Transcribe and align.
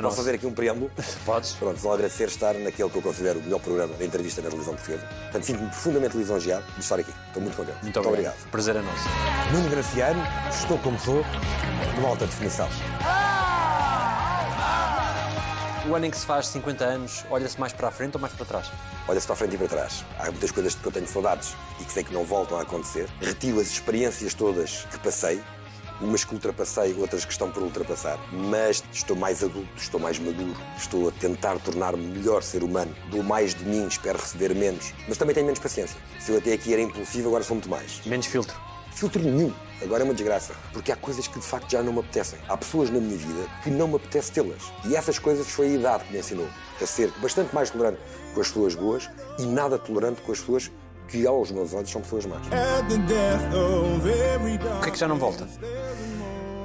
É 0.00 0.02
Posso 0.02 0.16
fazer 0.16 0.34
aqui 0.34 0.46
um 0.46 0.52
preâmbulo? 0.52 0.90
Podes. 1.26 1.52
Pronto, 1.52 1.76
vou 1.76 1.92
agradecer 1.92 2.28
estar 2.28 2.54
naquele 2.54 2.88
que 2.88 2.96
eu 2.96 3.02
considero 3.02 3.38
o 3.38 3.42
melhor 3.42 3.60
programa 3.60 3.94
de 3.94 4.04
entrevista 4.04 4.40
na 4.40 4.48
televisão 4.48 4.74
portuguesa. 4.74 5.06
Portanto, 5.06 5.44
sinto-me 5.44 5.68
profundamente 5.68 6.16
lisonjeado 6.16 6.64
de 6.72 6.80
estar 6.80 6.98
aqui. 6.98 7.12
Estou 7.26 7.42
muito 7.42 7.56
contente. 7.56 7.78
Muito 7.82 8.00
obrigado. 8.00 8.50
Prazer 8.50 8.76
é 8.76 8.80
nosso. 8.80 9.08
Nuno 9.52 9.68
Graciano, 9.68 10.22
estou 10.50 10.78
como 10.78 10.98
sou, 10.98 11.22
numa 11.96 12.08
alta 12.08 12.24
definição. 12.24 12.68
O 15.88 15.94
ano 15.94 16.06
em 16.06 16.10
que 16.10 16.16
se 16.16 16.24
faz 16.24 16.46
50 16.48 16.84
anos, 16.84 17.24
olha-se 17.30 17.58
mais 17.58 17.72
para 17.72 17.88
a 17.88 17.90
frente 17.90 18.14
ou 18.14 18.20
mais 18.20 18.32
para 18.32 18.46
trás? 18.46 18.70
Olha-se 19.08 19.26
para 19.26 19.34
a 19.34 19.36
frente 19.36 19.54
e 19.56 19.58
para 19.58 19.68
trás. 19.68 20.04
Há 20.18 20.30
muitas 20.30 20.50
coisas 20.50 20.74
que 20.74 20.86
eu 20.86 20.92
tenho 20.92 21.08
saudades 21.08 21.56
e 21.80 21.84
que 21.84 21.92
sei 21.92 22.04
que 22.04 22.14
não 22.14 22.24
voltam 22.24 22.58
a 22.58 22.62
acontecer. 22.62 23.08
Retiro 23.20 23.60
as 23.60 23.68
experiências 23.68 24.32
todas 24.32 24.86
que 24.90 24.98
passei. 25.00 25.42
Umas 26.00 26.24
que 26.24 26.32
ultrapassei, 26.32 26.94
outras 26.98 27.24
que 27.24 27.32
estão 27.32 27.50
por 27.50 27.62
ultrapassar. 27.62 28.18
Mas 28.32 28.82
estou 28.92 29.16
mais 29.16 29.44
adulto, 29.44 29.68
estou 29.76 30.00
mais 30.00 30.18
maduro, 30.18 30.56
estou 30.76 31.08
a 31.08 31.12
tentar 31.12 31.58
tornar-me 31.58 32.02
melhor 32.02 32.42
ser 32.42 32.62
humano. 32.62 32.94
Dou 33.10 33.22
mais 33.22 33.54
de 33.54 33.64
mim, 33.64 33.86
espero 33.86 34.18
receber 34.18 34.54
menos. 34.54 34.94
Mas 35.06 35.18
também 35.18 35.34
tenho 35.34 35.46
menos 35.46 35.60
paciência. 35.60 35.96
Se 36.18 36.32
eu 36.32 36.38
até 36.38 36.52
aqui 36.54 36.72
era 36.72 36.80
impulsivo, 36.80 37.28
agora 37.28 37.44
sou 37.44 37.54
muito 37.54 37.68
mais. 37.68 38.00
Menos 38.06 38.26
filtro. 38.26 38.58
Filtro 38.92 39.22
nenhum. 39.22 39.52
Agora 39.82 40.02
é 40.02 40.04
uma 40.04 40.14
desgraça. 40.14 40.54
Porque 40.72 40.92
há 40.92 40.96
coisas 40.96 41.26
que 41.26 41.38
de 41.38 41.44
facto 41.44 41.70
já 41.70 41.82
não 41.82 41.92
me 41.92 42.00
apetecem. 42.00 42.38
Há 42.48 42.56
pessoas 42.56 42.90
na 42.90 43.00
minha 43.00 43.16
vida 43.16 43.48
que 43.62 43.70
não 43.70 43.88
me 43.88 43.96
apetece 43.96 44.32
tê-las. 44.32 44.72
E 44.84 44.96
essas 44.96 45.18
coisas 45.18 45.48
foi 45.48 45.66
a 45.66 45.74
idade 45.74 46.04
que 46.04 46.12
me 46.12 46.18
ensinou 46.18 46.48
a 46.80 46.86
ser 46.86 47.10
bastante 47.20 47.54
mais 47.54 47.70
tolerante 47.70 47.98
com 48.34 48.40
as 48.40 48.48
pessoas 48.48 48.74
boas 48.74 49.10
e 49.38 49.46
nada 49.46 49.78
tolerante 49.78 50.20
com 50.22 50.32
as 50.32 50.40
pessoas 50.40 50.70
que, 51.10 51.26
aos 51.26 51.50
meus 51.50 51.74
olhos, 51.74 51.90
são 51.90 52.00
pessoas 52.00 52.26
más. 52.26 52.40
O 54.78 54.80
que 54.80 54.88
é 54.88 54.92
que 54.92 54.98
já 54.98 55.08
não 55.08 55.18
volta? 55.18 55.46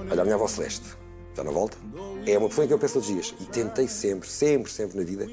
Olha, 0.10 0.22
a 0.22 0.24
minha 0.24 0.36
avó 0.36 0.48
Celeste, 0.48 0.86
já 1.36 1.44
não 1.44 1.52
volta? 1.52 1.78
É 2.26 2.38
uma 2.38 2.48
pessoa 2.48 2.66
em 2.66 2.68
que 2.68 2.74
eu 2.74 2.80
penso 2.80 2.94
todos 2.94 3.10
os 3.10 3.14
dias. 3.14 3.36
E 3.40 3.46
tentei 3.46 3.88
sempre, 3.88 4.30
sempre, 4.30 4.72
sempre 4.72 4.98
na 4.98 5.04
vida 5.04 5.28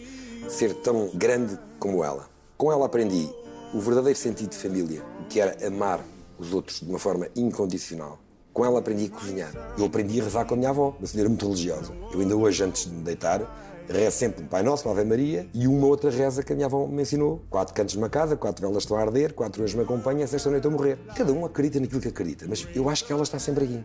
ser 0.48 0.74
tão 0.74 1.10
grande 1.14 1.58
como 1.78 2.02
ela. 2.02 2.28
Com 2.56 2.72
ela 2.72 2.86
aprendi 2.86 3.28
o 3.74 3.80
verdadeiro 3.80 4.18
sentido 4.18 4.50
de 4.50 4.56
família, 4.56 5.02
o 5.20 5.24
que 5.24 5.40
era 5.40 5.66
amar 5.66 6.00
os 6.38 6.52
outros 6.52 6.80
de 6.80 6.88
uma 6.88 6.98
forma 6.98 7.28
incondicional. 7.36 8.18
Com 8.52 8.64
ela 8.64 8.80
aprendi 8.80 9.06
a 9.06 9.10
cozinhar. 9.10 9.74
Eu 9.78 9.86
aprendi 9.86 10.20
a 10.20 10.24
rezar 10.24 10.44
com 10.44 10.54
a 10.54 10.56
minha 10.56 10.70
avó, 10.70 10.94
uma 10.98 11.06
senhora 11.06 11.28
muito 11.28 11.46
religiosa. 11.46 11.92
Eu 12.12 12.20
ainda 12.20 12.36
hoje, 12.36 12.62
antes 12.62 12.84
de 12.84 12.90
me 12.90 13.02
deitar, 13.02 13.40
rezo 13.88 14.16
sempre 14.16 14.44
um 14.44 14.46
Pai 14.46 14.62
Nosso, 14.62 14.88
uma 14.88 14.94
Ave 14.94 15.08
Maria 15.08 15.46
e 15.52 15.66
uma 15.66 15.86
outra 15.86 16.10
reza 16.10 16.42
que 16.42 16.52
a 16.52 16.56
minha 16.56 16.66
avó 16.66 16.86
me 16.86 17.02
ensinou. 17.02 17.42
Quatro 17.50 17.74
cantos 17.74 17.94
numa 17.94 18.08
casa, 18.08 18.36
quatro 18.36 18.66
velas 18.66 18.82
estão 18.82 18.96
a 18.96 19.00
arder, 19.00 19.32
quatro 19.34 19.62
anjos 19.62 19.74
me 19.74 19.82
acompanham, 19.82 20.26
sexta 20.26 20.50
noite 20.50 20.64
eu 20.64 20.70
morrer. 20.70 20.98
Cada 21.16 21.32
um 21.32 21.44
acredita 21.44 21.80
naquilo 21.80 22.00
que 22.00 22.08
acredita, 22.08 22.46
mas 22.48 22.66
eu 22.74 22.88
acho 22.88 23.04
que 23.04 23.12
ela 23.12 23.22
está 23.22 23.38
sempre 23.38 23.64
aqui 23.64 23.84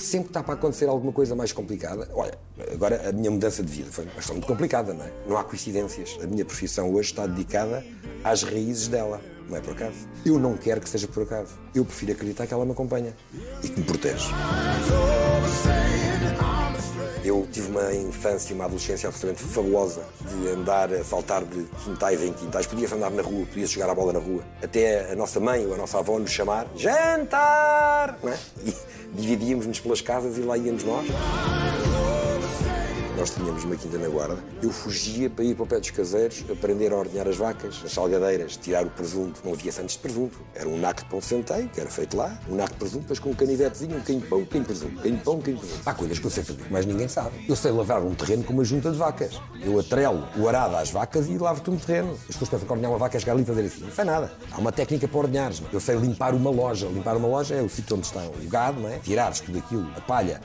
sempre 0.00 0.28
está 0.28 0.42
para 0.42 0.54
acontecer 0.54 0.86
alguma 0.86 1.12
coisa 1.12 1.34
mais 1.34 1.52
complicada, 1.52 2.08
olha, 2.14 2.38
agora 2.72 3.08
a 3.08 3.12
minha 3.12 3.30
mudança 3.30 3.62
de 3.62 3.72
vida 3.72 3.90
foi 3.90 4.04
uma 4.04 4.12
muito 4.32 4.46
complicada, 4.46 4.92
não 4.92 5.04
é? 5.04 5.12
Não 5.26 5.36
há 5.36 5.44
coincidências. 5.44 6.18
A 6.22 6.26
minha 6.26 6.44
profissão 6.44 6.92
hoje 6.92 7.10
está 7.10 7.26
dedicada 7.26 7.84
às 8.22 8.42
raízes 8.42 8.88
dela, 8.88 9.20
não 9.48 9.56
é 9.56 9.60
por 9.60 9.72
acaso. 9.72 9.96
Eu 10.24 10.38
não 10.38 10.56
quero 10.56 10.80
que 10.80 10.88
seja 10.88 11.08
por 11.08 11.22
acaso. 11.22 11.54
Eu 11.74 11.84
prefiro 11.84 12.12
acreditar 12.12 12.46
que 12.46 12.54
ela 12.54 12.64
me 12.64 12.72
acompanha 12.72 13.14
e 13.62 13.68
que 13.68 13.80
me 13.80 13.86
protege. 13.86 14.26
Eu 17.26 17.44
tive 17.50 17.72
uma 17.72 17.92
infância 17.92 18.52
e 18.52 18.54
uma 18.54 18.66
adolescência 18.66 19.08
absolutamente 19.08 19.52
fabulosa 19.52 20.04
de 20.20 20.48
andar 20.48 20.92
a 20.92 21.02
saltar 21.02 21.44
de 21.44 21.64
quintais 21.82 22.22
em 22.22 22.32
quintais. 22.32 22.66
Podia-se 22.66 22.94
andar 22.94 23.10
na 23.10 23.20
rua, 23.20 23.44
podia-se 23.46 23.74
jogar 23.74 23.90
a 23.90 23.94
bola 23.96 24.12
na 24.12 24.20
rua. 24.20 24.44
Até 24.62 25.10
a 25.10 25.16
nossa 25.16 25.40
mãe 25.40 25.66
ou 25.66 25.74
a 25.74 25.76
nossa 25.76 25.98
avó 25.98 26.20
nos 26.20 26.30
chamar 26.30 26.68
jantar! 26.76 28.16
É? 28.22 28.36
E 28.64 28.76
dividíamos-nos 29.12 29.80
pelas 29.80 30.00
casas 30.00 30.38
e 30.38 30.42
lá 30.42 30.56
íamos 30.56 30.84
nós. 30.84 31.04
Nós 33.16 33.30
tínhamos 33.30 33.64
uma 33.64 33.74
quinta 33.76 33.96
na 33.96 34.08
guarda. 34.08 34.36
Eu 34.62 34.70
fugia 34.70 35.30
para 35.30 35.42
ir 35.42 35.54
para 35.54 35.64
o 35.64 35.66
pé 35.66 35.80
dos 35.80 35.90
caseiros, 35.90 36.44
aprender 36.52 36.92
a 36.92 36.96
ordenhar 36.96 37.26
as 37.26 37.36
vacas, 37.36 37.80
as 37.82 37.90
salgadeiras, 37.90 38.58
tirar 38.58 38.84
o 38.84 38.90
presunto. 38.90 39.40
Não 39.42 39.54
havia 39.54 39.72
santos 39.72 39.94
de 39.94 40.00
presunto. 40.00 40.38
Era 40.54 40.68
um 40.68 40.78
naco 40.78 41.02
de 41.02 41.08
pão 41.08 41.22
centeio, 41.22 41.66
que 41.66 41.80
era 41.80 41.88
feito 41.88 42.14
lá, 42.14 42.38
um 42.46 42.54
naco 42.54 42.74
de 42.74 42.78
presunto, 42.78 43.00
depois 43.00 43.18
com 43.18 43.30
um 43.30 43.34
canivetezinho, 43.34 43.96
um 43.96 44.00
quem 44.00 44.20
pão, 44.20 44.44
quem 44.44 44.62
presunto, 44.62 45.00
quem 45.00 45.16
pão, 45.16 45.40
quem 45.40 45.56
presunto. 45.56 45.80
Há 45.86 45.94
coisas 45.94 46.18
que 46.18 46.26
eu 46.26 46.30
sei 46.30 46.44
fazer 46.44 46.70
mais 46.70 46.84
ninguém 46.84 47.08
sabe. 47.08 47.46
Eu 47.48 47.56
sei 47.56 47.70
lavar 47.70 48.02
um 48.02 48.14
terreno 48.14 48.44
com 48.44 48.52
uma 48.52 48.64
junta 48.64 48.90
de 48.90 48.98
vacas. 48.98 49.40
Eu 49.62 49.80
atrelo 49.80 50.28
o 50.36 50.46
arado 50.46 50.76
às 50.76 50.90
vacas 50.90 51.26
e 51.26 51.38
lavo-te 51.38 51.70
um 51.70 51.76
terreno. 51.78 52.12
As 52.12 52.26
pessoas 52.26 52.50
pensam 52.50 52.66
que 52.66 52.72
ordenhar 52.72 52.92
uma 52.92 52.98
vaca 52.98 53.16
é 53.16 53.20
chegar 53.20 53.32
ali 53.32 53.42
e 53.44 53.46
fazer 53.46 53.64
assim. 53.64 53.80
Não 53.80 53.92
sei 53.92 54.04
nada. 54.04 54.30
Há 54.52 54.58
uma 54.58 54.72
técnica 54.72 55.08
para 55.08 55.18
ordenhares. 55.18 55.62
é? 55.62 55.74
Eu 55.74 55.80
sei 55.80 55.96
limpar 55.96 56.34
uma 56.34 56.50
loja. 56.50 56.86
Limpar 56.86 57.16
uma 57.16 57.28
loja 57.28 57.54
é 57.54 57.62
o 57.62 57.68
sítio 57.68 57.96
onde 57.96 58.04
está 58.04 58.20
o 58.20 58.48
gado, 58.48 58.78
não 58.78 58.90
é? 58.90 58.98
Tirares 58.98 59.40
tudo 59.40 59.56
aquilo, 59.56 59.90
a 59.96 60.00
palha, 60.02 60.38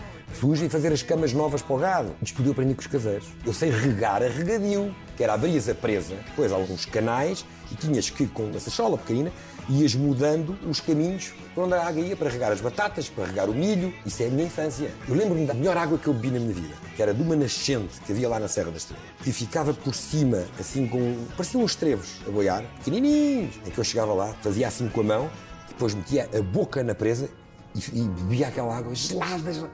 e 0.64 0.70
fazer 0.70 0.92
as 0.92 1.04
camas 1.04 1.34
novas 1.34 1.62
para 1.62 1.76
o 1.76 1.80
gado. 1.80 2.16
Isto 2.22 2.42
eu 2.44 2.52
aprendi 2.52 2.74
com 2.74 2.82
os 2.82 2.88
caseiros. 2.88 3.28
Eu 3.46 3.54
sei 3.54 3.70
regar 3.70 4.24
a 4.24 4.28
regadio, 4.28 4.94
que 5.16 5.24
era 5.24 5.34
abrias 5.34 5.70
a 5.70 5.76
presa, 5.76 6.16
depois 6.16 6.52
alguns 6.52 6.86
canais, 6.86 7.46
e 7.72 7.76
tinhas 7.76 8.10
que, 8.10 8.26
com 8.28 8.44
uma 8.44 8.60
sachola 8.60 8.98
pequenina, 8.98 9.32
ias 9.70 9.94
mudando 9.96 10.58
os 10.68 10.80
caminhos 10.80 11.34
para 11.54 11.64
onde 11.64 11.74
a 11.74 11.88
água 11.88 12.02
ia, 12.02 12.16
para 12.16 12.30
regar 12.30 12.52
as 12.52 12.60
batatas, 12.60 13.10
para 13.10 13.26
regar 13.26 13.50
o 13.50 13.54
milho. 13.54 13.94
Isso 14.06 14.24
é 14.24 14.28
a 14.28 14.30
minha 14.30 14.46
infância. 14.46 14.92
Eu 15.08 15.16
lembro-me 15.16 15.46
da 15.46 15.54
melhor 15.54 15.78
água 15.78 15.98
que 15.98 16.08
eu 16.08 16.14
bebi 16.14 16.32
na 16.32 16.40
minha 16.40 16.54
vida, 16.54 16.74
que 16.96 17.02
era 17.02 17.14
de 17.14 17.22
uma 17.22 17.36
nascente 17.36 18.00
que 18.06 18.12
havia 18.12 18.28
lá 18.28 18.40
na 18.40 18.48
Serra 18.48 18.72
da 18.72 18.78
Estrela, 18.78 19.02
que 19.24 19.32
ficava 19.32 19.74
por 19.74 19.94
cima, 19.94 20.46
assim 20.60 20.88
com... 20.88 21.26
pareciam 21.38 21.64
uns 21.64 21.76
trevos 21.76 22.22
a 22.28 22.32
boiar, 22.32 22.64
pequenininhos, 22.78 23.56
em 23.66 23.70
que 23.70 23.78
eu 23.78 23.84
chegava 23.84 24.14
lá, 24.14 24.34
fazia 24.42 24.68
assim 24.68 24.90
com 24.90 25.02
a 25.02 25.04
mão, 25.04 25.30
depois 25.68 25.94
metia 25.94 26.30
a 26.38 26.42
boca 26.42 26.84
na 26.84 26.96
presa 26.96 27.30
e, 27.76 28.00
e 28.00 28.02
bebia 28.04 28.48
aquela 28.48 28.76
água 28.76 28.94
gelada, 28.96 29.54
gelada. 29.54 29.72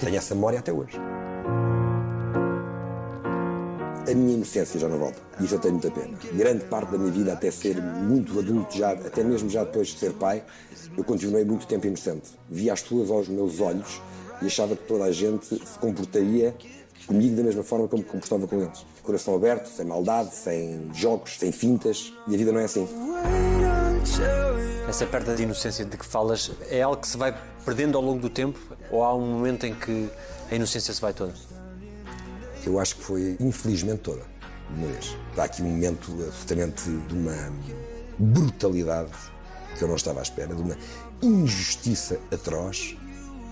Tenho 0.00 0.16
essa 0.16 0.34
memória 0.34 0.58
até 0.58 0.72
hoje. 0.72 0.98
A 4.06 4.14
minha 4.14 4.34
inocência 4.34 4.78
já 4.78 4.88
não 4.88 4.98
volta. 4.98 5.18
Isso 5.40 5.54
eu 5.54 5.58
tenho 5.58 5.74
muita 5.74 5.90
pena. 5.90 6.18
Grande 6.32 6.64
parte 6.64 6.92
da 6.92 6.98
minha 6.98 7.10
vida, 7.10 7.32
até 7.32 7.50
ser 7.50 7.80
muito 7.80 8.38
adulto, 8.38 8.76
já, 8.76 8.92
até 8.92 9.24
mesmo 9.24 9.48
já 9.48 9.64
depois 9.64 9.88
de 9.88 9.98
ser 9.98 10.12
pai, 10.12 10.44
eu 10.96 11.02
continuei 11.02 11.44
muito 11.44 11.66
tempo 11.66 11.86
inocente. 11.86 12.32
Via 12.50 12.74
as 12.74 12.82
pessoas 12.82 13.10
aos 13.10 13.28
meus 13.28 13.60
olhos 13.60 14.02
e 14.42 14.46
achava 14.46 14.76
que 14.76 14.84
toda 14.84 15.04
a 15.04 15.12
gente 15.12 15.46
se 15.46 15.78
comportaria 15.78 16.54
comigo 17.06 17.36
da 17.36 17.42
mesma 17.42 17.62
forma 17.62 17.88
como 17.88 18.02
me 18.02 18.08
comportava 18.08 18.46
com 18.46 18.60
eles. 18.60 18.84
Coração 19.02 19.34
aberto, 19.34 19.68
sem 19.68 19.86
maldade, 19.86 20.34
sem 20.34 20.90
jogos, 20.94 21.38
sem 21.38 21.52
fintas. 21.52 22.12
E 22.26 22.34
a 22.34 22.38
vida 22.38 22.52
não 22.52 22.60
é 22.60 22.64
assim. 22.64 22.86
Essa 24.94 25.06
perda 25.06 25.34
de 25.34 25.42
inocência 25.42 25.84
de 25.84 25.96
que 25.96 26.06
falas 26.06 26.52
é 26.70 26.80
algo 26.80 26.98
que 26.98 27.08
se 27.08 27.16
vai 27.16 27.36
perdendo 27.64 27.98
ao 27.98 28.04
longo 28.04 28.20
do 28.20 28.30
tempo 28.30 28.60
ou 28.92 29.02
há 29.02 29.12
um 29.12 29.26
momento 29.26 29.66
em 29.66 29.74
que 29.74 30.08
a 30.48 30.54
inocência 30.54 30.94
se 30.94 31.00
vai 31.00 31.12
toda? 31.12 31.34
Eu 32.64 32.78
acho 32.78 32.94
que 32.94 33.02
foi, 33.02 33.36
infelizmente, 33.40 34.02
toda, 34.02 34.22
de 34.70 34.78
uma 34.78 34.92
vez. 34.92 35.16
Há 35.36 35.42
aqui 35.42 35.62
um 35.62 35.64
momento 35.64 36.12
absolutamente 36.24 36.84
de 36.84 37.12
uma 37.12 37.34
brutalidade 38.20 39.10
que 39.76 39.82
eu 39.82 39.88
não 39.88 39.96
estava 39.96 40.20
à 40.20 40.22
espera, 40.22 40.54
de 40.54 40.62
uma 40.62 40.76
injustiça 41.20 42.20
atroz, 42.32 42.96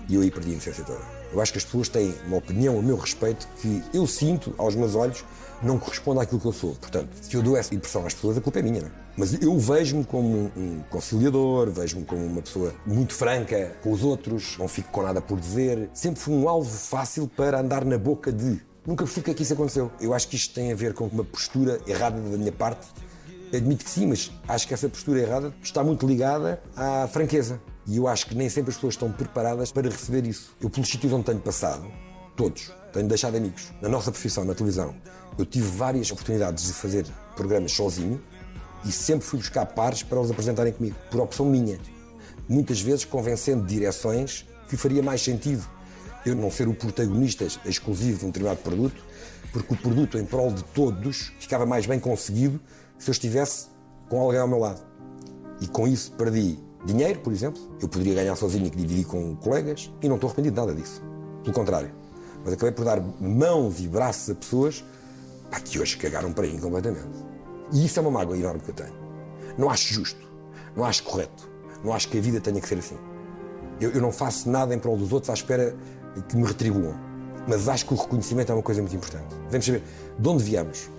e 0.07 0.15
eu 0.15 0.21
aí 0.21 0.31
perdi 0.31 0.51
a 0.51 0.53
inocência 0.53 0.85
toda. 0.85 1.01
Eu 1.33 1.41
acho 1.41 1.51
que 1.51 1.57
as 1.57 1.65
pessoas 1.65 1.89
têm 1.89 2.15
uma 2.25 2.37
opinião 2.37 2.79
a 2.79 2.81
meu 2.81 2.95
respeito 2.95 3.49
que 3.57 3.83
eu 3.93 4.07
sinto, 4.07 4.55
aos 4.57 4.75
meus 4.75 4.95
olhos, 4.95 5.25
não 5.61 5.77
corresponde 5.77 6.21
àquilo 6.21 6.39
que 6.39 6.47
eu 6.47 6.53
sou. 6.53 6.73
Portanto, 6.75 7.09
se 7.21 7.35
eu 7.35 7.43
dou 7.43 7.57
essa 7.57 7.75
impressão 7.75 8.05
às 8.05 8.13
pessoas, 8.13 8.37
a 8.37 8.41
culpa 8.41 8.59
é 8.59 8.61
minha, 8.61 8.79
não 8.79 8.87
é? 8.87 9.02
Mas 9.15 9.39
eu 9.41 9.57
vejo-me 9.59 10.03
como 10.03 10.51
um, 10.57 10.81
conciliador, 10.89 11.69
vejo-me 11.69 12.03
como 12.03 12.25
uma 12.25 12.41
pessoa 12.41 12.73
muito 12.85 13.13
franca 13.13 13.75
com 13.83 13.91
os 13.91 14.03
outros, 14.03 14.57
não 14.57 14.67
fico 14.67 14.89
com 14.91 15.03
nada 15.03 15.21
por 15.21 15.39
dizer. 15.39 15.89
Sempre 15.93 16.19
fui 16.19 16.33
um 16.33 16.49
alvo 16.49 16.69
fácil 16.69 17.27
para 17.27 17.59
andar 17.59 17.85
na 17.85 17.97
boca 17.97 18.31
de. 18.31 18.59
Nunca 18.85 19.05
percebi 19.05 19.25
que 19.25 19.31
é 19.31 19.33
que 19.35 19.43
isso 19.43 19.53
aconteceu. 19.53 19.91
Eu 20.01 20.13
acho 20.13 20.27
que 20.27 20.35
isto 20.35 20.53
tem 20.53 20.71
a 20.71 20.75
ver 20.75 20.93
com 20.93 21.05
uma 21.05 21.23
postura 21.23 21.79
errada 21.85 22.19
da 22.19 22.37
minha 22.37 22.51
parte. 22.51 22.87
Admito 23.53 23.85
que 23.85 23.91
sim, 23.91 24.07
mas 24.07 24.31
acho 24.47 24.67
que 24.67 24.73
essa 24.73 24.89
postura 24.89 25.19
errada 25.19 25.53
está 25.61 25.83
muito 25.83 26.07
ligada 26.07 26.59
à 26.75 27.07
franqueza. 27.07 27.61
E 27.85 27.97
eu 27.97 28.07
acho 28.07 28.25
que 28.25 28.33
nem 28.33 28.49
sempre 28.49 28.71
as 28.71 28.77
pessoas 28.77 28.95
estão 28.95 29.11
preparadas 29.11 29.71
para 29.71 29.87
receber 29.89 30.25
isso. 30.25 30.55
Eu, 30.59 30.71
pelos 30.71 30.89
sítios 30.89 31.13
onde 31.13 31.25
tenho 31.25 31.39
passado, 31.39 31.85
todos, 32.35 32.71
tenho 32.91 33.07
deixado 33.07 33.37
amigos. 33.37 33.71
Na 33.79 33.87
nossa 33.87 34.11
profissão, 34.11 34.43
na 34.43 34.55
televisão, 34.55 34.95
eu 35.37 35.45
tive 35.45 35.67
várias 35.67 36.11
oportunidades 36.11 36.65
de 36.65 36.73
fazer 36.73 37.05
programas 37.35 37.71
sozinho 37.73 38.19
e 38.85 38.91
sempre 38.91 39.25
fui 39.25 39.39
buscar 39.39 39.65
pares 39.65 40.03
para 40.03 40.19
os 40.19 40.29
apresentarem 40.29 40.73
comigo, 40.73 40.95
por 41.09 41.21
opção 41.21 41.45
minha. 41.45 41.79
Muitas 42.47 42.81
vezes 42.81 43.05
convencendo 43.05 43.65
direções 43.65 44.45
que 44.67 44.75
faria 44.75 45.01
mais 45.01 45.21
sentido 45.21 45.63
eu 46.25 46.35
não 46.35 46.49
ser 46.49 46.67
o 46.67 46.73
protagonista 46.73 47.45
exclusivo 47.65 48.19
de 48.19 48.25
um 48.25 48.27
determinado 48.29 48.61
produto, 48.61 49.03
porque 49.51 49.73
o 49.73 49.77
produto 49.77 50.17
em 50.17 50.25
prol 50.25 50.51
de 50.51 50.63
todos 50.63 51.33
ficava 51.39 51.65
mais 51.65 51.85
bem 51.85 51.99
conseguido 51.99 52.59
se 52.97 53.09
eu 53.09 53.11
estivesse 53.11 53.67
com 54.09 54.19
alguém 54.19 54.39
ao 54.39 54.47
meu 54.47 54.59
lado. 54.59 54.81
E 55.59 55.67
com 55.67 55.87
isso 55.87 56.11
perdi 56.13 56.57
dinheiro, 56.85 57.19
por 57.19 57.31
exemplo, 57.33 57.61
eu 57.81 57.87
poderia 57.87 58.15
ganhar 58.15 58.35
sozinho 58.35 58.65
e 58.65 58.69
dividir 58.69 59.05
com 59.05 59.35
colegas, 59.35 59.91
e 60.01 60.07
não 60.07 60.15
estou 60.15 60.29
arrependido 60.29 60.55
de 60.55 60.61
nada 60.61 60.73
disso. 60.73 61.01
Pelo 61.43 61.53
contrário. 61.53 61.91
Mas 62.43 62.53
acabei 62.53 62.73
por 62.73 62.85
dar 62.85 63.01
mãos 63.01 63.79
e 63.79 63.87
braços 63.87 64.29
a 64.29 64.35
pessoas 64.35 64.83
pá, 65.49 65.59
que 65.59 65.79
hoje 65.79 65.97
cagaram 65.97 66.33
para 66.33 66.47
mim 66.47 66.57
completamente. 66.57 67.22
E 67.73 67.85
isso 67.85 67.99
é 67.99 68.01
uma 68.01 68.11
mágoa 68.11 68.37
enorme 68.37 68.59
que 68.59 68.69
eu 68.69 68.75
tenho. 68.75 68.93
Não 69.57 69.69
acho 69.69 69.93
justo, 69.93 70.21
não 70.75 70.85
acho 70.85 71.03
correto, 71.03 71.49
não 71.83 71.91
acho 71.91 72.07
que 72.07 72.17
a 72.17 72.21
vida 72.21 72.39
tenha 72.39 72.61
que 72.61 72.67
ser 72.67 72.77
assim. 72.77 72.97
Eu, 73.81 73.91
eu 73.91 74.01
não 74.01 74.11
faço 74.11 74.49
nada 74.49 74.73
em 74.73 74.79
prol 74.79 74.95
dos 74.95 75.11
outros 75.11 75.29
à 75.29 75.33
espera 75.33 75.75
que 76.29 76.37
me 76.37 76.45
retribuam. 76.45 76.95
Mas 77.47 77.67
acho 77.67 77.85
que 77.85 77.93
o 77.93 77.97
reconhecimento 77.97 78.51
é 78.51 78.55
uma 78.55 78.63
coisa 78.63 78.81
muito 78.81 78.95
importante. 78.95 79.35
Devemos 79.45 79.65
saber 79.65 79.83
de 80.17 80.29
onde 80.29 80.43
viemos, 80.43 80.89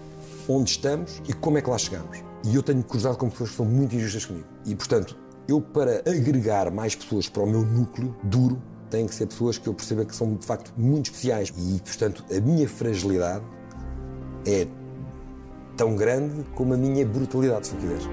onde 0.49 0.71
estamos 0.71 1.23
e 1.27 1.33
como 1.33 1.57
é 1.57 1.63
que 1.63 1.71
lá 1.71 1.79
chegamos. 1.79 2.19
E 2.45 2.55
eu 2.55 2.63
tenho 2.63 2.83
cruzado 2.83 3.17
com 3.17 3.31
pessoas 3.31 3.51
que 3.51 3.57
são 3.57 3.65
muito 3.65 3.95
injustas 3.95 4.27
comigo. 4.27 4.47
E, 4.67 4.75
portanto, 4.75 5.17
eu, 5.49 5.61
para 5.61 6.01
agregar 6.01 6.71
mais 6.71 6.95
pessoas 6.95 7.29
para 7.29 7.43
o 7.43 7.47
meu 7.47 7.63
núcleo 7.63 8.15
duro, 8.25 8.61
têm 8.91 9.07
que 9.07 9.15
ser 9.15 9.27
pessoas 9.27 9.57
que 9.57 9.67
eu 9.67 9.73
perceba 9.73 10.05
que 10.05 10.15
são, 10.15 10.35
de 10.35 10.45
facto, 10.45 10.73
muito 10.77 11.07
especiais. 11.07 11.53
E, 11.57 11.81
portanto, 11.81 12.25
a 12.31 12.41
minha 12.41 12.69
fragilidade 12.69 13.45
é 14.47 14.67
tão 15.77 15.97
grande 15.97 16.45
como 16.55 16.75
a 16.75 16.77
minha 16.77 17.05
brutalidade, 17.07 17.67
se 17.69 17.75
quiseres. 17.77 18.05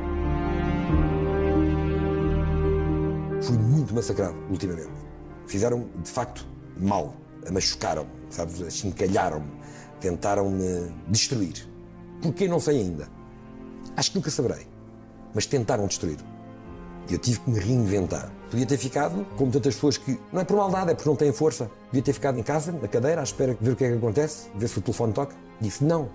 Fui 3.42 3.58
muito 3.58 3.94
massacrado 3.94 4.36
ultimamente. 4.50 4.92
Fizeram, 5.48 5.90
de 6.02 6.10
facto, 6.10 6.46
mal. 6.78 7.16
Machucaram-me, 7.52 8.12
sabes? 8.30 8.62
Achincalharam-me. 8.62 9.52
Tentaram-me 10.00 10.92
destruir. 11.08 11.68
Porquê? 12.22 12.48
Não 12.48 12.60
sei 12.60 12.82
ainda. 12.82 13.08
Acho 13.98 14.12
que 14.12 14.18
nunca 14.18 14.30
saberei. 14.30 14.68
Mas 15.34 15.46
tentaram 15.46 15.88
destruir-me. 15.88 16.30
E 17.10 17.14
eu 17.14 17.20
tive 17.20 17.40
que 17.40 17.50
me 17.50 17.60
reinventar. 17.60 18.32
Podia 18.50 18.66
ter 18.66 18.78
ficado, 18.78 19.26
como 19.38 19.52
tantas 19.52 19.76
pessoas 19.76 19.98
que. 19.98 20.20
Não 20.32 20.42
é 20.42 20.44
por 20.44 20.58
maldade, 20.58 20.92
é 20.92 20.94
porque 20.94 21.10
não 21.10 21.16
têm 21.16 21.32
força. 21.32 21.70
Podia 21.88 22.02
ter 22.04 22.14
ficado 22.14 22.38
em 22.38 22.44
casa, 22.44 22.72
na 22.72 22.88
cadeira, 22.88 23.22
à 23.22 23.24
espera 23.24 23.54
de 23.54 23.64
ver 23.64 23.72
o 23.72 23.76
que 23.76 23.86
é 23.86 23.90
que 23.90 23.98
acontece, 23.98 24.50
ver 24.56 24.68
se 24.68 24.78
o 24.78 24.82
telefone 24.82 25.14
toca. 25.14 25.36
Disse: 25.60 25.84
não, 25.84 26.10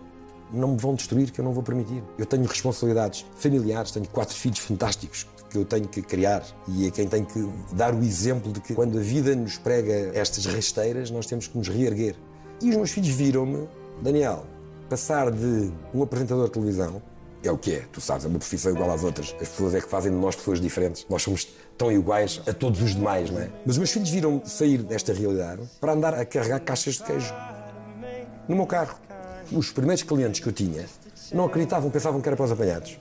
não 0.52 0.69
me 0.69 0.78
vão 0.78 0.94
destruir, 0.94 1.31
que 1.31 1.40
eu 1.40 1.44
não 1.44 1.52
vou 1.52 1.62
permitir. 1.62 2.02
Eu 2.19 2.26
tenho 2.26 2.44
responsabilidades 2.44 3.26
familiares, 3.37 3.90
tenho 3.90 4.06
quatro 4.08 4.34
filhos 4.34 4.58
fantásticos 4.58 5.26
que 5.50 5.58
eu 5.58 5.64
tenho 5.64 5.87
que 5.87 6.02
criar 6.02 6.43
e 6.69 6.88
a 6.88 6.90
quem 6.90 7.06
tenho 7.06 7.25
que 7.25 7.48
dar 7.72 7.94
o 7.94 8.02
exemplo 8.02 8.52
de 8.52 8.60
que 8.60 8.75
quando 8.75 8.98
a 8.98 9.00
vida 9.00 9.34
nos 9.34 9.58
prega 9.58 10.10
estas 10.14 10.44
rasteiras, 10.46 11.10
nós 11.10 11.26
temos 11.26 11.46
que 11.46 11.56
nos 11.56 11.69
reerguer. 11.69 12.16
E 12.60 12.70
os 12.70 12.76
meus 12.76 12.90
filhos 12.90 13.10
viram-me, 13.10 13.69
Daniel, 14.02 14.44
passar 14.88 15.31
de 15.31 15.70
um 15.94 16.02
apresentador 16.02 16.46
de 16.46 16.52
televisão 16.52 17.02
é 17.44 17.52
o 17.52 17.58
que 17.58 17.75
é, 17.75 17.84
tu 17.93 18.00
sabes, 18.00 18.25
é 18.25 18.28
uma 18.28 18.38
profissão 18.38 18.72
igual 18.72 18.90
às 18.90 19.04
outras. 19.04 19.34
As 19.40 19.48
pessoas 19.48 19.75
é 19.75 19.81
que 19.81 19.88
fazem 19.88 20.10
de 20.10 20.19
nós 20.19 20.34
pessoas 20.34 20.60
diferentes. 20.60 21.06
Nós 21.08 21.22
somos 21.22 21.46
tão 21.78 21.93
iguais 21.93 22.40
a 22.46 22.52
todos 22.52 22.82
os 22.82 22.94
demais, 22.94 23.31
não 23.31 23.40
é? 23.40 23.50
Mas 23.64 23.75
os 23.75 23.78
meus 23.78 23.90
filhos 23.90 24.10
viram 24.10 24.43
sair 24.44 24.82
desta 24.82 25.12
realidade 25.12 25.62
para 25.81 25.93
andar 25.93 26.14
a 26.14 26.25
carregar 26.25 26.60
caixas 26.60 26.94
de 26.94 27.04
queijo 27.04 27.32
no 28.48 28.56
meu 28.56 28.66
carro. 28.66 28.98
Os 29.52 29.70
primeiros 29.70 30.02
clientes 30.02 30.40
que 30.40 30.48
eu 30.48 30.52
tinha 30.52 30.87
não 31.32 31.44
acreditavam, 31.44 31.90
pensavam 31.90 32.20
que 32.20 32.28
era 32.28 32.37
para 32.37 32.46
os 32.46 32.52
apanhados. 32.52 32.98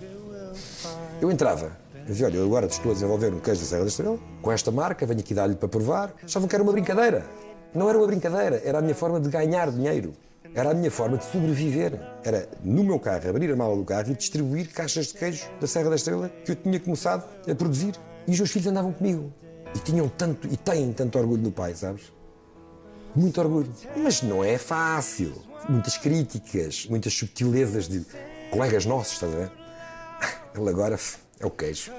Eu 1.21 1.31
entrava, 1.31 1.77
eu 1.95 2.05
dizia, 2.05 2.27
olha, 2.27 2.37
eu 2.37 2.45
agora 2.45 2.67
estou 2.67 2.91
a 2.91 2.93
desenvolver 2.93 3.33
um 3.33 3.39
queijo 3.39 3.61
da 3.61 3.67
Serra 3.67 3.81
da 3.81 3.87
Estrela, 3.87 4.19
com 4.41 4.51
esta 4.51 4.71
marca, 4.71 5.05
venho 5.05 5.19
aqui 5.19 5.33
dar-lhe 5.33 5.55
para 5.55 5.67
provar. 5.67 6.13
Achavam 6.23 6.47
que 6.47 6.55
era 6.55 6.63
uma 6.63 6.71
brincadeira. 6.71 7.25
Não 7.73 7.89
era 7.89 7.97
uma 7.97 8.05
brincadeira, 8.05 8.61
era 8.63 8.79
a 8.79 8.81
minha 8.81 8.95
forma 8.95 9.19
de 9.19 9.29
ganhar 9.29 9.71
dinheiro. 9.71 10.13
Era 10.53 10.71
a 10.71 10.73
minha 10.73 10.91
forma 10.91 11.17
de 11.17 11.25
sobreviver. 11.25 11.99
Era, 12.23 12.47
no 12.63 12.83
meu 12.83 12.99
carro, 12.99 13.29
abrir 13.29 13.51
a 13.51 13.55
mala 13.55 13.75
do 13.75 13.83
carro 13.83 14.11
e 14.11 14.13
distribuir 14.13 14.71
caixas 14.71 15.07
de 15.07 15.15
queijo 15.15 15.45
da 15.59 15.67
Serra 15.67 15.89
da 15.89 15.95
Estrela 15.95 16.29
que 16.45 16.51
eu 16.51 16.55
tinha 16.55 16.79
começado 16.79 17.25
a 17.49 17.55
produzir. 17.55 17.95
E 18.27 18.31
os 18.31 18.37
meus 18.37 18.51
filhos 18.51 18.67
andavam 18.67 18.93
comigo. 18.93 19.33
E 19.75 19.79
tinham 19.79 20.07
tanto, 20.07 20.47
e 20.47 20.55
têm 20.55 20.93
tanto 20.93 21.17
orgulho 21.17 21.41
do 21.41 21.51
pai, 21.51 21.75
sabes? 21.75 22.13
Muito 23.15 23.41
orgulho. 23.41 23.69
Mas 23.97 24.21
não 24.21 24.43
é 24.43 24.57
fácil. 24.57 25.33
Muitas 25.67 25.97
críticas, 25.97 26.85
muitas 26.87 27.13
subtilezas 27.13 27.87
de 27.87 28.05
colegas 28.51 28.85
nossos, 28.85 29.13
estás 29.13 29.33
a 29.33 29.37
ver? 29.37 29.51
Ele 30.55 30.69
agora 30.69 30.99
é 31.39 31.45
o 31.45 31.49
queijo. 31.49 31.91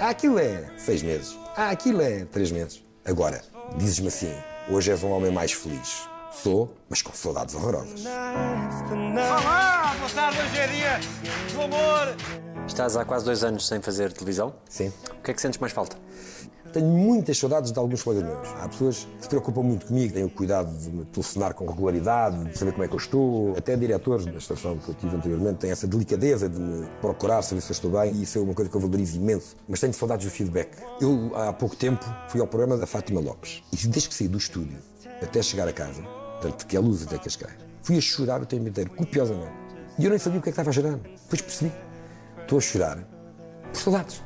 Ah, 0.00 0.08
aquilo 0.10 0.38
é 0.38 0.70
seis 0.78 1.02
meses. 1.02 1.36
Ah, 1.56 1.70
aquilo 1.70 2.00
é 2.00 2.24
três 2.24 2.50
meses. 2.50 2.82
Agora, 3.04 3.42
dizes-me 3.76 4.08
assim, 4.08 4.32
hoje 4.70 4.90
és 4.90 5.02
um 5.02 5.10
homem 5.10 5.30
mais 5.30 5.52
feliz. 5.52 6.08
Sou, 6.32 6.74
mas 6.88 7.02
com 7.02 7.12
saudades 7.12 7.54
horrorosas. 7.54 8.06
Olá, 8.06 9.94
boa 9.98 10.10
tarde, 10.10 10.38
hoje 10.40 10.58
é 10.58 10.66
dia 10.68 11.00
do 11.52 11.62
amor. 11.62 12.16
Estás 12.66 12.96
há 12.96 13.04
quase 13.04 13.24
dois 13.26 13.44
anos 13.44 13.66
sem 13.66 13.82
fazer 13.82 14.12
televisão. 14.12 14.54
Sim. 14.68 14.90
O 15.18 15.22
que 15.22 15.30
é 15.32 15.34
que 15.34 15.42
sentes 15.42 15.60
mais 15.60 15.72
falta? 15.72 15.96
Tenho 16.72 16.86
muitas 16.86 17.36
saudades 17.36 17.70
de 17.70 17.78
alguns 17.78 18.02
colegas 18.02 18.30
meus. 18.30 18.48
Há 18.60 18.68
pessoas 18.68 19.06
que 19.18 19.22
se 19.24 19.28
preocupam 19.28 19.62
muito 19.62 19.86
comigo, 19.86 20.14
têm 20.14 20.24
o 20.24 20.30
cuidado 20.30 20.74
de 20.74 20.88
me 20.88 21.04
telefonar 21.04 21.52
com 21.52 21.66
regularidade, 21.66 22.44
de 22.44 22.56
saber 22.56 22.72
como 22.72 22.84
é 22.84 22.88
que 22.88 22.94
eu 22.94 22.98
estou. 22.98 23.54
Até 23.56 23.76
diretores 23.76 24.24
da 24.24 24.38
estação 24.38 24.78
que 24.78 24.88
eu 24.88 24.94
tive 24.94 25.14
anteriormente 25.14 25.58
têm 25.58 25.70
essa 25.70 25.86
delicadeza 25.86 26.48
de 26.48 26.58
me 26.58 26.86
procurar, 27.02 27.42
saber 27.42 27.60
se 27.60 27.70
eu 27.70 27.74
estou 27.74 27.90
bem, 27.90 28.12
e 28.14 28.22
isso 28.22 28.38
é 28.38 28.40
uma 28.40 28.54
coisa 28.54 28.70
que 28.70 28.76
eu 28.76 28.80
valorizo 28.80 29.16
imenso. 29.18 29.54
Mas 29.68 29.80
tenho 29.80 29.92
saudades 29.92 30.24
do 30.24 30.32
feedback. 30.32 30.70
Eu, 30.98 31.30
há 31.34 31.52
pouco 31.52 31.76
tempo, 31.76 32.04
fui 32.28 32.40
ao 32.40 32.46
programa 32.46 32.78
da 32.78 32.86
Fátima 32.86 33.20
Lopes. 33.20 33.62
E 33.70 33.76
desde 33.76 34.08
que 34.08 34.14
saí 34.14 34.28
do 34.28 34.38
estúdio 34.38 34.78
até 35.20 35.42
chegar 35.42 35.68
a 35.68 35.72
casa, 35.72 36.02
tanto 36.40 36.66
que 36.66 36.74
é 36.74 36.80
luz 36.80 37.02
até 37.02 37.18
Cascais, 37.18 37.52
fui 37.82 37.98
a 37.98 38.00
chorar 38.00 38.40
o 38.40 38.46
tempo 38.46 38.66
inteiro, 38.66 38.90
copiosamente. 38.90 39.52
E 39.98 40.04
eu 40.04 40.10
nem 40.10 40.18
sabia 40.18 40.38
o 40.38 40.42
que 40.42 40.48
é 40.48 40.52
que 40.52 40.60
estava 40.60 40.70
a 40.70 40.72
chorar. 40.72 40.96
Depois 40.96 41.42
percebi. 41.42 41.72
Estou 42.40 42.56
a 42.56 42.60
chorar 42.62 42.98
por 43.72 43.80
saudades. 43.80 44.22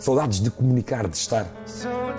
Saudades 0.00 0.40
de 0.40 0.50
comunicar, 0.50 1.06
de 1.06 1.14
estar. 1.14 1.46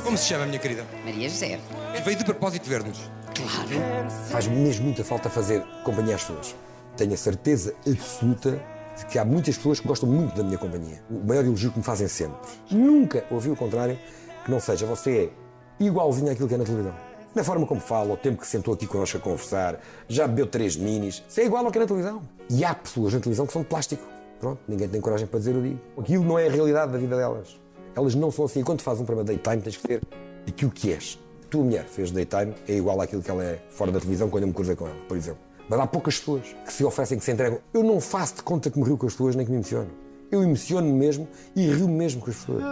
Como 0.04 0.16
se 0.16 0.26
chama, 0.26 0.46
minha 0.46 0.60
querida? 0.60 0.86
Maria 1.04 1.28
José. 1.28 1.60
E 1.98 2.02
veio 2.02 2.16
de 2.16 2.24
propósito 2.24 2.70
ver-nos. 2.70 3.10
Claro. 3.34 4.12
Faz 4.30 4.46
mesmo 4.46 4.86
muita 4.86 5.04
falta 5.04 5.32
fazer 5.32 5.66
companhia 5.84 6.14
às 6.14 6.24
pessoas. 6.24 6.56
Tenho 6.96 7.14
a 7.16 7.18
certeza 7.18 7.74
absoluta 7.88 8.62
de 8.96 9.06
que 9.08 9.18
há 9.18 9.26
muitas 9.26 9.58
pessoas 9.58 9.80
que 9.80 9.88
gostam 9.88 10.08
muito 10.08 10.36
da 10.36 10.44
minha 10.44 10.60
companhia. 10.60 11.02
O 11.10 11.26
maior 11.28 11.44
elogio 11.44 11.72
que 11.72 11.80
me 11.80 11.84
fazem 11.84 12.08
sempre. 12.08 12.38
Nunca 12.70 13.26
ouvi 13.32 13.50
o 13.50 13.56
contrário 13.56 13.98
que 14.46 14.52
não 14.52 14.60
seja 14.60 14.86
você 14.86 15.32
é 15.80 15.84
igualzinho 15.84 16.32
àquilo 16.32 16.48
que 16.48 16.54
é 16.54 16.58
na 16.58 16.64
televisão. 16.64 16.94
Na 17.34 17.44
forma 17.44 17.66
como 17.66 17.82
fala, 17.82 18.14
o 18.14 18.18
tempo 18.18 18.42
que 18.42 18.48
sentou 18.48 18.76
aqui 18.76 18.86
connosco 18.86 19.18
a 19.18 19.22
conversar, 19.22 19.80
já 20.08 20.28
bebeu 20.28 20.46
três 20.46 20.76
minis, 20.76 21.24
você 21.28 21.42
é 21.42 21.46
igual 21.46 21.66
ao 21.66 21.72
que 21.72 21.80
é 21.80 21.82
na 21.82 21.88
televisão. 21.88 22.22
E 22.48 22.64
há 22.64 22.76
pessoas 22.76 23.14
na 23.16 23.20
televisão 23.20 23.48
que 23.48 23.54
são 23.54 23.64
de 23.64 23.68
plástico. 23.70 24.04
Pronto, 24.40 24.60
ninguém 24.68 24.88
tem 24.88 25.02
coragem 25.02 25.26
para 25.26 25.40
dizer 25.40 25.56
o 25.56 25.62
digo. 25.64 25.80
Aquilo 25.98 26.24
não 26.26 26.38
é 26.38 26.48
a 26.48 26.52
realidade 26.52 26.92
da 26.92 26.98
vida 26.98 27.16
delas. 27.16 27.61
Elas 27.96 28.16
não 28.16 28.32
são 28.32 28.46
assim. 28.46 28.64
Quando 28.64 28.82
fazes 28.82 29.02
um 29.02 29.06
programa 29.06 29.26
daytime, 29.26 29.62
tens 29.62 29.78
que 29.78 29.88
ter 29.88 30.02
aquilo 30.48 30.72
que 30.72 30.92
és. 30.92 31.20
A 31.46 31.48
tua 31.48 31.64
mulher 31.64 31.86
fez 31.86 32.12
daytime, 32.12 32.54
é 32.68 32.76
igual 32.76 33.00
àquilo 33.02 33.22
que 33.22 33.30
ela 33.30 33.44
é 33.44 33.62
fora 33.70 33.92
da 33.92 34.00
televisão 34.00 34.30
quando 34.30 34.44
eu 34.44 34.48
me 34.48 34.54
cruzei 34.54 34.76
com 34.76 34.88
ela, 34.88 34.96
por 35.08 35.18
exemplo. 35.18 35.40
Mas 35.68 35.80
há 35.80 35.88
poucas 35.88 36.18
pessoas 36.18 36.56
que 36.66 36.74
se 36.74 36.84
oferecem, 36.84 37.18
que 37.18 37.24
se 37.24 37.32
entregam. 37.32 37.60
Eu 37.74 37.84
não 37.84 38.02
faço 38.02 38.36
de 38.36 38.44
conta 38.44 38.70
que 38.70 38.78
me 38.80 38.86
rio 38.86 38.98
com 38.98 39.06
as 39.06 39.14
pessoas, 39.14 39.36
nem 39.36 39.46
que 39.46 39.52
me 39.52 39.58
emociono. 39.58 39.90
Eu 40.32 40.44
emociono-me 40.44 40.94
mesmo 40.94 41.28
e 41.56 41.68
rio 41.68 41.88
mesmo 41.88 42.22
com 42.22 42.30
as 42.30 42.38
pessoas. 42.38 42.64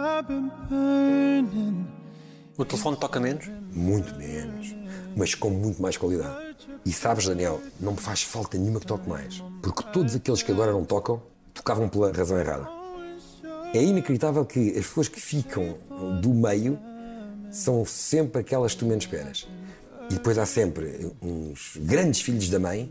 O 2.56 2.64
telefone 2.64 2.96
toca 2.96 3.20
menos? 3.20 3.50
Muito 3.72 4.14
menos, 4.16 4.74
mas 5.16 5.34
com 5.34 5.50
muito 5.50 5.80
mais 5.80 5.96
qualidade. 5.96 6.56
E 6.84 6.92
sabes, 6.92 7.26
Daniel, 7.26 7.60
não 7.78 7.92
me 7.92 7.98
faz 7.98 8.22
falta 8.22 8.58
nenhuma 8.58 8.80
que 8.80 8.86
toque 8.86 9.08
mais. 9.08 9.42
Porque 9.62 9.82
todos 9.92 10.14
aqueles 10.14 10.42
que 10.42 10.52
agora 10.52 10.72
não 10.72 10.84
tocam, 10.84 11.22
tocavam 11.54 11.88
pela 11.88 12.12
razão 12.12 12.38
errada. 12.38 12.79
É 13.72 13.82
inacreditável 13.82 14.44
que 14.44 14.70
as 14.70 14.86
pessoas 14.86 15.08
que 15.08 15.20
ficam 15.20 15.76
do 16.20 16.34
meio 16.34 16.78
são 17.50 17.84
sempre 17.84 18.40
aquelas 18.40 18.74
que 18.74 18.80
tu 18.80 18.86
menos 18.86 19.04
esperas. 19.04 19.48
E 20.10 20.14
depois 20.14 20.38
há 20.38 20.46
sempre 20.46 21.12
uns 21.22 21.76
grandes 21.76 22.20
filhos 22.20 22.48
da 22.50 22.58
mãe 22.58 22.90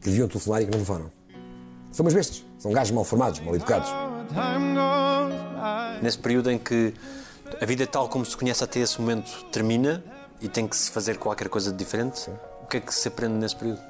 que 0.00 0.08
deviam 0.08 0.28
telefonar 0.28 0.62
e 0.62 0.66
que 0.66 0.76
não 0.76 0.84
foram. 0.84 1.10
São 1.90 2.04
umas 2.04 2.14
bestas. 2.14 2.44
São 2.58 2.72
gajos 2.72 2.92
mal 2.92 3.04
formados, 3.04 3.40
mal 3.40 3.56
educados. 3.56 3.90
Nesse 6.00 6.18
período 6.18 6.50
em 6.50 6.58
que 6.58 6.94
a 7.60 7.66
vida 7.66 7.86
tal 7.86 8.08
como 8.08 8.24
se 8.24 8.36
conhece 8.36 8.62
até 8.62 8.80
esse 8.80 9.00
momento 9.00 9.44
termina 9.50 10.04
e 10.40 10.48
tem 10.48 10.68
que 10.68 10.76
se 10.76 10.90
fazer 10.90 11.18
qualquer 11.18 11.48
coisa 11.48 11.72
de 11.72 11.78
diferente, 11.78 12.30
o 12.62 12.66
que 12.66 12.76
é 12.76 12.80
que 12.80 12.94
se 12.94 13.08
aprende 13.08 13.34
nesse 13.34 13.56
período? 13.56 13.80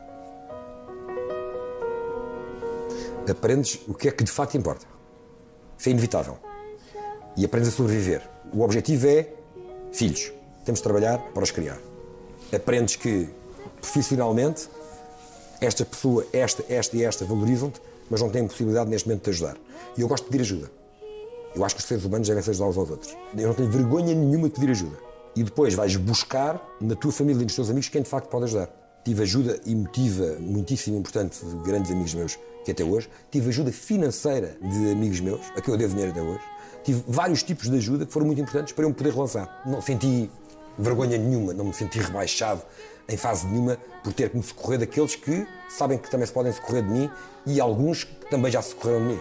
aprendes 3.31 3.81
o 3.89 3.95
que 3.95 4.09
é 4.09 4.11
que 4.11 4.23
de 4.23 4.31
facto 4.31 4.57
importa. 4.57 4.94
Isso 5.79 5.89
é 5.89 5.93
inevitável. 5.93 6.39
E 7.37 7.45
aprendes 7.45 7.69
a 7.71 7.73
sobreviver. 7.73 8.23
O 8.53 8.63
objetivo 8.63 9.07
é 9.09 9.29
filhos. 9.93 10.33
Temos 10.65 10.79
de 10.79 10.85
trabalhar 10.85 11.19
para 11.19 11.43
os 11.43 11.51
criar. 11.51 11.79
Aprendes 12.55 12.97
que 12.97 13.29
profissionalmente 13.81 14.69
esta 15.61 15.85
pessoa, 15.85 16.27
esta, 16.33 16.65
esta 16.69 16.97
e 16.97 17.05
esta 17.05 17.25
valorizam-te, 17.25 17.81
mas 18.11 18.21
não 18.21 18.31
têm 18.31 18.47
possibilidade 18.47 18.91
neste 18.91 19.09
momento 19.09 19.21
de 19.21 19.25
te 19.25 19.31
ajudar. 19.31 19.57
E 19.97 20.01
eu 20.01 20.09
gosto 20.09 20.25
de 20.25 20.31
pedir 20.31 20.43
ajuda. 20.43 20.71
Eu 21.55 21.65
acho 21.65 21.75
que 21.75 21.81
os 21.81 21.87
seres 21.87 22.05
humanos 22.05 22.27
devem 22.29 22.43
se 22.43 22.51
ajudar 22.51 22.67
uns 22.69 22.77
aos 22.77 22.91
outros. 22.91 23.17
Eu 23.37 23.49
não 23.49 23.55
tenho 23.55 23.71
vergonha 23.71 24.15
nenhuma 24.15 24.49
de 24.49 24.55
pedir 24.55 24.71
ajuda. 24.71 24.97
e 25.37 25.43
depois 25.43 25.75
vais 25.75 25.97
buscar 25.97 26.63
na 26.81 26.95
tua 26.95 27.11
família 27.11 27.41
e 27.41 27.45
nos 27.45 27.55
teus 27.55 27.69
amigos 27.69 27.89
quem 27.89 28.03
de 28.03 28.09
facto 28.09 28.29
pode 28.29 28.45
ajudar. 28.45 28.69
Tive 29.05 29.23
ajuda 29.23 29.61
emotiva 29.67 30.37
muitíssimo 30.41 30.97
importante 30.97 31.45
de 31.45 31.57
grandes 31.57 31.91
amigos 31.91 32.15
meus 32.15 32.39
que 32.65 32.71
até 32.71 32.83
hoje. 32.83 33.09
Tive 33.31 33.49
ajuda 33.51 33.71
financeira 33.71 34.57
de 34.61 34.91
amigos 34.91 35.21
meus, 35.21 35.41
a 35.57 35.61
que 35.61 35.69
eu 35.71 35.77
devo 35.77 35.95
dinheiro 35.95 36.13
até 36.13 36.23
hoje. 36.23 36.43
Tive 36.83 37.05
vários 37.07 37.43
tipos 37.43 37.71
de 37.71 37.77
ajuda 37.77 38.07
que 38.07 38.13
foram 38.13 38.27
muito 38.27 38.41
importantes 38.41 38.73
para 38.73 38.85
eu 38.85 38.89
me 38.89 38.95
poder 38.95 39.13
relançar. 39.13 39.63
Não 39.65 39.81
senti 39.81 40.31
vergonha 40.79 41.17
nenhuma, 41.17 41.53
não 41.53 41.67
me 41.67 41.75
senti 41.75 41.99
rebaixado 41.99 42.63
em 43.09 43.17
fase 43.17 43.47
nenhuma 43.47 43.79
por 44.03 44.13
ter 44.13 44.31
que 44.31 44.37
me 44.37 44.43
socorrer 44.43 44.79
daqueles 44.79 45.15
que 45.15 45.47
sabem 45.69 45.99
que 45.99 46.11
também 46.11 46.27
se 46.27 46.33
podem 46.33 46.53
socorrer 46.53 46.83
de 46.83 46.91
mim 46.91 47.11
e 47.47 47.61
alguns 47.61 48.05
que 48.05 48.31
também 48.31 48.51
já 48.51 48.61
se 48.61 48.71
socorreram 48.71 49.07
de 49.07 49.15
mim. 49.15 49.21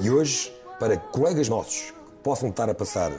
E 0.00 0.10
hoje, 0.10 0.52
para 0.80 0.96
colegas 0.96 1.48
nossos 1.48 1.90
que 1.90 2.22
possam 2.22 2.48
estar 2.48 2.68
a 2.68 2.74
passar 2.74 3.12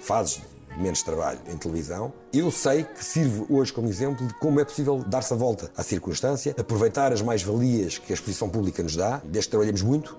fases 0.00 0.42
menos 0.76 1.02
trabalho 1.02 1.38
em 1.46 1.56
televisão, 1.56 2.12
eu 2.32 2.50
sei 2.50 2.84
que 2.84 3.04
sirvo 3.04 3.46
hoje 3.48 3.72
como 3.72 3.88
exemplo 3.88 4.26
de 4.26 4.34
como 4.34 4.60
é 4.60 4.64
possível 4.64 5.02
dar-se 5.06 5.32
a 5.32 5.36
volta 5.36 5.70
à 5.76 5.82
circunstância, 5.82 6.54
aproveitar 6.58 7.12
as 7.12 7.22
mais-valias 7.22 7.98
que 7.98 8.12
a 8.12 8.14
exposição 8.14 8.48
pública 8.48 8.82
nos 8.82 8.96
dá, 8.96 9.20
desde 9.24 9.48
que 9.48 9.50
trabalhemos 9.50 9.82
muito, 9.82 10.16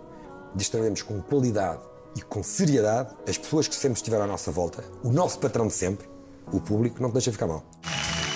desde 0.54 0.66
que 0.66 0.72
trabalhemos 0.72 1.02
com 1.02 1.22
qualidade 1.22 1.82
e 2.16 2.22
com 2.22 2.42
seriedade, 2.42 3.14
as 3.28 3.38
pessoas 3.38 3.68
que 3.68 3.76
sempre 3.76 3.98
estiveram 3.98 4.24
à 4.24 4.28
nossa 4.28 4.52
volta, 4.52 4.84
o 5.04 5.12
nosso 5.12 5.40
patrão 5.40 5.68
de 5.68 5.74
sempre, 5.74 6.08
o 6.52 6.62
público, 6.62 7.02
não 7.02 7.10
te 7.10 7.14
deixa 7.14 7.32
ficar 7.32 7.48
mal. 7.48 7.64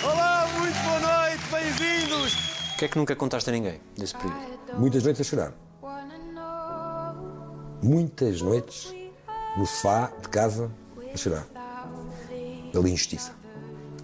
Olá, 0.02 0.46
muito 0.58 0.78
boa 0.82 1.00
noite, 1.00 1.42
bem-vindos! 1.50 2.34
O 2.74 2.78
que 2.78 2.84
é 2.84 2.88
que 2.88 2.98
nunca 2.98 3.16
contaste 3.16 3.48
a 3.48 3.52
ninguém 3.52 3.80
desse 3.96 4.14
período? 4.14 4.58
Muitas 4.78 5.02
noites 5.02 5.20
a 5.20 5.24
chorar. 5.24 5.54
Muitas 7.82 8.42
noites 8.42 8.94
no 9.56 9.66
sofá 9.66 10.12
de 10.20 10.28
casa 10.28 10.70
a 11.12 11.16
chorar. 11.16 11.59
Pela 12.72 12.88
injustiça. 12.88 13.32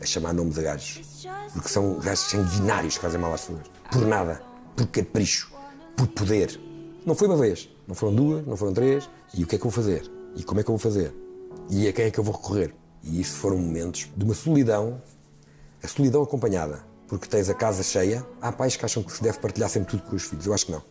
A 0.01 0.05
chamar 0.05 0.33
nomes 0.33 0.59
a 0.59 0.63
gajos. 0.63 1.27
Porque 1.53 1.69
são 1.69 1.99
gajos 1.99 2.25
sanguinários 2.31 2.97
que 2.97 3.03
fazem 3.03 3.21
mal 3.21 3.33
às 3.33 3.43
pessoas. 3.43 3.67
Por 3.91 4.07
nada. 4.07 4.43
Por 4.75 4.87
capricho. 4.89 5.53
Por 5.97 6.07
poder. 6.09 6.61
Não 7.05 7.15
foi 7.15 7.29
uma 7.29 7.37
vez. 7.37 7.69
Não 7.87 7.95
foram 7.95 8.15
duas, 8.15 8.47
não 8.47 8.57
foram 8.57 8.73
três. 8.73 9.09
E 9.35 9.45
o 9.45 9.47
que 9.47 9.57
é 9.57 9.59
que 9.59 9.65
eu 9.65 9.71
vou 9.71 9.83
fazer? 9.83 10.11
E 10.35 10.43
como 10.43 10.61
é 10.61 10.63
que 10.63 10.71
eu 10.71 10.77
vou 10.77 10.79
fazer? 10.79 11.15
E 11.71 11.89
a 11.89 11.93
quem 11.93 12.07
é 12.07 12.11
que 12.11 12.19
eu 12.19 12.25
vou 12.25 12.35
recorrer? 12.35 12.75
E 13.03 13.21
isso 13.21 13.37
foram 13.37 13.57
momentos 13.57 14.11
de 14.17 14.25
uma 14.25 14.35
solidão. 14.35 15.01
A 15.83 15.89
solidão 15.89 16.23
acompanhada. 16.23 16.85
Porque 17.07 17.29
tens 17.29 17.49
a 17.49 17.55
casa 17.55 17.83
cheia. 17.83 18.27
Há 18.41 18.51
pais 18.53 18.77
que 18.77 18.85
acham 18.85 19.03
que 19.03 19.13
se 19.13 19.23
deve 19.23 19.39
partilhar 19.39 19.71
sempre 19.71 19.91
tudo 19.91 20.03
com 20.03 20.17
os 20.17 20.25
filhos. 20.25 20.47
Eu 20.47 20.53
acho 20.53 20.67
que 20.67 20.73
não. 20.73 20.83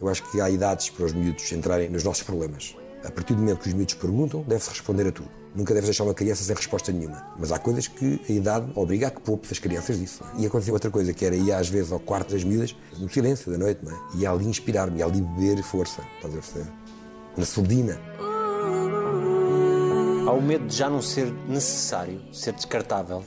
Eu 0.00 0.08
acho 0.08 0.22
que 0.30 0.40
há 0.40 0.50
idades 0.50 0.90
para 0.90 1.06
os 1.06 1.12
miúdos 1.12 1.50
entrarem 1.52 1.88
nos 1.88 2.04
nossos 2.04 2.22
problemas. 2.22 2.76
A 3.04 3.10
partir 3.10 3.34
do 3.34 3.40
momento 3.40 3.60
que 3.60 3.68
os 3.68 3.74
miúdos 3.74 3.94
perguntam, 3.94 4.42
deve-se 4.42 4.70
responder 4.70 5.06
a 5.06 5.12
tudo. 5.12 5.30
Nunca 5.56 5.72
deves 5.72 5.86
deixar 5.88 6.04
uma 6.04 6.12
criança 6.12 6.44
sem 6.44 6.54
resposta 6.54 6.92
nenhuma. 6.92 7.26
Mas 7.38 7.50
há 7.50 7.58
coisas 7.58 7.88
que 7.88 8.20
a 8.28 8.32
idade 8.32 8.70
obriga 8.74 9.08
a 9.08 9.10
que 9.10 9.22
poupe 9.22 9.48
as 9.50 9.58
crianças 9.58 9.98
disso. 9.98 10.22
é? 10.36 10.42
E 10.42 10.46
aconteceu 10.46 10.74
outra 10.74 10.90
coisa, 10.90 11.14
que 11.14 11.24
era 11.24 11.34
ir 11.34 11.50
às 11.50 11.66
vezes 11.66 11.90
ao 11.90 11.98
quarto 11.98 12.32
das 12.32 12.44
miúdas, 12.44 12.76
no 12.98 13.08
silêncio 13.08 13.50
da 13.50 13.56
noite, 13.56 13.82
não 13.82 13.90
é? 13.90 13.98
E 14.16 14.26
ali 14.26 14.46
inspirar-me, 14.46 15.00
e 15.00 15.02
ali 15.02 15.22
beber 15.22 15.62
força, 15.62 16.02
estás 16.16 16.34
a 16.34 16.38
perceber? 16.38 16.66
Na 17.38 17.46
surdina. 17.46 17.98
Há 20.26 20.32
o 20.32 20.42
medo 20.42 20.66
de 20.66 20.76
já 20.76 20.90
não 20.90 21.00
ser 21.00 21.32
necessário, 21.48 22.20
ser 22.34 22.52
descartável. 22.52 23.24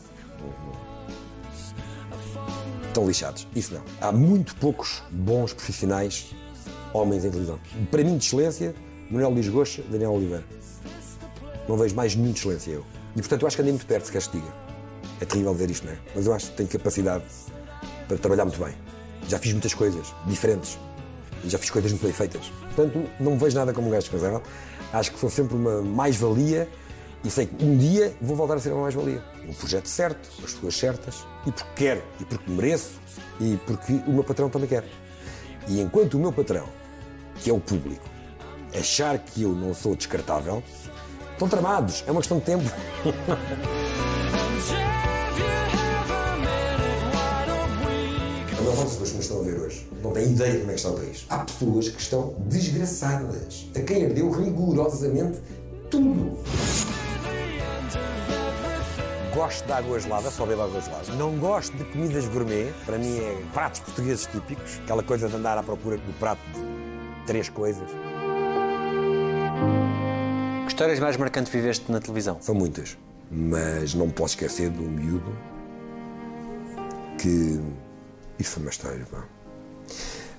Estão 2.88 3.08
lixados. 3.08 3.48
Isso 3.56 3.74
não. 3.74 3.82
Há 4.00 4.12
muito 4.12 4.56
poucos 4.58 5.02
bons 5.10 5.52
profissionais 5.52 6.36
homens 6.94 7.26
em 7.26 7.30
televisão. 7.30 7.60
Para 7.90 8.04
mim, 8.04 8.18
de 8.18 8.26
excelência, 8.26 8.76
Manuel 9.10 9.32
Luís 9.32 9.48
Goxa, 9.48 9.82
Daniel 9.90 10.12
Oliveira. 10.12 10.44
Não 11.70 11.78
vejo 11.78 11.96
mais 11.96 12.16
nenhum 12.16 12.32
excelência 12.32 12.72
eu. 12.72 12.84
E 13.16 13.20
portanto 13.20 13.44
eu 13.44 13.48
acho 13.48 13.56
que 13.56 13.62
andei 13.62 13.72
muito 13.72 13.86
perto, 13.86 14.06
se 14.06 14.12
queres 14.12 14.26
que 14.26 14.40
diga. 14.40 14.52
É 15.22 15.26
terrível 15.26 15.54
ver 15.54 15.70
isto, 15.70 15.86
não 15.86 15.94
é? 15.94 15.98
Mas 16.16 16.26
eu 16.26 16.34
acho 16.34 16.50
que 16.50 16.58
tenho 16.58 16.68
capacidade 16.68 17.24
para 18.08 18.18
trabalhar 18.18 18.46
muito 18.46 18.60
bem. 18.60 18.74
Já 19.28 19.38
fiz 19.38 19.52
muitas 19.52 19.76
coisas 19.76 20.08
diferentes. 20.26 20.80
Já 21.46 21.60
fiz 21.60 21.70
coisas 21.70 21.92
muito 21.92 22.02
bem 22.02 22.12
feitas. 22.12 22.52
Portanto, 22.74 23.08
não 23.20 23.38
vejo 23.38 23.56
nada 23.56 23.72
como 23.72 23.88
um 23.88 23.92
gajo 23.92 24.10
descansado. 24.10 24.42
Acho 24.92 25.12
que 25.12 25.20
sou 25.20 25.30
sempre 25.30 25.56
uma 25.56 25.84
mais-valia 25.84 26.68
e 27.24 27.30
sei 27.30 27.46
que 27.46 27.64
um 27.64 27.78
dia 27.78 28.16
vou 28.20 28.36
voltar 28.36 28.56
a 28.56 28.60
ser 28.60 28.74
uma 28.74 28.82
mais-valia. 28.82 29.24
Um 29.48 29.54
projeto 29.54 29.86
certo, 29.86 30.28
as 30.44 30.54
pessoas 30.54 30.76
certas, 30.76 31.28
e 31.46 31.52
porque 31.52 31.70
quero, 31.76 32.02
e 32.20 32.26
porque 32.26 32.50
mereço, 32.50 32.94
e 33.40 33.58
porque 33.68 33.94
o 34.08 34.12
meu 34.12 34.24
patrão 34.24 34.50
também 34.50 34.68
quer. 34.68 34.86
E 35.68 35.80
enquanto 35.80 36.16
o 36.16 36.20
meu 36.20 36.34
patrão, 36.34 36.66
que 37.36 37.48
é 37.48 37.54
o 37.54 37.60
público, 37.60 38.04
achar 38.76 39.20
que 39.20 39.44
eu 39.44 39.52
não 39.52 39.76
sou 39.76 39.96
descartável, 39.96 40.64
estão 41.40 41.48
tramados. 41.48 42.04
É 42.06 42.12
uma 42.12 42.20
questão 42.20 42.38
de 42.38 42.44
tempo. 42.44 42.70
Parte 48.66 48.84
das 48.84 48.92
pessoas 48.92 49.10
que 49.10 49.16
nos 49.16 49.26
estão 49.26 49.40
a 49.40 49.44
ver 49.44 49.60
hoje 49.60 49.88
não 50.04 50.12
têm 50.12 50.26
ideia 50.26 50.52
de 50.52 50.60
como 50.60 50.72
é 50.72 50.74
que 50.74 50.80
está 50.80 50.90
o 50.90 50.94
país. 50.94 51.26
Há 51.30 51.38
pessoas 51.40 51.90
que 51.90 52.02
estão 52.02 52.36
desgraçadas, 52.40 53.68
a 53.76 53.80
quem 53.82 54.06
ardeu 54.06 54.30
rigorosamente 54.30 55.40
tudo. 55.90 56.38
Gosto 59.34 59.66
de 59.66 59.72
água 59.72 60.00
gelada, 60.00 60.30
só 60.30 60.46
bebo 60.46 60.64
água 60.64 60.82
gelada. 60.82 61.14
Não 61.14 61.38
gosto 61.38 61.76
de 61.78 61.86
comidas 61.86 62.28
gourmet, 62.28 62.74
para 62.86 62.98
mim 62.98 63.18
é 63.18 63.42
pratos 63.54 63.80
portugueses 63.80 64.28
típicos, 64.28 64.80
aquela 64.84 65.04
coisa 65.04 65.30
de 65.30 65.36
andar 65.36 65.58
à 65.58 65.64
procura 65.64 65.98
do 65.98 66.14
prato 66.20 66.42
de 66.54 67.26
três 67.26 67.48
coisas. 67.50 67.90
Histórias 70.80 71.02
mais 71.02 71.18
marcantes 71.18 71.52
viveste 71.52 71.92
na 71.92 72.00
televisão? 72.00 72.38
São 72.40 72.56
muitas, 72.56 72.98
mas 73.30 73.94
não 73.94 74.10
posso 74.10 74.36
esquecer 74.36 74.72
um 74.72 74.90
miúdo 74.90 75.38
que. 77.18 77.60
Isso 78.40 78.52
foi 78.52 78.64
uma 78.64 78.70
história, 78.70 79.06
pá. 79.12 79.26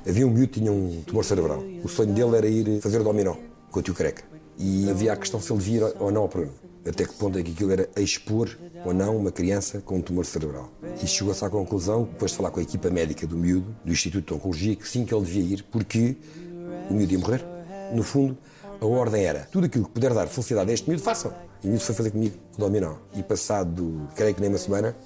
Havia 0.08 0.26
um 0.26 0.30
miúdo 0.30 0.48
que 0.48 0.60
tinha 0.60 0.72
um 0.72 1.02
tumor 1.02 1.26
cerebral. 1.26 1.62
O 1.84 1.88
sonho 1.90 2.14
dele 2.14 2.38
era 2.38 2.46
ir 2.46 2.80
fazer 2.80 3.02
dominó 3.02 3.34
com 3.70 3.80
o 3.80 3.82
tio 3.82 3.92
Careca. 3.92 4.24
E 4.56 4.88
havia 4.88 5.12
a 5.12 5.16
questão 5.18 5.42
se 5.42 5.52
ele 5.52 5.58
devia 5.58 5.88
ir 5.88 5.96
ou 5.98 6.10
não 6.10 6.22
ao 6.22 6.28
programa. 6.30 6.56
Até 6.88 7.04
que 7.04 7.12
ponto 7.12 7.38
é 7.38 7.42
que 7.42 7.52
aquilo 7.52 7.72
era 7.72 7.90
expor 7.98 8.48
ou 8.82 8.94
não 8.94 9.18
uma 9.18 9.30
criança 9.30 9.82
com 9.82 9.98
um 9.98 10.00
tumor 10.00 10.24
cerebral. 10.24 10.72
E 11.02 11.06
chegou-se 11.06 11.44
à 11.44 11.50
conclusão, 11.50 12.04
depois 12.04 12.30
de 12.30 12.38
falar 12.38 12.50
com 12.50 12.60
a 12.60 12.62
equipa 12.62 12.88
médica 12.88 13.26
do 13.26 13.36
miúdo, 13.36 13.76
do 13.84 13.92
Instituto 13.92 14.28
de 14.28 14.32
Oncologia, 14.32 14.74
que 14.74 14.88
sim, 14.88 15.04
que 15.04 15.14
ele 15.14 15.22
devia 15.22 15.42
ir, 15.56 15.66
porque 15.70 16.16
o 16.88 16.94
miúdo 16.94 17.12
ia 17.12 17.18
morrer. 17.18 17.44
No 17.92 18.02
fundo, 18.02 18.38
a 18.80 18.86
ordem 18.86 19.24
era: 19.24 19.46
tudo 19.50 19.66
aquilo 19.66 19.84
que 19.84 19.90
puder 19.90 20.14
dar 20.14 20.26
felicidade 20.26 20.70
a 20.70 20.74
este 20.74 20.88
miúdo, 20.88 21.02
façam. 21.02 21.32
E 21.62 21.66
o 21.66 21.70
miúdo 21.70 21.84
foi 21.84 21.94
fazer 21.94 22.10
comigo 22.10 22.36
o 22.56 22.60
dominó. 22.60 22.94
E 23.14 23.22
passado, 23.22 24.08
creio 24.14 24.34
que 24.34 24.40
nem 24.40 24.48
uma 24.48 24.58
semana, 24.58 24.96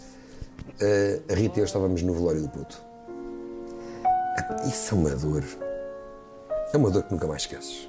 eh, 0.81 1.21
a 1.28 1.35
Rita 1.35 1.59
e 1.59 1.62
eu 1.62 1.64
estávamos 1.64 2.02
no 2.02 2.14
velório 2.14 2.43
do 2.43 2.49
puto. 2.49 2.81
Isso 4.66 4.95
é 4.95 4.99
uma 4.99 5.11
dor. 5.11 5.45
É 6.73 6.76
uma 6.76 6.90
dor 6.90 7.02
que 7.04 7.12
nunca 7.12 7.26
mais 7.26 7.43
esqueces. 7.43 7.88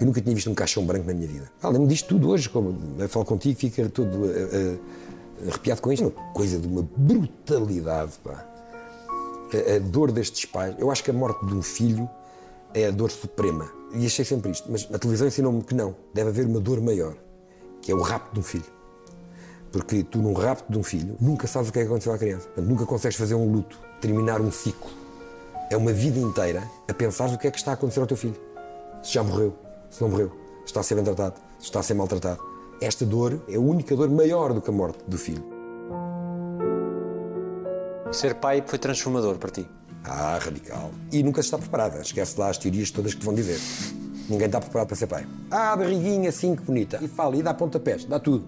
Eu 0.00 0.06
nunca 0.06 0.20
tinha 0.20 0.34
visto 0.34 0.50
um 0.50 0.54
caixão 0.54 0.84
branco 0.84 1.06
na 1.06 1.14
minha 1.14 1.28
vida. 1.28 1.50
Ah, 1.62 1.68
Lembro-me 1.68 1.88
disto 1.88 2.08
tudo 2.08 2.28
hoje, 2.30 2.48
como 2.48 2.76
eu 2.98 3.08
falo 3.08 3.24
contigo, 3.24 3.58
fica 3.58 3.88
todo 3.88 4.26
eh, 4.30 4.48
eh, 4.52 5.48
arrepiado 5.48 5.80
com 5.80 5.92
isto. 5.92 6.08
Uma 6.08 6.32
coisa 6.32 6.58
de 6.58 6.66
uma 6.66 6.82
brutalidade, 6.96 8.12
pá. 8.22 8.44
A, 9.52 9.76
a 9.76 9.78
dor 9.78 10.10
destes 10.10 10.44
pais. 10.44 10.74
Eu 10.78 10.90
acho 10.90 11.04
que 11.04 11.10
a 11.10 11.14
morte 11.14 11.46
de 11.46 11.54
um 11.54 11.62
filho 11.62 12.08
é 12.74 12.86
a 12.86 12.90
dor 12.90 13.10
suprema. 13.10 13.70
E 13.92 14.04
achei 14.04 14.24
sempre 14.24 14.50
isto. 14.50 14.70
Mas 14.70 14.88
a 14.92 14.98
televisão 14.98 15.28
ensinou-me 15.28 15.62
que 15.62 15.74
não. 15.74 15.94
Deve 16.12 16.30
haver 16.30 16.46
uma 16.46 16.60
dor 16.60 16.80
maior, 16.80 17.14
que 17.80 17.92
é 17.92 17.94
o 17.94 18.00
rapto 18.02 18.34
de 18.34 18.40
um 18.40 18.42
filho. 18.42 18.74
Porque 19.70 20.02
tu, 20.02 20.18
num 20.18 20.32
rapto 20.32 20.70
de 20.70 20.78
um 20.78 20.82
filho, 20.82 21.16
nunca 21.20 21.46
sabes 21.46 21.68
o 21.68 21.72
que 21.72 21.78
é 21.78 21.82
que 21.82 21.88
aconteceu 21.88 22.12
à 22.12 22.18
criança. 22.18 22.48
Nunca 22.56 22.84
consegues 22.84 23.16
fazer 23.16 23.34
um 23.34 23.50
luto, 23.50 23.78
terminar 24.00 24.40
um 24.40 24.50
ciclo. 24.50 24.90
É 25.70 25.76
uma 25.76 25.92
vida 25.92 26.18
inteira 26.18 26.62
a 26.88 26.94
pensar 26.94 27.28
o 27.30 27.38
que 27.38 27.46
é 27.46 27.50
que 27.50 27.58
está 27.58 27.70
a 27.70 27.74
acontecer 27.74 28.00
ao 28.00 28.06
teu 28.06 28.16
filho. 28.16 28.36
Se 29.02 29.14
já 29.14 29.22
morreu, 29.22 29.54
se 29.90 30.02
não 30.02 30.08
morreu, 30.08 30.30
se 30.60 30.66
está 30.66 30.80
a 30.80 30.82
ser 30.82 30.94
bem 30.94 31.04
tratado, 31.04 31.40
se 31.58 31.66
está 31.66 31.80
a 31.80 31.82
ser 31.82 31.94
maltratado. 31.94 32.40
Esta 32.80 33.04
dor 33.04 33.40
é 33.48 33.56
a 33.56 33.60
única 33.60 33.96
dor 33.96 34.10
maior 34.10 34.52
do 34.52 34.60
que 34.60 34.70
a 34.70 34.72
morte 34.72 34.98
do 35.06 35.16
filho. 35.16 35.44
Ser 38.12 38.34
pai 38.36 38.62
foi 38.64 38.78
transformador 38.78 39.38
para 39.38 39.50
ti. 39.50 39.68
Ah, 40.04 40.38
radical. 40.40 40.90
E 41.10 41.22
nunca 41.22 41.42
se 41.42 41.46
está 41.46 41.58
preparada. 41.58 42.00
Esquece 42.00 42.38
lá 42.38 42.50
as 42.50 42.58
teorias 42.58 42.90
todas 42.90 43.14
que 43.14 43.20
te 43.20 43.24
vão 43.24 43.34
dizer. 43.34 43.58
Ninguém 44.28 44.46
está 44.46 44.60
preparado 44.60 44.88
para 44.88 44.96
ser 44.96 45.06
pai. 45.06 45.26
Ah, 45.50 45.74
barriguinha 45.76 46.28
assim 46.28 46.54
que 46.54 46.62
bonita. 46.62 46.98
E 47.02 47.08
fala, 47.08 47.36
e 47.36 47.42
dá 47.42 47.52
pontapés, 47.54 48.04
dá 48.04 48.18
tudo. 48.18 48.46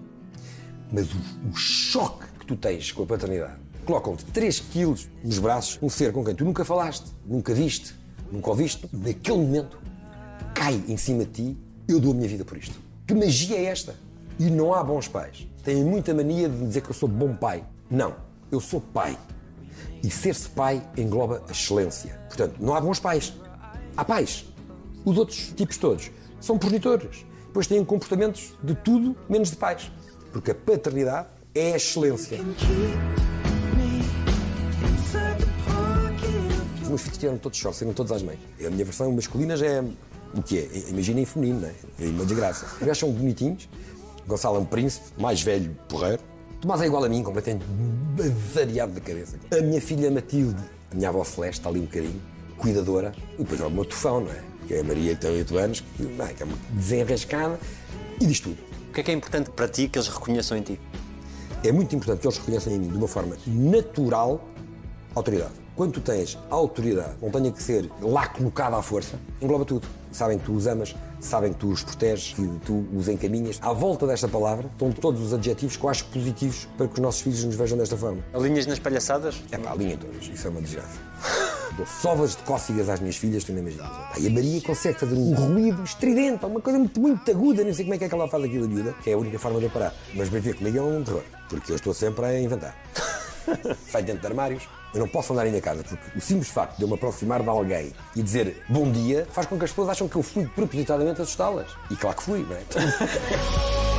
Mas 0.91 1.11
o, 1.11 1.17
o 1.51 1.55
choque 1.55 2.25
que 2.39 2.45
tu 2.45 2.55
tens 2.55 2.91
com 2.91 3.03
a 3.03 3.05
paternidade. 3.05 3.59
Colocam-te 3.85 4.25
3 4.25 4.59
quilos 4.59 5.09
nos 5.23 5.39
braços, 5.39 5.79
um 5.81 5.89
ser 5.89 6.11
com 6.11 6.23
quem 6.23 6.35
tu 6.35 6.43
nunca 6.43 6.65
falaste, 6.65 7.11
nunca 7.25 7.53
viste, 7.53 7.95
nunca 8.31 8.49
ouviste. 8.49 8.87
Naquele 8.91 9.37
momento, 9.37 9.79
cai 10.53 10.83
em 10.87 10.97
cima 10.97 11.25
de 11.25 11.31
ti, 11.31 11.57
eu 11.87 11.99
dou 11.99 12.11
a 12.11 12.15
minha 12.15 12.27
vida 12.27 12.43
por 12.43 12.57
isto. 12.57 12.77
Que 13.05 13.13
magia 13.13 13.57
é 13.57 13.65
esta? 13.65 13.95
E 14.37 14.49
não 14.49 14.73
há 14.73 14.83
bons 14.83 15.07
pais. 15.07 15.47
Têm 15.63 15.83
muita 15.83 16.13
mania 16.13 16.49
de 16.49 16.65
dizer 16.65 16.81
que 16.81 16.89
eu 16.89 16.93
sou 16.93 17.07
bom 17.07 17.33
pai. 17.35 17.63
Não, 17.89 18.15
eu 18.51 18.59
sou 18.59 18.81
pai. 18.81 19.17
E 20.03 20.09
ser-se 20.09 20.49
pai 20.49 20.81
engloba 20.97 21.43
a 21.47 21.51
excelência. 21.51 22.19
Portanto, 22.27 22.55
não 22.59 22.75
há 22.75 22.81
bons 22.81 22.99
pais. 22.99 23.33
Há 23.95 24.05
pais. 24.05 24.45
Os 25.03 25.17
outros 25.17 25.53
tipos 25.55 25.77
todos 25.77 26.11
são 26.39 26.57
progenitores. 26.57 27.25
depois 27.47 27.67
têm 27.67 27.83
comportamentos 27.83 28.53
de 28.63 28.75
tudo 28.75 29.15
menos 29.27 29.49
de 29.49 29.55
pais. 29.55 29.91
Porque 30.31 30.51
a 30.51 30.55
paternidade 30.55 31.27
é 31.55 31.73
a 31.73 31.77
excelência. 31.77 32.39
Os 36.81 36.87
meus 36.87 37.01
filhos 37.01 37.17
tiveram 37.17 37.37
todos 37.37 37.57
shorts, 37.57 37.79
saíram 37.79 37.93
todos 37.93 38.11
às 38.11 38.21
mães. 38.21 38.39
A 38.65 38.69
minha 38.69 38.85
versão 38.85 39.11
masculina 39.11 39.57
já 39.57 39.65
é 39.65 39.83
o 40.33 40.41
que 40.41 40.59
é? 40.59 40.89
Imaginem 40.89 41.25
feminino, 41.25 41.61
não 41.61 41.67
é? 41.67 41.73
É 41.99 42.05
uma 42.09 42.25
desgraça. 42.25 42.65
Os 42.65 42.79
gajos 42.79 42.99
são 42.99 43.11
bonitinhos. 43.11 43.67
Gonçalo 44.27 44.57
é 44.57 44.59
um 44.59 44.65
príncipe, 44.65 45.05
mais 45.19 45.41
velho, 45.41 45.75
porreiro. 45.89 46.21
Tomás 46.67 46.81
é 46.81 46.85
igual 46.87 47.05
a 47.05 47.07
mim, 47.07 47.23
completamente 47.23 47.63
variado 48.53 48.91
da 48.91 48.99
cabeça. 48.99 49.37
A 49.57 49.61
minha 49.61 49.79
filha 49.79 50.11
Matilde, 50.11 50.61
a 50.91 50.95
minha 50.95 51.07
avó 51.07 51.23
Celeste, 51.23 51.61
está 51.61 51.69
ali 51.69 51.79
um 51.79 51.83
bocadinho, 51.83 52.21
cuidadora. 52.57 53.13
E 53.35 53.37
depois 53.37 53.61
há 53.61 53.67
o 53.67 53.71
meu 53.71 53.85
tufão, 53.85 54.19
não 54.19 54.29
é? 54.29 54.43
Que 54.67 54.73
é 54.73 54.79
a 54.81 54.83
Maria, 54.83 55.15
que 55.15 55.21
tem 55.21 55.31
8 55.31 55.57
anos, 55.57 55.79
que, 55.79 56.03
não 56.03 56.25
é? 56.25 56.33
que 56.33 56.43
é 56.43 56.45
uma 56.45 56.57
desenrascada 56.71 57.57
e 58.19 58.25
diz 58.25 58.41
tudo. 58.41 58.57
O 58.89 58.93
que 58.93 58.99
é 58.99 59.03
que 59.05 59.11
é 59.11 59.13
importante 59.13 59.49
para 59.49 59.69
ti 59.69 59.87
que 59.87 59.97
eles 59.97 60.09
reconheçam 60.09 60.57
em 60.57 60.61
ti? 60.61 60.77
É 61.63 61.71
muito 61.71 61.95
importante 61.95 62.19
que 62.19 62.27
eles 62.27 62.37
reconheçam 62.37 62.73
em 62.73 62.79
mim, 62.79 62.89
de 62.89 62.97
uma 62.97 63.07
forma 63.07 63.37
natural, 63.45 64.45
autoridade. 65.15 65.53
Quando 65.73 65.93
tu 65.93 66.01
tens 66.01 66.37
autoridade, 66.49 67.15
não 67.21 67.31
tenha 67.31 67.49
que 67.49 67.63
ser 67.63 67.89
lá 68.01 68.27
colocada 68.27 68.75
à 68.75 68.81
força, 68.81 69.17
engloba 69.41 69.63
tudo. 69.63 69.87
Sabem 70.11 70.37
que 70.37 70.45
tu 70.45 70.53
os 70.53 70.67
amas, 70.67 70.95
sabem 71.19 71.53
que 71.53 71.59
tu 71.59 71.69
os 71.69 71.83
proteges, 71.83 72.33
que 72.33 72.47
tu 72.65 72.85
os 72.93 73.07
encaminhas. 73.07 73.59
À 73.61 73.73
volta 73.73 74.07
desta 74.07 74.27
palavra 74.27 74.67
estão 74.71 74.91
todos 74.91 75.21
os 75.21 75.33
adjetivos 75.33 75.75
que 75.75 75.83
eu 75.83 75.89
acho 75.89 76.05
positivos 76.05 76.67
para 76.77 76.87
que 76.87 76.93
os 76.93 76.99
nossos 76.99 77.21
filhos 77.21 77.43
nos 77.43 77.55
vejam 77.55 77.77
desta 77.77 77.97
forma. 77.97 78.23
Alinhas 78.33 78.65
nas 78.65 78.79
palhaçadas? 78.79 79.41
É 79.51 79.57
pá, 79.57 79.71
alinhem 79.71 79.97
todas, 79.97 80.27
isso 80.27 80.47
é 80.47 80.49
uma 80.49 80.61
desgraça. 80.61 80.99
Dou 81.77 81.85
sovas 81.85 82.35
de 82.35 82.43
cócegas 82.43 82.89
às 82.89 82.99
minhas 82.99 83.17
filhas, 83.17 83.43
tu 83.43 83.51
não 83.51 83.59
imaginas. 83.59 83.87
Pá, 83.87 84.13
e 84.17 84.27
a 84.27 84.29
Maria 84.29 84.61
consegue 84.61 84.99
fazer 84.99 85.15
um 85.15 85.33
ruído 85.33 85.83
estridente, 85.83 86.45
uma 86.45 86.61
coisa 86.61 86.79
muito, 86.79 86.99
muito 86.99 87.29
aguda, 87.29 87.63
não 87.63 87.73
sei 87.73 87.85
como 87.85 87.95
é 87.95 87.97
que 87.97 88.05
é 88.05 88.09
que 88.09 88.15
ela 88.15 88.27
faz 88.27 88.43
aquilo 88.43 88.65
a 88.65 88.67
miúda, 88.67 88.95
que 89.03 89.09
é 89.09 89.13
a 89.13 89.17
única 89.17 89.37
forma 89.37 89.59
de 89.59 89.65
eu 89.65 89.69
parar. 89.69 89.93
Mas 90.15 90.29
bem 90.29 90.41
ver 90.41 90.55
comigo 90.55 90.77
é 90.77 90.81
um 90.81 91.03
terror, 91.03 91.23
porque 91.49 91.71
eu 91.71 91.75
estou 91.75 91.93
sempre 91.93 92.25
a 92.25 92.39
inventar. 92.39 92.75
Sai 93.89 94.03
dentro 94.03 94.21
de 94.21 94.27
armários, 94.27 94.67
eu 94.93 94.99
não 94.99 95.07
posso 95.07 95.33
andar 95.33 95.45
em 95.45 95.49
minha 95.49 95.61
casa, 95.61 95.83
porque 95.83 96.17
o 96.17 96.21
simples 96.21 96.49
facto 96.49 96.77
de 96.77 96.83
eu 96.83 96.87
me 96.87 96.93
aproximar 96.95 97.41
de 97.41 97.49
alguém 97.49 97.93
e 98.15 98.23
dizer 98.23 98.63
bom 98.69 98.91
dia 98.91 99.27
faz 99.31 99.47
com 99.47 99.57
que 99.57 99.65
as 99.65 99.71
pessoas 99.71 99.89
acham 99.89 100.07
que 100.07 100.15
eu 100.15 100.23
fui 100.23 100.45
propositadamente 100.47 101.21
assustá-las. 101.21 101.67
E 101.89 101.95
claro 101.95 102.17
que 102.17 102.23
fui, 102.23 102.45
não 102.47 102.55
é? 102.55 102.63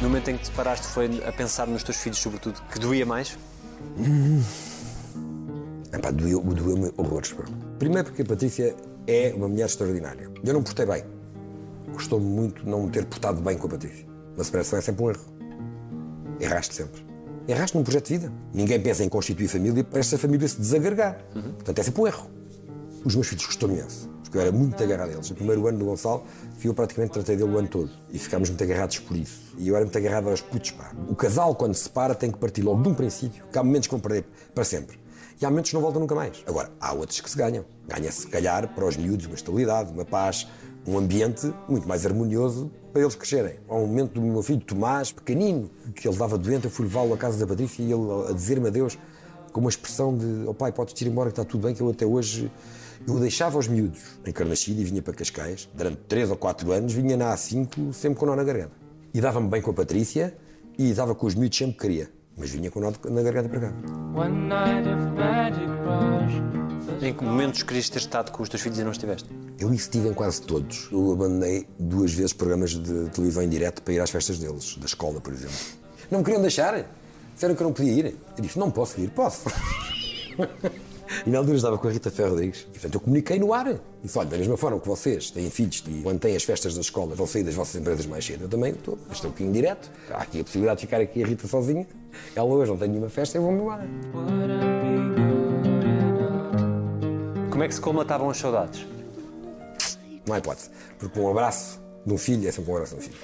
No 0.00 0.10
momento 0.10 0.30
em 0.30 0.36
que 0.36 0.44
te 0.44 0.50
paraste 0.50 0.86
foi 0.88 1.22
a 1.26 1.32
pensar 1.32 1.66
nos 1.66 1.82
teus 1.82 1.96
filhos, 1.96 2.18
sobretudo, 2.18 2.60
que 2.70 2.78
doía 2.78 3.06
mais? 3.06 3.38
Epá, 5.90 6.10
doeu, 6.10 6.42
doeu-me 6.42 6.92
horrores. 6.98 7.32
pá. 7.32 7.44
Primeiro 7.78 8.04
porque 8.04 8.20
a 8.20 8.24
Patrícia 8.26 8.76
é 9.06 9.32
uma 9.34 9.48
mulher 9.48 9.64
extraordinária. 9.64 10.30
Eu 10.44 10.52
não 10.52 10.62
portei 10.62 10.84
bem. 10.84 11.02
Gostou-me 11.92 12.26
muito 12.26 12.68
não 12.68 12.82
me 12.84 12.90
ter 12.90 13.06
portado 13.06 13.40
bem 13.40 13.56
com 13.56 13.66
a 13.68 13.70
Patrícia. 13.70 14.06
Uma 14.34 14.44
separação 14.44 14.78
é 14.78 14.82
sempre 14.82 15.02
um 15.02 15.10
erro. 15.10 15.24
Erraste 16.40 16.74
sempre. 16.74 17.05
Erraste 17.48 17.76
num 17.76 17.84
projeto 17.84 18.08
de 18.08 18.18
vida. 18.18 18.32
Ninguém 18.52 18.80
pensa 18.80 19.04
em 19.04 19.08
constituir 19.08 19.46
família 19.46 19.84
para 19.84 20.00
esta 20.00 20.18
família 20.18 20.48
se 20.48 20.60
desagregar. 20.60 21.18
Portanto, 21.32 21.78
é 21.78 21.82
sempre 21.82 22.00
um 22.02 22.06
erro. 22.06 22.30
Os 23.04 23.14
meus 23.14 23.28
filhos 23.28 23.46
gostou 23.46 23.70
imenso, 23.70 24.10
porque 24.24 24.36
eu 24.36 24.40
era 24.40 24.50
muito 24.50 24.82
agarrado 24.82 25.10
a 25.10 25.12
eles. 25.12 25.30
No 25.30 25.36
primeiro 25.36 25.64
ano 25.68 25.78
do 25.78 25.84
Gonçalo, 25.84 26.24
eu 26.64 26.74
praticamente 26.74 27.12
tratei 27.12 27.36
dele 27.36 27.52
o 27.52 27.56
ano 27.56 27.68
todo. 27.68 27.88
E 28.10 28.18
ficámos 28.18 28.48
muito 28.48 28.64
agarrados 28.64 28.98
por 28.98 29.16
isso. 29.16 29.54
E 29.56 29.68
eu 29.68 29.76
era 29.76 29.84
muito 29.84 29.96
agarrado 29.96 30.28
aos 30.28 30.40
putos, 30.40 30.72
pá. 30.72 30.90
O 31.08 31.14
casal, 31.14 31.54
quando 31.54 31.74
se 31.74 31.84
separa, 31.84 32.16
tem 32.16 32.32
que 32.32 32.38
partir 32.38 32.62
logo 32.62 32.82
de 32.82 32.88
um 32.88 32.94
princípio, 32.94 33.44
que 33.52 33.56
há 33.56 33.62
momentos 33.62 33.86
que 33.86 33.92
vão 33.92 34.00
perder 34.00 34.24
para 34.52 34.64
sempre. 34.64 34.98
E 35.40 35.46
há 35.46 35.50
momentos 35.50 35.70
que 35.70 35.76
não 35.76 35.82
voltam 35.82 36.00
nunca 36.00 36.16
mais. 36.16 36.42
Agora, 36.46 36.72
há 36.80 36.92
outros 36.94 37.20
que 37.20 37.30
se 37.30 37.36
ganham. 37.36 37.64
Ganha-se, 37.86 38.22
se 38.22 38.26
calhar, 38.26 38.74
para 38.74 38.84
os 38.84 38.96
miúdos, 38.96 39.26
uma 39.26 39.36
estabilidade, 39.36 39.92
uma 39.92 40.04
paz, 40.04 40.48
um 40.86 40.98
ambiente 40.98 41.52
muito 41.68 41.88
mais 41.88 42.06
harmonioso 42.06 42.70
para 42.92 43.02
eles 43.02 43.14
crescerem. 43.14 43.56
Há 43.68 43.74
um 43.74 43.86
momento 43.86 44.14
do 44.14 44.22
meu 44.22 44.42
filho 44.42 44.60
Tomás, 44.60 45.12
pequenino, 45.12 45.70
que 45.94 46.06
ele 46.06 46.14
estava 46.14 46.38
doente, 46.38 46.64
eu 46.64 46.70
fui 46.70 46.86
levá-lo 46.86 47.12
à 47.12 47.16
casa 47.16 47.38
da 47.38 47.46
Patrícia 47.46 47.82
e 47.82 47.92
ele 47.92 48.30
a 48.30 48.32
dizer-me 48.32 48.68
adeus 48.68 48.98
com 49.52 49.60
uma 49.60 49.70
expressão 49.70 50.16
de 50.16 50.44
oh 50.46 50.54
pai, 50.54 50.70
podes 50.70 50.98
ir 51.00 51.08
embora 51.08 51.30
que 51.30 51.32
está 51.32 51.44
tudo 51.44 51.66
bem, 51.66 51.74
que 51.74 51.80
eu 51.80 51.90
até 51.90 52.06
hoje 52.06 52.50
eu 53.06 53.18
deixava 53.18 53.58
os 53.58 53.68
miúdos 53.68 54.00
em 54.24 54.32
Carnaxide 54.32 54.80
e 54.80 54.84
vinha 54.84 55.02
para 55.02 55.14
Cascais, 55.14 55.68
durante 55.74 55.98
3 56.08 56.30
ou 56.30 56.36
4 56.36 56.72
anos, 56.72 56.92
vinha 56.92 57.16
na 57.16 57.34
A5 57.34 57.92
sempre 57.92 58.18
com 58.18 58.26
nó 58.26 58.36
na 58.36 58.44
garganta. 58.44 58.72
E 59.12 59.20
dava-me 59.20 59.48
bem 59.48 59.62
com 59.62 59.70
a 59.70 59.74
Patrícia 59.74 60.36
e 60.78 60.92
dava 60.92 61.14
com 61.14 61.26
os 61.26 61.34
miúdos 61.34 61.56
sempre 61.56 61.74
que 61.74 61.80
queria, 61.80 62.10
mas 62.36 62.50
vinha 62.50 62.70
com 62.70 62.80
nó 62.80 62.92
na 63.08 63.22
garganta 63.22 63.48
para 63.48 63.60
cá. 63.60 63.72
One 64.14 64.48
night 64.48 64.88
of 64.88 65.06
magic. 65.16 66.65
Em 67.02 67.12
que 67.12 67.24
momentos 67.24 67.62
querias 67.62 67.88
ter 67.88 67.98
estado 67.98 68.30
com 68.32 68.42
os 68.42 68.48
teus 68.48 68.62
filhos 68.62 68.78
e 68.78 68.84
não 68.84 68.92
estiveste? 68.92 69.28
Eu 69.58 69.72
isso 69.72 69.84
estive 69.84 70.08
em 70.08 70.14
quase 70.14 70.40
todos. 70.42 70.88
Eu 70.90 71.12
abandonei 71.12 71.66
duas 71.78 72.12
vezes 72.12 72.32
programas 72.32 72.70
de 72.70 73.10
televisão 73.10 73.42
em 73.42 73.48
direto 73.48 73.82
para 73.82 73.94
ir 73.94 74.00
às 74.00 74.10
festas 74.10 74.38
deles, 74.38 74.76
da 74.76 74.86
escola, 74.86 75.20
por 75.20 75.32
exemplo. 75.32 75.56
Não 76.10 76.20
me 76.20 76.24
queriam 76.24 76.40
deixar. 76.40 76.86
Disseram 77.34 77.54
que 77.54 77.62
eu 77.62 77.66
não 77.66 77.74
podia 77.74 77.92
ir. 77.92 78.16
Eu 78.36 78.42
disse, 78.42 78.58
não 78.58 78.70
posso 78.70 79.00
ir. 79.00 79.10
Posso. 79.10 79.44
E 81.24 81.30
na 81.30 81.38
altura 81.38 81.56
estava 81.56 81.78
com 81.78 81.88
a 81.88 81.90
Rita 81.90 82.10
Ferro 82.10 82.30
Rodrigues. 82.30 82.62
E, 82.62 82.72
portanto, 82.72 82.94
eu 82.94 83.00
comuniquei 83.00 83.38
no 83.38 83.54
ar. 83.54 83.78
Disse, 84.02 84.18
olha, 84.18 84.28
da 84.28 84.36
mesma 84.36 84.56
forma 84.56 84.80
que 84.80 84.88
vocês 84.88 85.30
têm 85.30 85.48
filhos 85.50 85.82
e 85.86 86.02
quando 86.02 86.18
têm 86.18 86.34
as 86.36 86.42
festas 86.42 86.74
da 86.74 86.80
escola 86.80 87.14
vão 87.14 87.26
sair 87.26 87.42
das 87.42 87.54
vossas 87.54 87.80
empresas 87.80 88.06
mais 88.06 88.24
cedo, 88.24 88.42
eu 88.44 88.48
também 88.48 88.72
estou. 88.72 88.98
Mas 89.06 89.18
estou 89.18 89.30
aqui 89.30 89.44
em 89.44 89.52
direto. 89.52 89.90
Há 90.10 90.22
aqui 90.22 90.40
a 90.40 90.44
possibilidade 90.44 90.80
de 90.80 90.86
ficar 90.86 91.00
aqui 91.00 91.22
a 91.22 91.26
Rita 91.26 91.46
sozinha. 91.46 91.86
Ela 92.34 92.48
hoje 92.48 92.70
não 92.70 92.78
tem 92.78 92.88
nenhuma 92.88 93.08
festa, 93.08 93.38
eu 93.38 93.42
vou-me 93.42 93.58
no 93.58 95.25
Como 97.56 97.64
é 97.64 97.68
que 97.68 97.74
se 97.74 97.80
colmatavam 97.80 98.28
as 98.28 98.36
saudades? 98.36 98.86
Não 100.26 100.34
há 100.34 100.38
hipótese. 100.38 100.68
Porque 100.98 101.18
um 101.18 101.30
abraço 101.30 101.80
de 102.04 102.12
um 102.12 102.18
filho 102.18 102.46
é 102.46 102.52
sempre 102.52 102.70
um 102.70 102.74
abraço 102.74 102.94
de 102.94 103.00
um 103.00 103.02
filho. 103.02 103.16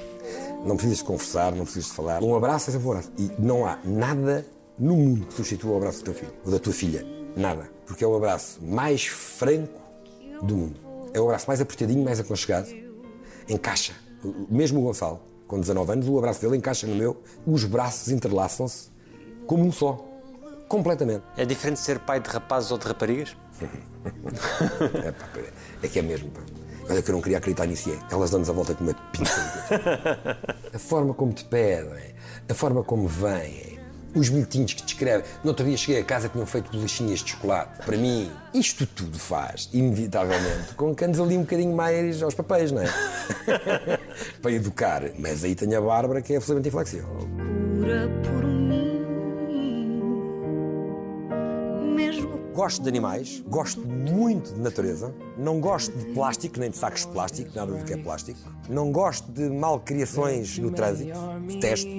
Não 0.64 0.74
precisas 0.74 0.98
de 1.00 1.04
conversar, 1.04 1.52
não 1.52 1.64
precisas 1.64 1.90
de 1.90 1.94
falar. 1.94 2.22
Um 2.22 2.34
abraço 2.34 2.70
é 2.70 2.72
sempre 2.72 2.88
um 2.88 2.92
abraço. 2.92 3.12
E 3.18 3.30
não 3.38 3.66
há 3.66 3.78
nada 3.84 4.46
no 4.78 4.96
mundo 4.96 5.26
que 5.26 5.34
substitua 5.34 5.72
o 5.72 5.76
abraço 5.76 5.98
do 5.98 6.04
teu 6.04 6.14
filho 6.14 6.32
ou 6.46 6.50
da 6.50 6.58
tua 6.58 6.72
filha. 6.72 7.06
Nada. 7.36 7.68
Porque 7.84 8.02
é 8.02 8.06
o 8.06 8.16
abraço 8.16 8.58
mais 8.64 9.04
franco 9.04 9.78
do 10.42 10.56
mundo. 10.56 10.80
É 11.12 11.20
o 11.20 11.24
abraço 11.24 11.44
mais 11.46 11.60
apertadinho, 11.60 12.02
mais 12.02 12.18
aconchegado. 12.18 12.68
Encaixa. 13.46 13.92
Mesmo 14.48 14.80
o 14.80 14.84
Gonçalo, 14.84 15.20
com 15.46 15.60
19 15.60 15.92
anos, 15.92 16.08
o 16.08 16.16
abraço 16.16 16.40
dele 16.40 16.56
encaixa 16.56 16.86
no 16.86 16.94
meu. 16.94 17.22
Os 17.46 17.64
braços 17.64 18.08
entrelaçam-se 18.10 18.88
como 19.46 19.62
um 19.62 19.70
só. 19.70 20.02
Completamente. 20.68 21.22
É 21.36 21.44
diferente 21.44 21.80
ser 21.80 21.98
pai 21.98 22.18
de 22.18 22.30
rapazes 22.30 22.70
ou 22.70 22.78
de 22.78 22.86
raparigas? 22.86 23.36
É, 25.04 25.12
pá, 25.12 25.28
é 25.82 25.88
que 25.88 25.98
é 25.98 26.02
mesmo. 26.02 26.30
Pá. 26.30 26.40
Olha 26.90 27.02
que 27.02 27.10
eu 27.10 27.14
não 27.14 27.22
queria 27.22 27.38
acreditar 27.38 27.66
nisso. 27.66 27.90
é. 27.90 27.98
Elas 28.12 28.30
dão-nos 28.30 28.50
a 28.50 28.52
volta 28.52 28.74
com 28.74 28.84
uma 28.84 28.94
pinça. 29.12 29.40
a 30.72 30.78
forma 30.78 31.14
como 31.14 31.32
te 31.32 31.44
pedem, 31.44 32.14
a 32.48 32.54
forma 32.54 32.82
como 32.82 33.06
vêm, 33.06 33.78
os 34.14 34.28
bilhetinhos 34.28 34.74
que 34.74 34.82
te 34.82 34.94
escrevem. 34.94 35.24
No 35.42 35.50
outro 35.50 35.64
dia 35.64 35.76
cheguei 35.76 36.00
a 36.00 36.04
casa 36.04 36.28
tinham 36.28 36.46
feito 36.46 36.70
bolachinhas 36.70 37.20
de 37.20 37.30
chocolate. 37.30 37.84
Para 37.84 37.96
mim, 37.96 38.30
isto 38.52 38.86
tudo 38.86 39.18
faz, 39.18 39.68
inevitavelmente, 39.72 40.74
com 40.76 40.94
que 40.94 41.04
andes 41.04 41.20
ali 41.20 41.36
um 41.36 41.42
bocadinho 41.42 41.74
mais 41.74 42.22
aos 42.22 42.34
papéis, 42.34 42.72
não 42.72 42.82
é? 42.82 42.86
Para 44.42 44.52
educar. 44.52 45.02
Mas 45.18 45.44
aí 45.44 45.54
tenho 45.54 45.78
a 45.78 45.80
Bárbara 45.80 46.20
que 46.20 46.34
é 46.34 46.36
absolutamente 46.36 46.68
inflexível. 46.68 47.08
Por 47.78 48.51
Gosto 52.62 52.80
de 52.80 52.88
animais, 52.90 53.42
gosto 53.48 53.80
muito 53.80 54.54
de 54.54 54.60
natureza, 54.60 55.12
não 55.36 55.60
gosto 55.60 55.90
de 55.98 56.04
plástico, 56.14 56.60
nem 56.60 56.70
de 56.70 56.76
sacos 56.76 57.00
de 57.00 57.08
plástico, 57.08 57.50
nada 57.56 57.72
do 57.72 57.84
que 57.84 57.92
é 57.92 57.96
plástico. 57.96 58.38
Não 58.70 58.92
gosto 58.92 59.32
de 59.32 59.50
malcriações 59.50 60.58
no 60.58 60.70
trânsito, 60.70 61.18
detesto. 61.48 61.90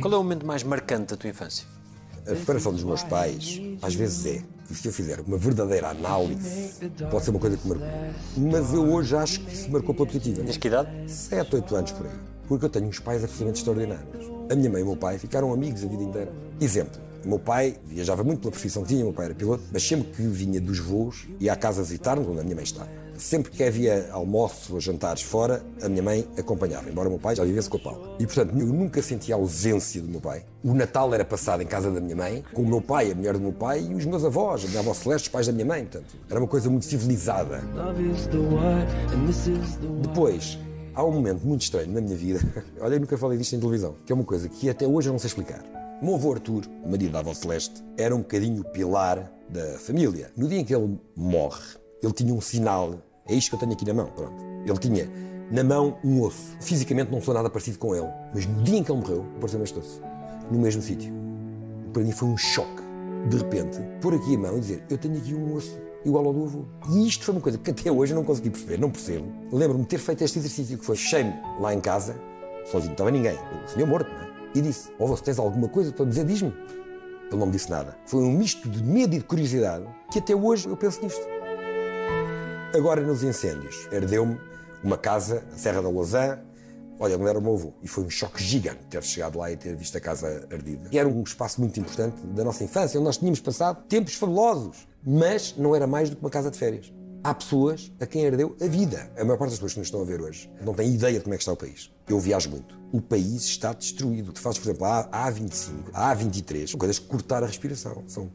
Qual 0.00 0.14
é 0.14 0.16
o 0.16 0.22
momento 0.22 0.46
mais 0.46 0.62
marcante 0.62 1.10
da 1.10 1.16
tua 1.16 1.28
infância? 1.28 1.66
A 2.24 2.36
separação 2.36 2.72
dos 2.72 2.84
meus 2.84 3.02
pais, 3.02 3.60
às 3.82 3.96
vezes 3.96 4.26
é, 4.26 4.42
que 4.68 4.74
se 4.76 4.86
eu 4.86 4.92
fizer 4.92 5.18
uma 5.26 5.36
verdadeira 5.36 5.88
análise, 5.88 6.72
pode 7.10 7.24
ser 7.24 7.32
uma 7.32 7.40
coisa 7.40 7.56
que 7.56 7.66
marcou. 7.66 7.88
Mas 8.36 8.72
eu 8.72 8.88
hoje 8.92 9.16
acho 9.16 9.40
que 9.40 9.56
se 9.56 9.68
marcou 9.68 9.92
pela 9.92 10.06
positiva. 10.06 10.40
Tens 10.44 10.56
que 10.56 10.68
idade? 10.68 11.10
7, 11.10 11.56
8 11.56 11.74
anos 11.74 11.90
por 11.90 12.06
aí. 12.06 12.12
Porque 12.46 12.64
eu 12.64 12.70
tenho 12.70 12.86
uns 12.86 13.00
pais 13.00 13.24
absolutamente 13.24 13.58
extraordinários. 13.58 14.30
A 14.48 14.54
minha 14.54 14.70
mãe 14.70 14.82
e 14.82 14.84
o 14.84 14.86
meu 14.86 14.96
pai 14.96 15.18
ficaram 15.18 15.52
amigos 15.52 15.82
a 15.82 15.88
vida 15.88 16.04
inteira. 16.04 16.32
Exemplo. 16.60 17.10
Meu 17.24 17.38
pai 17.38 17.76
viajava 17.84 18.24
muito 18.24 18.40
pela 18.40 18.50
profissão 18.50 18.82
que 18.82 18.88
tinha, 18.88 19.04
meu 19.04 19.12
pai 19.12 19.26
era 19.26 19.34
piloto, 19.34 19.62
mas 19.72 19.82
sempre 19.82 20.10
que 20.10 20.22
vinha 20.22 20.60
dos 20.60 20.78
voos, 20.78 21.28
ia 21.38 21.52
à 21.52 21.56
casa 21.56 21.82
visitar-nos, 21.82 22.26
onde 22.26 22.40
a 22.40 22.42
minha 22.42 22.56
mãe 22.56 22.64
está. 22.64 22.86
Sempre 23.16 23.52
que 23.52 23.62
havia 23.62 24.08
almoços 24.10 24.70
ou 24.70 24.80
jantares 24.80 25.22
fora, 25.22 25.64
a 25.80 25.88
minha 25.88 26.02
mãe 26.02 26.26
acompanhava, 26.36 26.90
embora 26.90 27.08
o 27.08 27.12
meu 27.12 27.20
pai 27.20 27.36
já 27.36 27.44
vivesse 27.44 27.68
com 27.68 27.76
a 27.76 27.80
Paula. 27.80 28.16
E, 28.18 28.26
portanto, 28.26 28.58
eu 28.58 28.66
nunca 28.66 29.00
senti 29.00 29.32
a 29.32 29.36
ausência 29.36 30.02
do 30.02 30.08
meu 30.08 30.20
pai. 30.20 30.44
O 30.64 30.74
Natal 30.74 31.12
era 31.14 31.24
passado 31.24 31.62
em 31.62 31.66
casa 31.66 31.90
da 31.90 32.00
minha 32.00 32.16
mãe, 32.16 32.42
com 32.52 32.62
o 32.62 32.66
meu 32.66 32.80
pai, 32.80 33.12
a 33.12 33.14
mulher 33.14 33.34
do 33.34 33.40
meu 33.40 33.52
pai 33.52 33.86
e 33.88 33.94
os 33.94 34.04
meus 34.04 34.24
avós, 34.24 34.64
a 34.64 34.68
minha 34.68 34.80
avó 34.80 34.92
Celeste, 34.92 35.28
os 35.28 35.32
pais 35.32 35.46
da 35.46 35.52
minha 35.52 35.66
mãe. 35.66 35.82
Portanto, 35.82 36.16
era 36.28 36.40
uma 36.40 36.48
coisa 36.48 36.68
muito 36.68 36.86
civilizada. 36.86 37.62
Depois, 40.00 40.58
há 40.94 41.04
um 41.04 41.12
momento 41.12 41.46
muito 41.46 41.62
estranho 41.62 41.92
na 41.92 42.00
minha 42.00 42.16
vida. 42.16 42.40
Olha, 42.80 42.94
eu 42.94 43.00
nunca 43.00 43.16
falei 43.16 43.38
disto 43.38 43.54
em 43.54 43.60
televisão, 43.60 43.94
que 44.04 44.12
é 44.12 44.14
uma 44.14 44.24
coisa 44.24 44.48
que 44.48 44.68
até 44.68 44.86
hoje 44.86 45.08
eu 45.08 45.12
não 45.12 45.18
sei 45.18 45.28
explicar. 45.28 45.81
O 46.02 46.04
meu 46.04 46.14
avô 46.16 46.32
Artur, 46.32 46.64
marido 46.84 47.12
da 47.12 47.20
avó 47.20 47.32
Celeste, 47.32 47.80
era 47.96 48.12
um 48.12 48.22
bocadinho 48.22 48.62
o 48.62 48.64
pilar 48.64 49.32
da 49.48 49.78
família. 49.78 50.32
No 50.36 50.48
dia 50.48 50.58
em 50.58 50.64
que 50.64 50.74
ele 50.74 51.00
morre, 51.14 51.62
ele 52.02 52.12
tinha 52.12 52.34
um 52.34 52.40
sinal 52.40 53.00
É 53.28 53.36
isto 53.36 53.50
que 53.50 53.54
eu 53.54 53.60
tenho 53.60 53.72
aqui 53.72 53.84
na 53.84 53.94
mão. 53.94 54.06
Pronto. 54.06 54.34
Ele 54.66 54.78
tinha 54.78 55.08
na 55.48 55.62
mão 55.62 55.96
um 56.02 56.22
osso. 56.22 56.56
Fisicamente 56.60 57.12
não 57.12 57.22
sou 57.22 57.32
nada 57.32 57.48
parecido 57.48 57.78
com 57.78 57.94
ele, 57.94 58.08
mas 58.34 58.44
no 58.44 58.64
dia 58.64 58.78
em 58.78 58.82
que 58.82 58.90
ele 58.90 59.00
morreu, 59.00 59.24
apareceu 59.36 59.62
este 59.62 59.78
osso, 59.78 60.02
no 60.50 60.58
mesmo 60.58 60.82
sítio. 60.82 61.14
Para 61.92 62.02
mim 62.02 62.10
foi 62.10 62.30
um 62.30 62.36
choque. 62.36 62.82
De 63.28 63.36
repente, 63.36 63.78
pôr 64.00 64.14
aqui 64.14 64.34
a 64.34 64.38
mão 64.40 64.56
e 64.56 64.60
dizer: 64.60 64.84
Eu 64.90 64.98
tenho 64.98 65.16
aqui 65.16 65.32
um 65.32 65.54
osso 65.54 65.78
igual 66.04 66.26
ao 66.26 66.32
do 66.32 66.42
avô. 66.42 66.64
E 66.90 67.06
isto 67.06 67.24
foi 67.24 67.32
uma 67.32 67.40
coisa 67.40 67.58
que 67.58 67.70
até 67.70 67.92
hoje 67.92 68.12
eu 68.12 68.16
não 68.16 68.24
consegui 68.24 68.50
perceber, 68.50 68.76
não 68.76 68.90
percebo. 68.90 69.32
Lembro-me 69.52 69.84
de 69.84 69.90
ter 69.90 69.98
feito 69.98 70.24
este 70.24 70.40
exercício 70.40 70.76
que 70.76 70.84
foi 70.84 70.96
fechei-me 70.96 71.32
lá 71.60 71.72
em 71.72 71.80
casa, 71.80 72.16
sozinho, 72.64 72.86
não 72.86 72.92
estava 72.92 73.10
ninguém, 73.12 73.38
o 73.64 73.68
senhor 73.68 73.86
morto, 73.86 74.10
não 74.10 74.20
é? 74.20 74.31
E 74.54 74.60
disse: 74.60 74.90
Ó, 74.98 75.10
oh, 75.10 75.16
se 75.16 75.22
tens 75.22 75.38
alguma 75.38 75.68
coisa 75.68 75.92
para 75.92 76.04
dizer, 76.04 76.24
diz-me. 76.24 76.52
Ele 77.30 77.38
não 77.38 77.46
me 77.46 77.52
disse 77.52 77.70
nada. 77.70 77.96
Foi 78.04 78.22
um 78.22 78.32
misto 78.32 78.68
de 78.68 78.82
medo 78.82 79.14
e 79.14 79.18
de 79.18 79.24
curiosidade 79.24 79.86
que 80.10 80.18
até 80.18 80.34
hoje 80.34 80.68
eu 80.68 80.76
penso 80.76 81.02
nisto. 81.02 81.26
Agora, 82.74 83.00
nos 83.00 83.22
incêndios, 83.22 83.88
herdeu-me 83.90 84.38
uma 84.82 84.98
casa, 84.98 85.44
a 85.52 85.58
Serra 85.58 85.82
da 85.82 85.88
Lousã, 85.88 86.38
olha, 86.98 87.16
onde 87.16 87.28
era 87.28 87.38
o 87.38 87.42
meu 87.42 87.54
avô. 87.54 87.72
E 87.82 87.88
foi 87.88 88.04
um 88.04 88.10
choque 88.10 88.42
gigante 88.42 88.84
ter 88.88 89.02
chegado 89.02 89.38
lá 89.38 89.50
e 89.50 89.56
ter 89.56 89.74
visto 89.76 89.96
a 89.96 90.00
casa 90.00 90.46
ardida. 90.50 90.88
E 90.90 90.98
era 90.98 91.08
um 91.08 91.22
espaço 91.22 91.60
muito 91.60 91.78
importante 91.80 92.16
da 92.26 92.44
nossa 92.44 92.64
infância, 92.64 92.98
onde 92.98 93.06
nós 93.06 93.18
tínhamos 93.18 93.40
passado 93.40 93.82
tempos 93.88 94.14
fabulosos. 94.14 94.86
Mas 95.04 95.54
não 95.56 95.74
era 95.74 95.86
mais 95.86 96.10
do 96.10 96.16
que 96.16 96.22
uma 96.22 96.30
casa 96.30 96.50
de 96.50 96.58
férias. 96.58 96.92
Há 97.24 97.32
pessoas 97.34 97.92
a 98.00 98.06
quem 98.06 98.24
herdeu 98.24 98.56
a 98.60 98.66
vida. 98.66 99.08
A 99.16 99.24
maior 99.24 99.38
parte 99.38 99.50
das 99.50 99.58
pessoas 99.60 99.74
que 99.74 99.78
nos 99.78 99.86
estão 99.86 100.00
a 100.00 100.04
ver 100.04 100.20
hoje 100.20 100.50
não 100.60 100.74
têm 100.74 100.92
ideia 100.92 101.18
de 101.18 101.20
como 101.20 101.34
é 101.34 101.36
que 101.36 101.42
está 101.42 101.52
o 101.52 101.56
país. 101.56 101.88
Eu 102.08 102.18
viajo 102.18 102.50
muito. 102.50 102.76
O 102.90 103.00
país 103.00 103.44
está 103.44 103.72
destruído. 103.72 104.32
Tu 104.32 104.40
fazes, 104.40 104.58
por 104.58 104.66
exemplo, 104.66 104.86
a 104.86 105.30
A25, 105.30 105.90
a 105.94 106.16
A23, 106.16 106.70
são 106.70 106.80
coisas 106.80 106.98
que 106.98 107.06
cortar 107.06 107.44
a 107.44 107.46
respiração. 107.46 108.02
São 108.08 108.28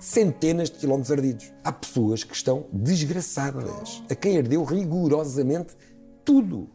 centenas 0.00 0.70
de 0.70 0.78
quilómetros 0.78 1.12
ardidos. 1.12 1.52
Há 1.62 1.70
pessoas 1.70 2.24
que 2.24 2.34
estão 2.34 2.66
desgraçadas, 2.72 4.02
a 4.10 4.14
quem 4.16 4.34
herdeu 4.34 4.64
rigorosamente 4.64 5.76
tudo. 6.24 6.68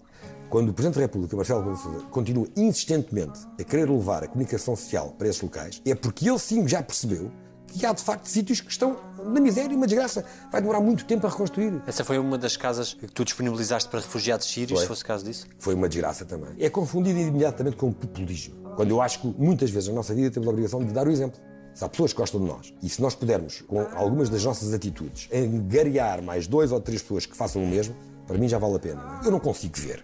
Quando 0.50 0.70
o 0.70 0.74
Presidente 0.74 0.96
da 0.96 1.02
República, 1.02 1.36
Marcelo 1.36 1.60
Rebelo 1.60 1.78
Sousa, 1.78 2.06
continua 2.06 2.48
insistentemente 2.56 3.42
a 3.60 3.64
querer 3.66 3.90
levar 3.90 4.24
a 4.24 4.28
comunicação 4.28 4.74
social 4.78 5.14
para 5.18 5.28
esses 5.28 5.42
locais, 5.42 5.82
é 5.86 5.94
porque 5.94 6.30
ele 6.30 6.40
sim 6.40 6.66
já 6.66 6.82
percebeu 6.82 7.30
que 7.68 7.86
há 7.86 7.94
de 7.94 8.02
facto 8.02 8.26
sítios 8.28 8.62
que 8.62 8.72
estão 8.72 8.98
na 9.26 9.40
miséria 9.40 9.74
e 9.74 9.76
uma 9.76 9.88
desgraça. 9.88 10.26
Vai 10.52 10.62
demorar 10.62 10.82
muito 10.82 11.06
tempo 11.06 11.28
a 11.28 11.30
reconstruir. 11.30 11.82
Essa 11.86 12.04
foi 12.04 12.18
uma 12.18 12.38
das 12.38 12.58
casas 12.58 12.94
que 12.94 13.08
tu 13.08 13.24
disponibilizaste 13.24 13.90
para 13.90 14.00
refugiados 14.00 14.48
sírios, 14.48 14.80
se 14.80 14.88
fosse 14.88 15.04
caso 15.04 15.26
disso? 15.26 15.48
Foi 15.60 15.76
uma 15.76 15.88
desgraça 15.88 16.26
também. 16.26 16.50
É 16.60 16.70
confundido 16.70 17.20
imediatamente 17.20 17.78
com 17.78 17.92
populismo. 17.92 18.56
Quando 18.76 18.92
eu 18.92 19.02
acho 19.02 19.22
que 19.22 19.28
muitas 19.38 19.70
vezes 19.70 19.90
na 19.90 19.96
nossa 19.96 20.14
vida 20.14 20.30
temos 20.32 20.48
a 20.48 20.52
obrigação 20.52 20.84
de 20.84 20.92
dar 20.92 21.08
o 21.08 21.12
exemplo. 21.12 21.40
Se 21.74 21.84
há 21.84 21.90
pessoas 21.90 22.12
que 22.12 22.18
gostam 22.18 22.40
de 22.40 22.48
nós 22.48 22.74
e 22.82 22.90
se 22.90 23.02
nós 23.02 23.14
pudermos, 23.14 23.62
com 23.62 23.80
algumas 23.96 24.30
das 24.30 24.44
nossas 24.44 24.74
atitudes, 24.74 25.30
angariar 25.32 26.24
mais 26.24 26.48
dois 26.48 26.72
ou 26.72 26.82
três 26.82 27.02
pessoas 27.02 27.26
que 27.28 27.38
façam 27.38 27.64
o 27.64 27.68
mesmo, 27.68 27.96
para 28.26 28.38
mim 28.38 28.48
já 28.48 28.58
vale 28.58 28.76
a 28.76 28.80
pena. 28.80 29.22
Eu 29.24 29.30
não 29.30 29.40
consigo 29.40 29.78
ver 29.78 30.04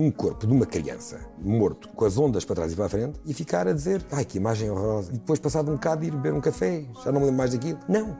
um 0.00 0.10
corpo 0.10 0.46
de 0.46 0.52
uma 0.54 0.64
criança 0.64 1.20
morto 1.38 1.90
com 1.90 2.06
as 2.06 2.16
ondas 2.16 2.42
para 2.42 2.56
trás 2.56 2.72
e 2.72 2.76
para 2.76 2.86
a 2.86 2.88
frente 2.88 3.20
e 3.26 3.34
ficar 3.34 3.68
a 3.68 3.72
dizer 3.74 4.02
ai 4.10 4.24
que 4.24 4.38
imagem 4.38 4.70
horrorosa 4.70 5.10
e 5.12 5.18
depois 5.18 5.38
passado 5.38 5.70
um 5.70 5.74
bocado 5.74 6.02
ir 6.06 6.10
beber 6.10 6.32
um 6.32 6.40
café, 6.40 6.86
já 7.04 7.12
não 7.12 7.20
me 7.20 7.26
lembro 7.26 7.36
mais 7.36 7.52
daquilo. 7.52 7.78
Não. 7.86 8.16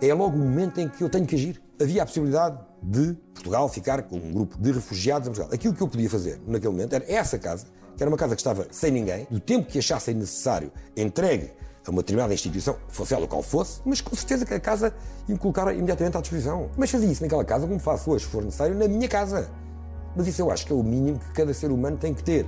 É 0.00 0.14
logo 0.14 0.36
o 0.36 0.38
momento 0.38 0.80
em 0.80 0.88
que 0.88 1.02
eu 1.02 1.08
tenho 1.08 1.26
que 1.26 1.34
agir. 1.34 1.60
Havia 1.80 2.04
a 2.04 2.06
possibilidade 2.06 2.56
de 2.80 3.14
Portugal 3.34 3.68
ficar 3.68 4.02
com 4.02 4.16
um 4.16 4.32
grupo 4.32 4.56
de 4.58 4.70
refugiados 4.70 5.26
em 5.26 5.32
Portugal. 5.32 5.52
Aquilo 5.52 5.74
que 5.74 5.82
eu 5.82 5.88
podia 5.88 6.08
fazer 6.08 6.40
naquele 6.46 6.72
momento 6.72 6.92
era 6.92 7.04
essa 7.10 7.36
casa, 7.36 7.66
que 7.96 8.02
era 8.02 8.08
uma 8.08 8.16
casa 8.16 8.36
que 8.36 8.40
estava 8.40 8.68
sem 8.70 8.92
ninguém, 8.92 9.26
do 9.28 9.40
tempo 9.40 9.68
que 9.68 9.80
achassem 9.80 10.14
necessário, 10.14 10.70
entregue 10.96 11.50
a 11.84 11.90
uma 11.90 12.02
determinada 12.02 12.32
instituição, 12.32 12.76
fosse 12.88 13.12
ela 13.12 13.26
qual 13.26 13.42
fosse, 13.42 13.80
mas 13.84 14.00
com 14.00 14.14
certeza 14.14 14.46
que 14.46 14.54
a 14.54 14.60
casa 14.60 14.94
ia 15.28 15.34
me 15.34 15.38
colocar 15.38 15.72
imediatamente 15.74 16.16
à 16.16 16.20
disposição. 16.20 16.70
Mas 16.76 16.90
fazia 16.90 17.10
isso 17.10 17.22
naquela 17.22 17.44
casa 17.44 17.66
como 17.66 17.80
faço 17.80 18.10
hoje, 18.10 18.24
se 18.24 18.30
for 18.30 18.44
necessário, 18.44 18.76
na 18.76 18.86
minha 18.86 19.08
casa. 19.08 19.50
Mas 20.16 20.28
isso 20.28 20.42
eu 20.42 20.50
acho 20.50 20.66
que 20.66 20.72
é 20.72 20.76
o 20.76 20.82
mínimo 20.82 21.18
que 21.18 21.32
cada 21.32 21.52
ser 21.52 21.70
humano 21.70 21.96
tem 21.96 22.14
que 22.14 22.22
ter. 22.22 22.46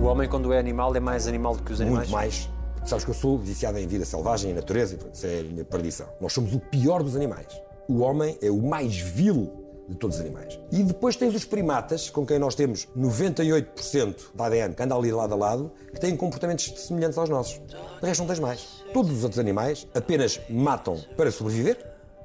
O 0.00 0.04
homem, 0.04 0.28
quando 0.28 0.52
é 0.52 0.58
animal, 0.58 0.94
é 0.94 1.00
mais 1.00 1.26
animal 1.26 1.56
do 1.56 1.62
que 1.62 1.72
os 1.72 1.80
animais? 1.80 2.08
Muito 2.08 2.12
mais. 2.12 2.50
Sabes 2.84 3.04
que 3.04 3.10
eu 3.10 3.14
sou 3.14 3.38
viciado 3.38 3.78
em 3.78 3.86
vida 3.86 4.04
selvagem 4.04 4.50
e 4.50 4.54
natureza, 4.54 4.98
isso 5.12 5.26
é 5.26 5.40
a 5.40 5.42
minha 5.42 5.64
perdição. 5.64 6.06
Nós 6.20 6.32
somos 6.32 6.54
o 6.54 6.60
pior 6.60 7.02
dos 7.02 7.16
animais. 7.16 7.46
O 7.88 8.00
homem 8.00 8.36
é 8.42 8.50
o 8.50 8.62
mais 8.62 8.96
vil 8.96 9.66
de 9.88 9.94
todos 9.96 10.16
os 10.16 10.22
animais. 10.22 10.58
E 10.72 10.82
depois 10.82 11.16
tens 11.16 11.34
os 11.34 11.44
primatas, 11.44 12.10
com 12.10 12.26
quem 12.26 12.38
nós 12.38 12.54
temos 12.54 12.88
98% 12.96 14.34
da 14.34 14.46
ADN 14.46 14.74
que 14.74 14.82
anda 14.82 14.94
ali 14.94 15.12
lado 15.12 15.34
a 15.34 15.36
lado, 15.36 15.72
que 15.92 16.00
têm 16.00 16.16
comportamentos 16.16 16.72
semelhantes 16.76 17.16
aos 17.18 17.28
nossos. 17.28 17.60
De 18.00 18.06
resto 18.06 18.20
não 18.20 18.26
tens 18.26 18.40
mais. 18.40 18.84
Todos 18.92 19.12
os 19.12 19.22
outros 19.22 19.38
animais 19.38 19.86
apenas 19.94 20.40
matam 20.50 21.00
para 21.16 21.30
sobreviver, 21.30 21.78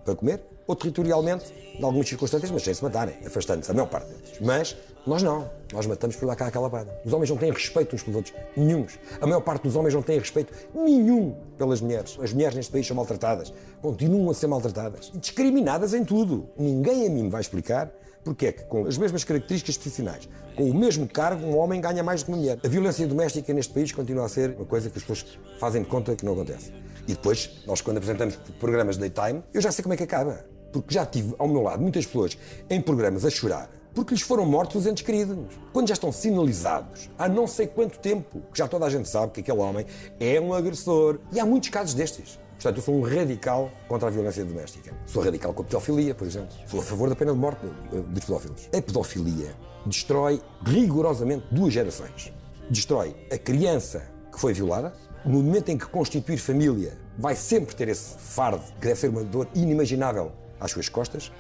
para 0.04 0.16
comer, 0.16 0.44
ou 0.72 0.76
territorialmente, 0.76 1.54
em 1.78 1.84
algumas 1.84 2.08
circunstâncias, 2.08 2.50
mas 2.50 2.64
sem 2.64 2.74
se 2.74 2.82
matarem, 2.82 3.16
afastando-se, 3.26 3.70
a 3.70 3.74
maior 3.74 3.88
parte 3.88 4.08
deles. 4.08 4.40
Mas 4.40 4.78
nós 5.06 5.22
não. 5.22 5.50
Nós 5.74 5.86
matamos 5.86 6.16
por 6.16 6.26
lá 6.26 6.36
cá 6.36 6.48
aquelapada. 6.48 6.98
Os 7.04 7.12
homens 7.12 7.30
não 7.30 7.36
têm 7.36 7.52
respeito 7.52 7.94
uns 7.94 8.04
pelos 8.04 8.16
outros. 8.16 8.34
Nenhuns. 8.56 8.98
A 9.20 9.28
maior 9.28 9.42
parte 9.42 9.64
dos 9.64 9.76
homens 9.76 9.94
não 9.94 10.02
tem 10.02 10.18
respeito 10.18 10.54
nenhum 10.74 11.36
pelas 11.58 11.82
mulheres. 11.82 12.18
As 12.22 12.32
mulheres 12.32 12.56
neste 12.56 12.72
país 12.72 12.88
são 12.88 12.96
maltratadas. 12.96 13.54
Continuam 13.82 14.30
a 14.30 14.34
ser 14.34 14.48
maltratadas. 14.48 15.12
Discriminadas 15.14 15.94
em 15.94 16.06
tudo. 16.06 16.50
Ninguém 16.58 17.06
a 17.08 17.10
mim 17.10 17.24
me 17.24 17.30
vai 17.30 17.42
explicar 17.42 17.92
porque 18.24 18.48
é 18.48 18.52
que, 18.52 18.64
com 18.66 18.86
as 18.86 18.98
mesmas 18.98 19.24
características 19.24 19.76
profissionais, 19.76 20.30
com 20.56 20.70
o 20.70 20.74
mesmo 20.74 21.08
cargo, 21.08 21.46
um 21.46 21.58
homem 21.58 21.82
ganha 21.82 22.04
mais 22.04 22.22
do 22.22 22.28
que 22.28 22.32
uma 22.32 22.38
mulher. 22.38 22.60
A 22.64 22.68
violência 22.68 23.06
doméstica 23.08 23.54
neste 23.54 23.74
país 23.74 23.92
continua 23.92 24.26
a 24.26 24.30
ser 24.30 24.52
uma 24.52 24.66
coisa 24.66 24.90
que 24.90 24.98
as 24.98 25.04
pessoas 25.04 25.38
fazem 25.60 25.82
de 25.82 25.90
conta 25.90 26.16
que 26.16 26.24
não 26.24 26.34
acontece. 26.34 26.72
E 27.08 27.14
depois, 27.14 27.64
nós 27.66 27.82
quando 27.82 27.98
apresentamos 27.98 28.36
programas 28.60 28.98
de 28.98 29.10
daytime, 29.10 29.44
eu 29.54 29.60
já 29.62 29.72
sei 29.72 29.82
como 29.82 29.96
é 29.96 29.98
que 29.98 30.04
acaba. 30.04 30.51
Porque 30.72 30.94
já 30.94 31.06
tive 31.06 31.36
ao 31.38 31.48
meu 31.48 31.62
lado 31.62 31.82
muitas 31.82 32.06
pessoas 32.06 32.38
em 32.70 32.82
programas 32.82 33.26
a 33.26 33.30
chorar 33.30 33.70
porque 33.94 34.14
lhes 34.14 34.24
foram 34.24 34.46
mortos 34.46 34.78
os 34.78 34.88
entes 34.88 35.04
queridos. 35.04 35.54
Quando 35.74 35.88
já 35.88 35.94
estão 35.94 36.12
sinalizados 36.12 37.10
há 37.18 37.28
não 37.28 37.46
sei 37.48 37.68
quanto 37.68 38.00
tempo, 38.00 38.42
que 38.52 38.58
já 38.58 38.68
toda 38.68 38.86
a 38.86 38.90
gente 38.90 39.08
sabe 39.10 39.34
que 39.34 39.42
aquele 39.42 39.58
homem 39.58 39.86
é 40.20 40.40
um 40.40 40.54
agressor. 40.54 41.20
E 41.32 41.40
há 41.40 41.46
muitos 41.46 41.70
casos 41.70 41.94
destes. 41.94 42.40
Portanto, 42.54 42.78
eu 42.78 42.84
sou 42.84 42.96
um 42.96 43.02
radical 43.02 43.72
contra 43.88 44.08
a 44.08 44.12
violência 44.12 44.46
doméstica. 44.46 44.94
Sou 45.08 45.24
radical 45.24 45.54
com 45.54 45.64
a 45.64 45.66
pedofilia, 45.66 46.14
por 46.14 46.28
exemplo. 46.28 46.56
Sou 46.68 46.80
a 46.80 46.84
favor 46.84 47.10
da 47.10 47.16
pena 47.16 47.34
de 47.34 47.40
morte 47.40 47.66
dos 48.08 48.24
pedófilos. 48.24 48.68
A 48.68 48.82
pedofilia 48.82 49.56
destrói 49.86 50.42
rigorosamente 50.64 51.46
duas 51.52 51.74
gerações. 51.74 52.32
Destrói 52.70 53.16
a 53.32 53.38
criança 53.38 54.04
que 54.32 54.40
foi 54.40 54.54
violada, 54.54 54.94
no 55.26 55.42
momento 55.42 55.70
em 55.70 55.78
que 55.78 55.86
constituir 55.88 56.38
família 56.38 56.98
vai 57.18 57.36
sempre 57.36 57.76
ter 57.76 57.90
esse 57.90 58.16
fardo, 58.18 58.64
que 58.80 58.88
deve 58.88 59.00
ser 59.00 59.10
uma 59.10 59.24
dor 59.24 59.48
inimaginável 59.54 60.32
às 60.62 60.72
suas 60.72 60.88
costas, 60.88 61.32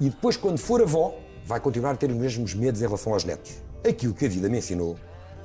e 0.00 0.10
depois, 0.10 0.36
quando 0.36 0.58
for 0.58 0.82
avó, 0.82 1.14
vai 1.44 1.58
continuar 1.58 1.92
a 1.92 1.96
ter 1.96 2.10
os 2.10 2.16
mesmos 2.16 2.54
medos 2.54 2.80
em 2.82 2.84
relação 2.84 3.12
aos 3.12 3.24
netos. 3.24 3.52
Aquilo 3.88 4.14
que 4.14 4.26
a 4.26 4.28
vida 4.28 4.48
me 4.48 4.58
ensinou 4.58 4.96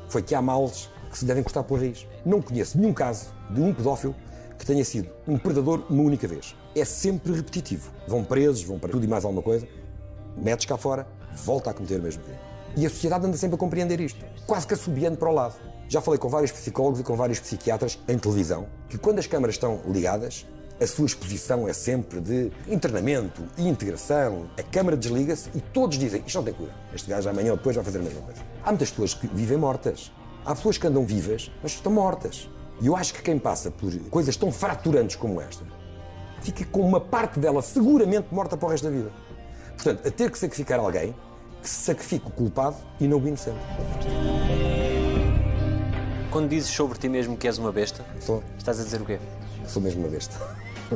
foi 0.10 0.22
que 0.22 0.36
há 0.36 0.42
males 0.42 0.90
que 1.10 1.18
se 1.18 1.26
devem 1.26 1.42
cortar 1.42 1.64
pela 1.64 1.80
raiz. 1.80 2.06
Não 2.26 2.42
conheço 2.42 2.78
nenhum 2.78 2.94
caso 2.94 3.28
de 3.50 3.62
um 3.62 3.74
pedófilo 3.74 4.16
que 4.58 4.66
tenha 4.66 4.84
sido 4.84 5.10
um 5.28 5.38
predador 5.38 5.86
uma 5.90 6.04
única 6.04 6.28
vez. 6.28 6.56
É 6.76 6.86
sempre 6.86 7.34
repetitivo. 7.34 7.92
Vão 8.08 8.24
presos, 8.24 8.64
vão 8.64 8.78
para 8.78 8.92
tudo 8.92 9.06
e 9.06 9.08
mais 9.08 9.26
alguma 9.26 9.42
coisa, 9.42 9.68
metes 10.38 10.66
cá 10.66 10.78
fora, 10.78 11.08
volta 11.34 11.70
a 11.70 11.74
cometer 11.74 12.00
o 12.00 12.04
mesmo 12.04 12.24
crime. 12.24 12.40
E 12.78 12.86
a 12.86 12.90
sociedade 12.90 13.26
anda 13.26 13.38
sempre 13.38 13.56
a 13.56 13.58
compreender 13.58 14.00
isto, 14.00 14.24
quase 14.46 14.66
que 14.68 14.74
assobiando 14.74 15.18
para 15.18 15.30
o 15.30 15.34
lado. 15.34 15.56
Já 15.90 16.00
falei 16.00 16.18
com 16.18 16.30
vários 16.30 16.52
psicólogos 16.52 17.00
e 17.00 17.04
com 17.04 17.16
vários 17.16 17.40
psiquiatras 17.40 18.00
em 18.08 18.18
televisão 18.18 18.68
que 18.88 18.98
quando 18.98 19.20
as 19.20 19.28
câmaras 19.28 19.56
estão 19.56 19.82
ligadas, 19.88 20.46
a 20.82 20.88
sua 20.88 21.06
exposição 21.06 21.68
é 21.68 21.74
sempre 21.74 22.20
de 22.20 22.52
internamento 22.68 23.44
e 23.56 23.68
integração. 23.68 24.50
A 24.58 24.64
Câmara 24.64 24.98
desliga-se 24.98 25.50
e 25.54 25.62
todos 25.62 25.96
dizem 25.96 26.24
isto 26.26 26.36
não 26.38 26.44
tem 26.44 26.54
cura. 26.56 26.74
Este 26.92 27.08
gajo 27.08 27.30
amanhã 27.30 27.52
ou 27.52 27.58
depois 27.58 27.76
vai 27.76 27.86
fazer 27.86 28.00
a 28.00 28.02
mesma 28.02 28.22
coisa. 28.22 28.42
Há 28.64 28.70
muitas 28.70 28.90
pessoas 28.90 29.14
que 29.14 29.28
vivem 29.28 29.58
mortas. 29.58 30.12
Há 30.44 30.56
pessoas 30.56 30.80
que 30.80 30.88
andam 30.88 31.06
vivas, 31.06 31.52
mas 31.62 31.74
estão 31.74 31.92
mortas. 31.92 32.50
E 32.82 32.88
eu 32.88 32.96
acho 32.96 33.14
que 33.14 33.22
quem 33.22 33.38
passa 33.38 33.70
por 33.70 33.96
coisas 34.10 34.36
tão 34.36 34.52
fraturantes 34.52 35.16
como 35.16 35.40
esta 35.40 35.64
fica 36.42 36.66
com 36.66 36.82
uma 36.82 37.00
parte 37.00 37.40
dela 37.40 37.62
seguramente 37.62 38.34
morta 38.34 38.58
para 38.58 38.68
o 38.68 38.72
resto 38.72 38.86
da 38.86 38.90
vida. 38.90 39.12
Portanto, 39.76 40.08
a 40.08 40.10
ter 40.10 40.32
que 40.32 40.40
sacrificar 40.40 40.80
alguém 40.80 41.14
que 41.62 41.70
se 41.70 41.84
sacrifique 41.84 42.28
o 42.28 42.32
culpado 42.32 42.76
e 43.00 43.08
não 43.08 43.20
o 43.20 43.28
inocente. 43.28 43.60
Quando 46.32 46.50
dizes 46.50 46.72
sobre 46.72 46.98
ti 46.98 47.08
mesmo 47.08 47.38
que 47.38 47.46
és 47.46 47.60
uma 47.60 47.72
besta, 47.72 48.04
Sou. 48.20 48.44
estás 48.58 48.80
a 48.80 48.84
dizer 48.84 49.00
o 49.00 49.06
quê? 49.06 49.20
Sou 49.68 49.80
mesmo 49.80 50.02
uma 50.02 50.10
besta. 50.10 50.36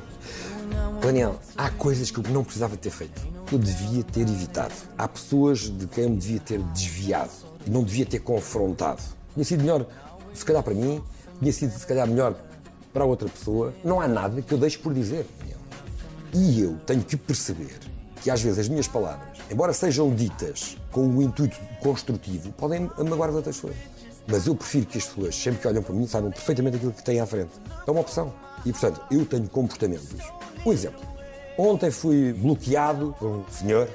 Daniel, 1.02 1.40
há 1.56 1.70
coisas 1.70 2.10
que 2.10 2.18
eu 2.18 2.24
não 2.32 2.44
precisava 2.44 2.76
ter 2.78 2.90
feito, 2.90 3.22
que 3.46 3.56
eu 3.56 3.60
devia 3.60 4.04
ter 4.04 4.22
evitado. 4.22 4.74
Há 4.98 5.08
pessoas 5.08 5.60
de 5.70 5.88
quem 5.88 6.06
eu 6.06 6.10
me 6.10 6.18
devia 6.18 6.40
ter 6.40 6.60
desviado, 6.60 7.32
não 7.68 7.84
devia 7.84 8.06
ter 8.06 8.20
confrontado. 8.20 9.02
Tinha 9.34 9.46
sido 9.46 9.62
melhor, 9.62 9.86
se 10.34 10.44
calhar 10.44 10.64
para 10.64 10.74
mim, 10.74 11.02
tinha 11.40 11.54
sido 11.54 11.78
se 11.78 11.86
calhar 11.86 12.08
melhor 12.08 12.36
para 12.94 13.06
outra 13.06 13.28
pessoa. 13.28 13.74
Não 13.84 14.00
há 14.00 14.08
nada 14.08 14.42
que 14.42 14.54
eu 14.54 14.58
deixe 14.58 14.78
por 14.78 14.94
dizer. 14.94 15.28
Daniel. 15.40 15.58
E 16.34 16.62
eu 16.62 16.78
tenho 16.86 17.04
que 17.04 17.18
perceber 17.18 17.78
que 18.22 18.32
às 18.32 18.42
vezes 18.42 18.60
as 18.60 18.70
minhas 18.70 18.88
palavras, 18.88 19.38
embora 19.52 19.74
sejam 19.74 20.14
ditas 20.14 20.78
com 20.92 21.08
o 21.08 21.22
intuito 21.22 21.58
construtivo, 21.82 22.52
podem 22.54 22.90
amagoar 22.98 23.30
as 23.30 23.36
outras 23.36 23.56
pessoas. 23.58 23.76
Mas 24.28 24.48
eu 24.48 24.56
prefiro 24.56 24.88
que 24.88 24.98
as 24.98 25.06
pessoas, 25.06 25.36
sempre 25.36 25.62
que 25.62 25.68
olham 25.68 25.84
para 25.84 25.94
mim, 25.94 26.08
saibam 26.08 26.32
perfeitamente 26.32 26.78
aquilo 26.78 26.92
que 26.92 27.04
têm 27.04 27.20
à 27.20 27.28
frente. 27.28 27.52
É 27.86 27.92
uma 27.92 28.02
opção. 28.02 28.34
E, 28.66 28.72
portanto, 28.72 29.02
eu 29.12 29.26
tenho 29.26 29.48
comportamentos. 29.50 30.10
Um 30.66 30.74
exemplo. 30.74 31.02
Ontem 31.58 31.92
fui 31.92 32.34
bloqueado 32.34 33.16
por 33.18 33.30
um 33.30 33.44
senhor, 33.50 33.90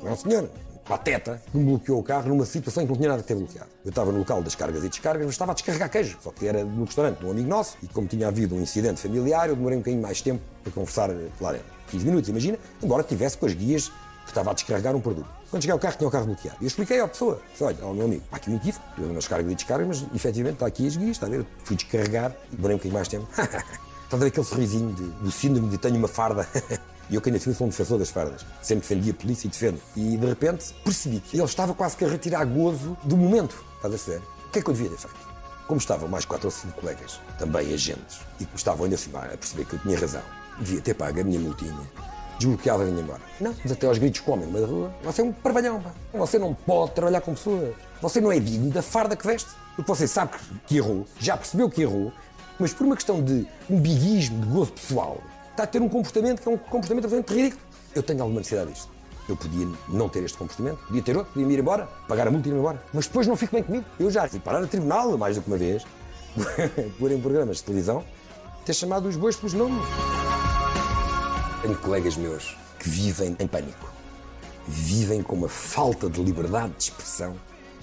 não 0.00 0.10
é 0.10 0.12
um 0.12 0.16
senhor, 0.16 0.50
pateta, 0.90 1.40
que 1.50 1.56
me 1.56 1.64
bloqueou 1.64 2.00
o 2.00 2.02
carro 2.02 2.28
numa 2.28 2.44
situação 2.44 2.82
em 2.82 2.86
que 2.86 2.92
não 2.92 2.96
tinha 2.96 3.08
nada 3.08 3.20
a 3.20 3.24
ter 3.24 3.34
bloqueado. 3.34 3.68
Eu 3.84 3.90
estava 3.90 4.10
no 4.10 4.18
local 4.18 4.42
das 4.42 4.54
cargas 4.54 4.84
e 4.84 4.88
descargas, 4.88 5.24
mas 5.24 5.34
estava 5.34 5.52
a 5.52 5.54
descarregar 5.54 5.88
queijo, 5.88 6.18
só 6.20 6.30
que 6.30 6.46
era 6.46 6.64
no 6.64 6.84
restaurante 6.84 7.18
de 7.18 7.26
um 7.26 7.30
amigo 7.30 7.48
nosso, 7.48 7.76
e 7.82 7.86
como 7.86 8.08
tinha 8.08 8.26
havido 8.26 8.56
um 8.56 8.60
incidente 8.60 9.00
familiar, 9.00 9.48
eu 9.48 9.56
demorei 9.56 9.78
um 9.78 9.80
bocadinho 9.80 10.02
mais 10.02 10.20
tempo 10.20 10.42
para 10.62 10.72
conversar 10.72 11.10
lá 11.40 11.52
dentro. 11.52 11.66
15 11.90 12.04
minutos, 12.04 12.28
imagina, 12.28 12.58
embora 12.82 13.02
tivesse 13.02 13.38
com 13.38 13.46
as 13.46 13.54
guias 13.54 13.88
que 13.88 14.30
estava 14.30 14.50
a 14.50 14.54
descarregar 14.54 14.94
um 14.94 15.00
produto. 15.00 15.28
Quando 15.50 15.62
cheguei 15.62 15.72
ao 15.72 15.78
carro, 15.78 15.96
tinha 15.96 16.08
o 16.08 16.10
carro 16.10 16.26
bloqueado. 16.26 16.58
E 16.60 16.64
eu 16.64 16.68
expliquei 16.68 17.00
à 17.00 17.08
pessoa, 17.08 17.40
disse, 17.50 17.64
olha, 17.64 17.82
ao 17.82 17.94
meu 17.94 18.04
amigo, 18.04 18.22
há 18.30 18.36
aqui 18.36 18.50
um 18.50 18.56
equívoco, 18.56 18.84
eu 18.98 19.12
nas 19.12 19.26
cargas 19.26 19.50
e 19.50 19.54
descargas, 19.54 19.86
mas 19.86 20.14
efetivamente 20.14 20.54
está 20.54 20.66
aqui 20.66 20.86
as 20.86 20.96
guias, 20.96 21.10
está 21.12 21.26
a 21.26 21.30
ver? 21.30 21.46
Fui 21.64 21.76
descarregar 21.76 22.34
e 22.52 22.56
demorei 22.56 22.74
um 22.74 22.78
bocadinho 22.78 22.94
mais 22.94 23.08
tempo. 23.08 23.28
Está 24.10 24.16
a 24.16 24.20
ver 24.20 24.26
aquele 24.26 24.44
sorrisinho 24.44 24.92
de- 24.92 25.04
do 25.22 25.30
síndrome 25.30 25.68
de 25.68 25.78
tenho 25.78 25.94
uma 25.96 26.08
farda. 26.08 26.44
E 27.08 27.16
eu 27.16 27.20
que 27.20 27.28
ainda 27.28 27.40
sou 27.40 27.66
um 27.66 27.70
defensor 27.70 27.98
das 27.98 28.08
fardas. 28.08 28.46
Sempre 28.62 28.82
defendi 28.88 29.10
a 29.10 29.14
polícia 29.14 29.48
e 29.48 29.50
defendo. 29.50 29.80
E 29.96 30.16
de 30.16 30.26
repente 30.26 30.72
percebi 30.84 31.18
que 31.18 31.36
ele 31.36 31.44
estava 31.44 31.74
quase 31.74 31.96
que 31.96 32.04
a 32.04 32.08
retirar 32.08 32.44
gozo 32.44 32.96
do 33.02 33.16
momento. 33.16 33.64
Estás 33.76 33.94
a 33.94 33.98
ser? 33.98 34.18
O 34.46 34.50
que 34.52 34.60
é 34.60 34.62
que 34.62 34.70
eu 34.70 34.74
devia 34.74 34.90
ter 34.90 34.96
feito? 34.98 35.16
Como 35.66 35.78
estavam 35.80 36.08
mais 36.08 36.24
quatro 36.24 36.46
ou 36.46 36.52
cinco 36.52 36.80
colegas, 36.80 37.18
também 37.36 37.74
agentes, 37.74 38.20
e 38.38 38.44
que 38.44 38.56
estavam 38.56 38.84
ainda 38.84 38.94
assim 38.94 39.10
a 39.12 39.36
perceber 39.36 39.64
que 39.64 39.74
eu 39.74 39.78
tinha 39.80 39.98
razão, 39.98 40.22
devia 40.60 40.80
ter 40.80 40.94
pago 40.94 41.20
a 41.20 41.24
minha 41.24 41.40
multinha, 41.40 41.76
desbloqueava 42.38 42.84
e 42.84 42.90
vinha 42.90 43.00
embora. 43.02 43.20
Não, 43.40 43.56
mas 43.60 43.72
até 43.72 43.88
aos 43.88 43.98
gritos 43.98 44.20
comem 44.20 44.46
no 44.46 44.52
meio 44.52 44.66
da 44.66 44.72
rua. 44.72 44.94
Você 45.02 45.20
é 45.20 45.24
um 45.24 45.32
parvalhão, 45.32 45.82
pá. 45.82 45.90
Você 46.14 46.38
não 46.38 46.54
pode 46.54 46.92
trabalhar 46.92 47.20
com 47.22 47.34
pessoas. 47.34 47.74
Você 48.00 48.20
não 48.20 48.30
é 48.30 48.38
digno 48.38 48.70
da 48.70 48.82
farda 48.82 49.16
que 49.16 49.26
veste. 49.26 49.50
Porque 49.74 49.88
você 49.92 50.06
sabe 50.06 50.32
que 50.66 50.76
errou, 50.76 51.06
já 51.18 51.36
percebeu 51.36 51.68
que 51.70 51.82
errou, 51.82 52.12
mas 52.60 52.74
por 52.74 52.86
uma 52.86 52.94
questão 52.94 53.22
de 53.22 53.46
um 53.68 53.80
biguismo, 53.80 54.40
de 54.40 54.46
gozo 54.46 54.72
pessoal, 54.72 55.18
está 55.50 55.64
a 55.64 55.66
ter 55.66 55.80
um 55.80 55.88
comportamento 55.88 56.42
que 56.42 56.48
é 56.48 56.52
um 56.52 56.58
comportamento 56.58 57.04
absolutamente 57.06 57.34
ridículo. 57.34 57.62
Eu 57.94 58.02
tenho 58.02 58.20
alguma 58.22 58.40
necessidade 58.40 58.72
disto. 58.72 58.90
Eu 59.28 59.36
podia 59.36 59.66
não 59.88 60.08
ter 60.08 60.22
este 60.22 60.36
comportamento, 60.36 60.78
podia 60.86 61.02
ter 61.02 61.16
outro, 61.16 61.32
podia 61.32 61.46
me 61.46 61.54
ir 61.54 61.60
embora, 61.60 61.86
pagar 62.06 62.28
a 62.28 62.30
multa 62.30 62.48
e 62.48 62.52
ir 62.52 62.54
embora. 62.56 62.82
Mas 62.92 63.06
depois 63.06 63.26
não 63.26 63.36
fico 63.36 63.54
bem 63.54 63.62
comigo. 63.62 63.84
Eu 63.98 64.10
já 64.10 64.28
fui 64.28 64.40
parar 64.40 64.62
a 64.62 64.66
tribunal 64.66 65.16
mais 65.16 65.36
do 65.36 65.42
que 65.42 65.48
uma 65.48 65.56
vez, 65.56 65.84
por 66.98 67.10
em 67.10 67.20
programas 67.20 67.58
de 67.58 67.64
televisão, 67.64 68.04
ter 68.64 68.74
chamado 68.74 69.08
os 69.08 69.16
bois 69.16 69.36
pelos 69.36 69.54
nomes. 69.54 69.82
Tenho 71.62 71.76
colegas 71.76 72.16
meus 72.16 72.56
que 72.78 72.88
vivem 72.88 73.36
em 73.38 73.46
pânico. 73.46 73.90
Vivem 74.66 75.22
com 75.22 75.36
uma 75.36 75.48
falta 75.48 76.08
de 76.08 76.22
liberdade 76.22 76.72
de 76.76 76.84
expressão 76.84 77.36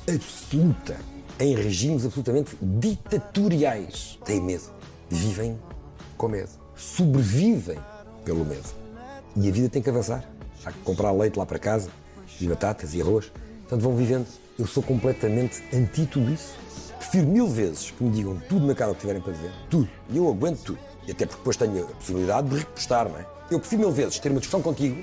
absoluta, 0.10 0.98
em 1.40 1.54
regimes 1.54 2.06
absolutamente 2.06 2.58
ditatoriais. 2.62 4.18
Têm 4.24 4.42
medo. 4.42 4.64
Vivem 5.10 5.60
com 6.18 6.30
medo. 6.30 6.50
Sobrevivem 6.76 7.78
pelo 8.24 8.46
medo. 8.46 8.68
E 9.36 9.48
a 9.48 9.52
vida 9.52 9.70
tem 9.70 9.82
que 9.82 9.90
avançar. 9.90 10.24
Há 10.66 10.72
que 10.72 10.80
comprar 10.80 11.12
leite 11.12 11.38
lá 11.38 11.46
para 11.46 11.60
casa, 11.60 11.90
e 12.40 12.48
batatas 12.48 12.94
e 12.94 13.02
arroz. 13.02 13.32
Portanto, 13.62 13.82
vão 13.82 13.96
vivendo. 13.96 14.26
Eu 14.58 14.66
sou 14.66 14.82
completamente 14.82 15.62
anti 15.74 16.06
tudo 16.06 16.32
isso. 16.32 16.56
Prefiro 16.98 17.28
mil 17.28 17.48
vezes 17.48 17.92
que 17.92 18.04
me 18.04 18.10
digam 18.10 18.42
tudo 18.50 18.66
na 18.66 18.74
cara 18.74 18.94
que 18.94 19.02
tiverem 19.02 19.22
para 19.22 19.34
dizer. 19.34 19.52
Tudo. 19.70 19.90
E 20.10 20.18
eu 20.18 20.28
aguento 20.28 20.64
tudo. 20.64 20.80
E 21.08 21.12
até 21.12 21.26
porque 21.26 21.40
depois 21.40 21.58
tenho 21.58 21.84
a 21.84 21.88
possibilidade 21.88 22.50
de 22.50 22.58
repostar, 22.58 23.08
não 23.08 23.18
é? 23.18 23.26
Eu 23.50 23.60
prefiro 23.60 23.82
mil 23.82 23.92
vezes 23.92 24.20
ter 24.20 24.30
uma 24.30 24.40
discussão 24.40 24.62
contigo 24.62 25.02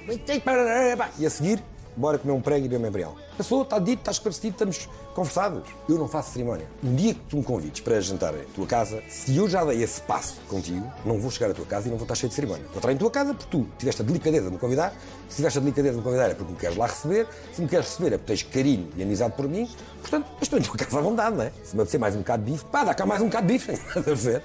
e 1.18 1.24
a 1.24 1.30
seguir, 1.30 1.62
bora 1.96 2.18
comer 2.18 2.32
um 2.32 2.40
prego 2.40 2.66
e 2.66 2.68
beber 2.68 2.78
uma 2.78 2.88
embrião. 2.88 3.14
Passou, 3.36 3.62
está 3.62 3.78
dito, 3.78 4.00
está 4.00 4.12
esclarecido, 4.12 4.52
estamos 4.54 4.88
conversados. 5.14 5.62
Eu 5.88 5.98
não 5.98 6.08
faço 6.08 6.32
cerimónia. 6.32 6.66
Um 6.82 6.94
dia 6.94 7.14
que 7.14 7.20
tu 7.28 7.36
me 7.36 7.42
convides 7.42 7.80
para 7.80 8.00
jantar 8.00 8.34
em 8.34 8.44
tua 8.54 8.66
casa, 8.66 9.02
se 9.08 9.36
eu 9.36 9.48
já 9.48 9.64
dei 9.64 9.82
esse 9.82 10.00
passo 10.02 10.40
contigo, 10.48 10.86
não 11.04 11.18
vou 11.18 11.30
chegar 11.30 11.50
à 11.50 11.54
tua 11.54 11.66
casa 11.66 11.88
e 11.88 11.90
não 11.90 11.96
vou 11.96 12.04
estar 12.04 12.14
cheio 12.14 12.28
de 12.28 12.34
cerimónia. 12.34 12.64
Vou 12.68 12.76
entrar 12.78 12.92
em 12.92 12.96
tua 12.96 13.10
casa 13.10 13.34
porque 13.34 13.50
tu 13.50 13.66
tiveste 13.78 14.02
a 14.02 14.04
delicadeza 14.04 14.46
de 14.46 14.52
me 14.52 14.58
convidar. 14.58 14.94
Se 15.28 15.36
tiveste 15.36 15.58
a 15.58 15.62
delicadeza 15.62 15.92
de 15.92 15.98
me 15.98 16.04
convidar 16.04 16.30
é 16.30 16.34
porque 16.34 16.52
me 16.52 16.58
queres 16.58 16.76
lá 16.76 16.86
receber. 16.86 17.26
Se 17.52 17.62
me 17.62 17.68
queres 17.68 17.86
receber 17.86 18.14
é 18.14 18.18
porque 18.18 18.32
tens 18.32 18.42
carinho 18.42 18.88
e 18.96 19.02
amizade 19.02 19.34
por 19.34 19.48
mim. 19.48 19.68
Portanto, 20.00 20.26
eu 20.30 20.42
estou 20.42 20.58
em 20.58 20.62
tua 20.62 20.76
casa 20.76 20.98
à 20.98 21.02
vontade, 21.02 21.36
não 21.36 21.44
é? 21.44 21.52
Se 21.62 21.74
me 21.74 21.82
apetecer 21.82 22.00
mais 22.00 22.14
um 22.14 22.18
bocado 22.18 22.44
de 22.44 22.52
bife, 22.52 22.64
pá, 22.66 22.84
dá 22.84 22.94
cá 22.94 23.06
mais 23.06 23.20
um 23.20 23.26
bocado 23.26 23.46
de 23.46 23.52
bife. 23.52 23.72
Estás 23.98 24.08
a 24.08 24.14
ver? 24.14 24.42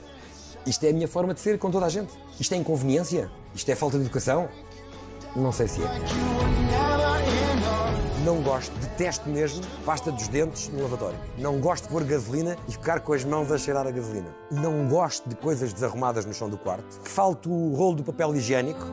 Isto 0.65 0.83
é 0.85 0.89
a 0.89 0.93
minha 0.93 1.07
forma 1.07 1.33
de 1.33 1.39
ser 1.39 1.57
com 1.57 1.71
toda 1.71 1.85
a 1.85 1.89
gente. 1.89 2.13
Isto 2.39 2.53
é 2.53 2.57
inconveniência? 2.57 3.29
Isto 3.55 3.69
é 3.69 3.75
falta 3.75 3.97
de 3.97 4.03
educação? 4.03 4.49
Não 5.35 5.51
sei 5.51 5.67
se 5.67 5.81
é. 5.83 5.87
Não 8.25 8.41
gosto, 8.41 8.71
detesto 8.79 9.29
mesmo 9.29 9.63
pasta 9.85 10.11
dos 10.11 10.27
dentes 10.27 10.67
no 10.69 10.83
lavatório. 10.83 11.17
Não 11.37 11.59
gosto 11.59 11.85
de 11.85 11.89
pôr 11.89 12.03
gasolina 12.03 12.57
e 12.67 12.71
ficar 12.73 12.99
com 12.99 13.13
as 13.13 13.23
mãos 13.23 13.51
a 13.51 13.57
cheirar 13.57 13.87
a 13.87 13.91
gasolina. 13.91 14.27
Não 14.51 14.87
gosto 14.87 15.29
de 15.29 15.35
coisas 15.35 15.71
desarrumadas 15.71 16.25
no 16.25 16.33
chão 16.33 16.49
do 16.49 16.57
quarto. 16.57 16.99
Que 16.99 17.09
falte 17.09 17.47
o 17.47 17.73
rolo 17.75 17.95
do 17.95 18.03
papel 18.03 18.35
higiênico. 18.35 18.85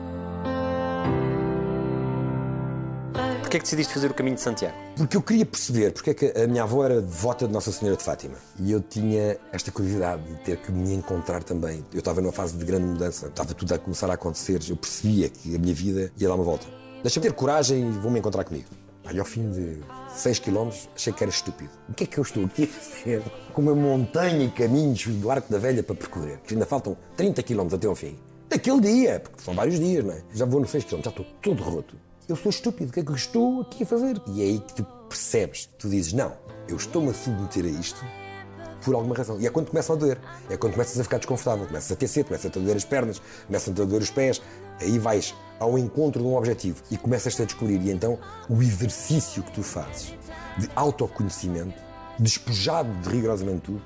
Porquê 3.57 3.59
é 3.59 3.59
que 3.59 3.63
decidiste 3.63 3.93
fazer 3.93 4.11
o 4.11 4.13
caminho 4.13 4.35
de 4.35 4.41
Santiago? 4.41 4.75
Porque 4.95 5.17
eu 5.17 5.21
queria 5.21 5.45
perceber 5.45 5.91
porque 5.91 6.11
é 6.11 6.13
que 6.13 6.25
a 6.39 6.47
minha 6.47 6.61
avó 6.61 6.85
era 6.85 7.01
devota 7.01 7.47
de 7.47 7.53
Nossa 7.53 7.71
Senhora 7.71 7.97
de 7.97 8.03
Fátima. 8.03 8.35
E 8.59 8.71
eu 8.71 8.79
tinha 8.79 9.35
esta 9.51 9.71
curiosidade 9.71 10.21
de 10.21 10.35
ter 10.41 10.57
que 10.57 10.71
me 10.71 10.93
encontrar 10.93 11.41
também. 11.41 11.83
Eu 11.91 11.99
estava 11.99 12.21
numa 12.21 12.31
fase 12.31 12.55
de 12.55 12.63
grande 12.63 12.85
mudança, 12.85 13.27
estava 13.27 13.55
tudo 13.55 13.73
a 13.73 13.79
começar 13.79 14.11
a 14.11 14.13
acontecer. 14.13 14.59
Eu 14.69 14.77
percebia 14.77 15.29
que 15.29 15.55
a 15.55 15.57
minha 15.57 15.73
vida 15.73 16.11
ia 16.17 16.27
dar 16.27 16.35
uma 16.35 16.43
volta. 16.43 16.67
Deixa-me 17.01 17.25
ter 17.25 17.33
coragem 17.33 17.89
e 17.89 17.91
vou-me 17.93 18.19
encontrar 18.19 18.43
comigo. 18.43 18.67
Aí, 19.05 19.17
ao 19.17 19.25
fim 19.25 19.49
de 19.49 19.79
6 20.15 20.37
km, 20.37 20.69
achei 20.95 21.11
que 21.11 21.23
era 21.23 21.31
estúpido. 21.31 21.71
O 21.89 21.93
que 21.93 22.03
é 22.03 22.07
que 22.07 22.19
eu 22.19 22.21
estou 22.21 22.45
aqui 22.45 22.65
a 22.65 22.67
fazer? 22.67 23.23
Com 23.53 23.61
uma 23.63 23.73
montanha 23.73 24.45
e 24.45 24.51
caminhos 24.51 25.03
do 25.07 25.31
Arco 25.31 25.51
da 25.51 25.57
Velha 25.57 25.81
para 25.81 25.95
percorrer, 25.95 26.39
que 26.45 26.53
ainda 26.53 26.65
faltam 26.67 26.95
30 27.15 27.41
km 27.41 27.73
até 27.73 27.87
ao 27.87 27.95
fim. 27.95 28.19
Daquele 28.49 28.81
dia, 28.81 29.19
porque 29.19 29.41
são 29.41 29.55
vários 29.55 29.79
dias, 29.79 30.05
não 30.05 30.11
é? 30.11 30.21
Já 30.33 30.45
vou 30.45 30.61
nos 30.61 30.69
6 30.69 30.83
km, 30.83 31.01
já 31.03 31.09
estou 31.09 31.25
todo 31.41 31.63
roto. 31.63 31.95
Eu 32.27 32.35
sou 32.35 32.49
estúpido, 32.49 32.89
o 32.89 32.93
que 32.93 32.99
é 32.99 33.03
que 33.03 33.09
eu 33.09 33.15
estou 33.15 33.61
aqui 33.61 33.83
a 33.83 33.85
fazer? 33.85 34.21
E 34.27 34.41
é 34.41 34.45
aí 34.47 34.59
que 34.59 34.73
tu 34.73 34.83
percebes, 35.07 35.69
tu 35.79 35.87
dizes, 35.87 36.11
não, 36.11 36.33
eu 36.67 36.75
estou-me 36.75 37.09
a 37.09 37.13
submeter 37.13 37.63
a 37.63 37.69
isto 37.69 38.03
por 38.83 38.95
alguma 38.95 39.15
razão. 39.15 39.39
E 39.39 39.47
é 39.47 39.49
quando 39.49 39.69
começam 39.69 39.95
a 39.95 39.99
doer. 39.99 40.19
É 40.49 40.57
quando 40.57 40.73
começas 40.73 40.99
a 40.99 41.03
ficar 41.05 41.19
desconfortável, 41.19 41.65
começas 41.65 41.89
a 41.89 42.07
sede, 42.07 42.25
começas 42.25 42.51
a 42.53 42.59
doer 42.59 42.75
as 42.75 42.83
pernas, 42.83 43.21
começam 43.45 43.73
a 43.73 43.85
doer 43.85 44.01
os 44.01 44.09
pés. 44.09 44.41
Aí 44.81 44.99
vais 44.99 45.33
ao 45.57 45.77
encontro 45.77 46.21
de 46.21 46.27
um 46.27 46.35
objetivo 46.35 46.83
e 46.91 46.97
começas 46.97 47.39
a 47.39 47.45
descobrir. 47.45 47.81
E 47.81 47.91
então 47.91 48.19
o 48.49 48.61
exercício 48.61 49.41
que 49.41 49.53
tu 49.53 49.63
fazes 49.63 50.13
de 50.57 50.69
autoconhecimento, 50.75 51.81
despojado 52.19 52.91
de 53.03 53.09
rigorosamente 53.09 53.61
tudo, 53.61 53.81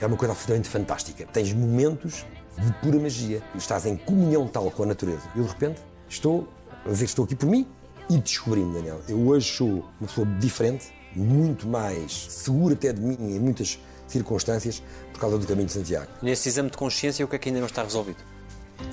é 0.00 0.06
uma 0.06 0.16
coisa 0.16 0.32
absolutamente 0.32 0.68
fantástica. 0.68 1.26
Tens 1.32 1.52
momentos 1.52 2.24
de 2.56 2.72
pura 2.74 3.00
magia. 3.00 3.42
Estás 3.56 3.84
em 3.84 3.96
comunhão 3.96 4.46
tal 4.46 4.70
com 4.70 4.84
a 4.84 4.86
natureza. 4.86 5.28
Eu, 5.34 5.42
de 5.42 5.48
repente, 5.48 5.82
estou 6.08 6.46
estou 6.86 7.24
aqui 7.24 7.34
por 7.34 7.48
mim 7.48 7.66
e 8.10 8.18
descobri-me, 8.18 8.74
Daniel. 8.74 9.00
Eu 9.08 9.18
hoje 9.28 9.52
sou 9.52 9.84
uma 10.00 10.08
pessoa 10.08 10.26
diferente, 10.38 10.92
muito 11.14 11.66
mais 11.68 12.26
segura 12.28 12.74
até 12.74 12.92
de 12.92 13.00
mim 13.00 13.16
em 13.20 13.38
muitas 13.38 13.78
circunstâncias 14.08 14.82
por 15.12 15.20
causa 15.20 15.38
do 15.38 15.46
caminho 15.46 15.66
de 15.66 15.72
Santiago. 15.72 16.10
Nesse 16.20 16.48
exame 16.48 16.70
de 16.70 16.76
consciência, 16.76 17.24
o 17.24 17.28
que 17.28 17.36
é 17.36 17.38
que 17.38 17.48
ainda 17.48 17.60
não 17.60 17.68
está 17.68 17.84
resolvido? 17.84 18.18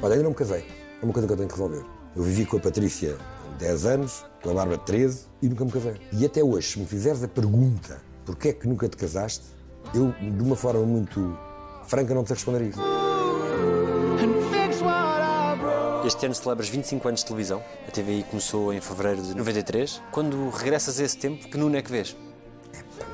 Olha, 0.01 0.13
ainda 0.13 0.23
não 0.23 0.29
me 0.29 0.35
casei. 0.35 0.65
É 1.01 1.03
uma 1.03 1.11
coisa 1.11 1.27
que 1.27 1.33
eu 1.33 1.37
tenho 1.37 1.49
que 1.49 1.55
resolver. 1.55 1.83
Eu 2.15 2.23
vivi 2.23 2.45
com 2.45 2.57
a 2.57 2.59
Patrícia 2.59 3.17
10 3.57 3.85
anos, 3.87 4.23
com 4.43 4.51
a 4.51 4.53
Bárbara 4.53 4.77
13 4.77 5.25
e 5.41 5.49
nunca 5.49 5.65
me 5.65 5.71
casei. 5.71 5.95
E 6.13 6.23
até 6.23 6.43
hoje, 6.43 6.73
se 6.73 6.79
me 6.79 6.85
fizeres 6.85 7.23
a 7.23 7.27
pergunta 7.27 7.99
porquê 8.23 8.49
é 8.49 8.53
que 8.53 8.67
nunca 8.67 8.87
te 8.87 8.97
casaste, 8.97 9.45
eu, 9.95 10.11
de 10.11 10.43
uma 10.43 10.55
forma 10.55 10.83
muito 10.83 11.37
franca, 11.87 12.13
não 12.13 12.23
te 12.23 12.27
sei 12.27 12.35
responder 12.35 12.69
isso. 12.69 12.81
Este 16.07 16.25
ano 16.25 16.33
celebras 16.33 16.69
25 16.69 17.05
anos 17.05 17.19
de 17.19 17.25
televisão. 17.25 17.61
A 17.85 17.91
TVI 17.91 18.23
começou 18.29 18.73
em 18.73 18.79
fevereiro 18.79 19.21
de 19.21 19.35
93. 19.35 20.01
Quando 20.09 20.49
regressas 20.51 21.01
a 21.01 21.03
esse 21.03 21.17
tempo, 21.17 21.49
que 21.49 21.57
Nuno 21.57 21.75
é 21.75 21.81
que 21.81 21.91
vês? 21.91 22.15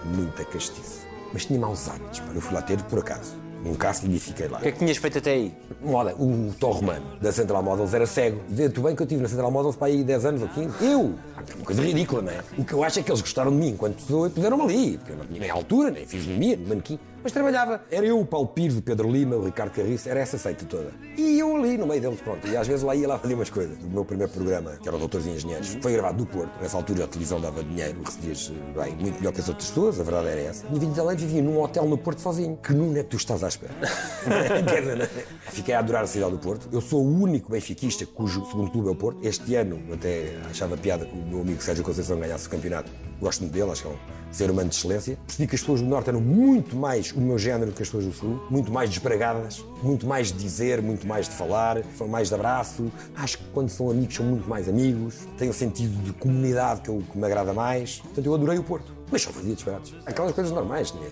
Muita 0.05 0.45
castiça. 0.45 1.01
Mas 1.33 1.43
tinha 1.43 1.59
maus 1.59 1.89
hábitos, 1.89 2.19
pá. 2.19 2.31
Eu 2.35 2.39
fui 2.39 2.53
lá 2.53 2.61
ter 2.61 2.79
por 2.83 2.99
acaso. 2.99 3.35
Num 3.63 3.73
caso 3.73 4.05
e 4.05 4.19
fiquei 4.19 4.47
lá. 4.47 4.59
O 4.59 4.61
que 4.61 4.67
é 4.67 4.71
que 4.71 4.77
tinhas 4.77 4.97
feito 4.97 5.17
até 5.17 5.31
aí? 5.31 5.57
Moda, 5.81 6.13
o 6.15 6.53
Tó 6.59 6.69
Romano 6.69 7.17
da 7.19 7.31
Central 7.31 7.63
Models 7.63 7.95
era 7.95 8.05
cego. 8.05 8.39
Vê-te 8.47 8.79
bem 8.79 8.95
que 8.95 9.01
eu 9.01 9.05
estive 9.05 9.23
na 9.23 9.27
Central 9.27 9.49
Models 9.49 9.75
para 9.75 9.87
aí 9.87 10.03
10 10.03 10.25
anos 10.25 10.41
ou 10.43 10.49
15. 10.49 10.85
Eu! 10.85 11.15
É 11.49 11.55
uma 11.55 11.65
coisa 11.65 11.81
ridícula, 11.81 12.21
não 12.21 12.31
é? 12.31 12.43
O 12.59 12.63
que 12.63 12.73
eu 12.73 12.83
acho 12.83 12.99
é 12.99 13.01
que 13.01 13.09
eles 13.09 13.21
gostaram 13.21 13.49
de 13.49 13.57
mim 13.57 13.69
enquanto 13.69 13.95
pessoa 13.95 14.27
e 14.27 14.29
puseram-me 14.29 14.63
ali. 14.65 14.97
Porque 14.99 15.13
eu 15.13 15.17
não 15.17 15.25
tinha 15.25 15.39
nem 15.39 15.49
altura, 15.49 15.89
nem 15.89 16.05
fisionomia, 16.05 16.57
nem 16.57 16.67
manequim. 16.67 16.99
Mas 17.23 17.31
trabalhava. 17.31 17.81
Era 17.89 18.05
eu, 18.05 18.19
o 18.19 18.25
Paulo 18.25 18.47
Pires, 18.47 18.77
o 18.77 18.81
Pedro 18.81 19.09
Lima, 19.09 19.37
o 19.37 19.45
Ricardo 19.45 19.71
Carriço, 19.71 20.09
era 20.09 20.19
essa 20.19 20.37
seita 20.37 20.65
toda. 20.65 20.91
E 21.17 21.39
eu 21.39 21.55
ali, 21.55 21.77
no 21.77 21.87
meio 21.87 22.01
deles, 22.01 22.19
pronto. 22.19 22.45
E 22.45 22.57
às 22.57 22.67
vezes 22.67 22.83
lá 22.83 22.93
ia 22.93 23.07
lá 23.07 23.17
fazer 23.17 23.33
umas 23.33 23.49
coisas. 23.49 23.77
O 23.81 23.87
meu 23.87 24.03
primeiro 24.03 24.31
programa, 24.31 24.71
que 24.71 24.87
era 24.87 24.97
o 24.97 24.99
Doutores 24.99 25.25
e 25.25 25.29
Engenheiros, 25.29 25.77
foi 25.81 25.93
gravado 25.93 26.19
no 26.19 26.25
Porto. 26.25 26.51
Nessa 26.61 26.75
altura 26.75 27.05
a 27.05 27.07
televisão 27.07 27.39
dava 27.39 27.63
dinheiro, 27.63 28.01
recebias 28.03 28.51
bem, 28.75 28.95
muito 28.95 29.17
melhor 29.19 29.31
que 29.31 29.39
as 29.39 29.47
outras 29.47 29.69
pessoas, 29.69 29.99
a 29.99 30.03
verdade 30.03 30.27
era 30.27 30.41
essa. 30.41 30.65
E 30.69 30.77
20 30.77 30.99
anos 30.99 31.21
vivia 31.21 31.41
num 31.41 31.61
hotel 31.61 31.85
no 31.85 31.97
Porto 31.97 32.19
sozinho. 32.19 32.57
Que 32.57 32.73
não 32.73 32.91
é 32.91 33.03
que 33.03 33.09
tu 33.09 33.17
estás 33.17 33.43
à 33.43 33.47
espera. 33.47 33.73
É? 34.23 35.51
Fiquei 35.51 35.73
a 35.73 35.79
adorar 35.79 36.03
a 36.03 36.07
cidade 36.07 36.31
do 36.31 36.39
Porto. 36.39 36.67
Eu 36.71 36.81
sou 36.81 37.03
o 37.03 37.21
único 37.21 37.51
benfiquista 37.51 38.05
cujo 38.05 38.45
segundo 38.45 38.71
clube 38.71 38.87
é 38.87 38.91
o 38.91 38.95
Porto. 38.95 39.19
Este 39.25 39.55
ano 39.55 39.79
até 39.93 40.35
achava 40.49 40.75
piada 40.77 41.05
que 41.05 41.15
o 41.15 41.21
meu 41.21 41.41
amigo 41.41 41.61
Sérgio 41.61 41.83
Conceição 41.83 42.19
ganhasse 42.19 42.47
o 42.47 42.49
campeonato 42.49 42.91
gosto 43.23 43.41
muito 43.41 43.53
dele, 43.53 43.71
acho 43.71 43.83
que 43.83 43.87
é 43.87 43.91
um 43.91 43.97
ser 44.33 44.51
humano 44.51 44.69
de 44.69 44.75
excelência. 44.75 45.17
Percebi 45.25 45.47
que 45.47 45.55
as 45.55 45.61
pessoas 45.61 45.81
do 45.81 45.87
Norte 45.87 46.09
eram 46.09 46.19
muito 46.19 46.75
mais 46.75 47.12
o 47.15 47.21
meu 47.21 47.37
género 47.37 47.71
que 47.71 47.81
as 47.81 47.89
pessoas 47.89 48.05
do 48.05 48.13
Sul, 48.13 48.41
muito 48.49 48.71
mais 48.71 48.89
desbragadas, 48.89 49.63
muito 49.81 50.05
mais 50.05 50.31
de 50.31 50.37
dizer, 50.37 50.81
muito 50.81 51.05
mais 51.07 51.27
de 51.27 51.35
falar, 51.35 51.81
são 51.97 52.07
mais 52.07 52.29
de 52.29 52.35
abraço. 52.35 52.91
Acho 53.15 53.37
que 53.37 53.43
quando 53.53 53.69
são 53.69 53.89
amigos 53.89 54.15
são 54.15 54.25
muito 54.25 54.49
mais 54.49 54.67
amigos, 54.67 55.15
têm 55.37 55.49
o 55.49 55.53
sentido 55.53 55.95
de 56.03 56.13
comunidade 56.13 56.81
que, 56.81 56.89
eu, 56.89 57.03
que 57.11 57.17
me 57.17 57.25
agrada 57.25 57.53
mais. 57.53 57.99
Portanto, 57.99 58.25
eu 58.25 58.33
adorei 58.33 58.57
o 58.57 58.63
Porto. 58.63 58.91
Mas 59.11 59.21
só 59.21 59.31
fazia 59.31 59.53
disparados. 59.53 59.93
Aquelas 60.05 60.31
coisas 60.31 60.51
normais, 60.51 60.91
tinha 60.91 61.09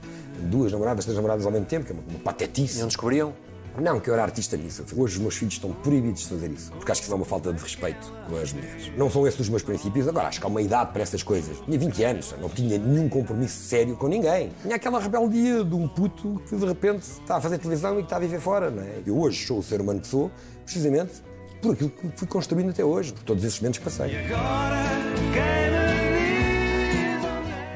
duas 0.50 0.72
namoradas, 0.72 1.06
três 1.06 1.16
namoradas 1.16 1.46
ao 1.46 1.52
mesmo 1.52 1.68
tempo, 1.68 1.86
que 1.86 1.92
é 1.92 1.96
uma, 1.96 2.04
uma 2.10 2.20
patetice. 2.20 2.80
Não 2.80 2.88
descobriam? 2.88 3.34
Não, 3.80 4.00
que 4.00 4.10
eu 4.10 4.14
era 4.14 4.24
artista 4.24 4.58
nisso. 4.58 4.84
Hoje 4.96 5.16
os 5.16 5.22
meus 5.22 5.36
filhos 5.36 5.54
estão 5.54 5.72
proibidos 5.72 6.22
de 6.24 6.30
fazer 6.30 6.52
isso. 6.52 6.72
Porque 6.72 6.92
acho 6.92 7.02
que 7.02 7.06
isso 7.06 7.14
é 7.14 7.16
uma 7.16 7.26
falta 7.26 7.54
de 7.54 7.62
respeito 7.62 8.12
com 8.28 8.36
as 8.36 8.52
mulheres. 8.52 8.92
Não 8.98 9.10
são 9.10 9.26
esses 9.26 9.40
os 9.40 9.50
meus 9.50 9.64
princípios. 9.64 10.08
Agora, 10.08 10.28
acho 10.28 10.40
que 10.40 10.46
há 10.46 10.50
uma 10.50 10.62
idade 10.62 10.92
para 10.92 11.02
essas 11.02 11.24
coisas. 11.24 11.58
Tinha 11.62 11.80
20 11.80 12.04
anos, 12.04 12.36
não 12.40 12.50
tinha 12.50 12.78
nenhum 12.78 13.08
compromisso 13.08 13.64
sério 13.64 13.96
com 13.96 14.08
ninguém. 14.08 14.52
Tinha 14.62 14.76
aquela 14.76 15.00
rebeldia 15.00 15.64
de 15.64 15.76
um 15.76 15.88
puto 15.88 16.42
que 16.48 16.56
de 16.56 16.66
repente 16.66 17.04
está 17.04 17.38
a 17.38 17.42
fazer 17.42 17.58
televisão 17.58 17.94
e 17.94 17.98
que 17.98 18.04
está 18.04 18.18
a 18.18 18.20
viver 18.20 18.40
fora, 18.40 18.70
não 18.70 18.84
é? 18.84 19.02
Eu 19.06 19.18
hoje 19.18 19.46
sou 19.46 19.60
o 19.60 19.64
ser 19.64 19.80
humano 19.80 20.02
que 20.02 20.08
sou, 20.08 20.30
precisamente 20.66 21.24
por 21.62 21.74
aquilo 21.74 21.90
que 21.92 22.12
fui 22.16 22.28
construindo 22.28 22.72
até 22.72 22.84
hoje, 22.84 23.14
por 23.14 23.24
todos 23.24 23.44
esses 23.44 23.60
momentos 23.60 23.78
que 23.78 23.86
passei. 23.86 24.12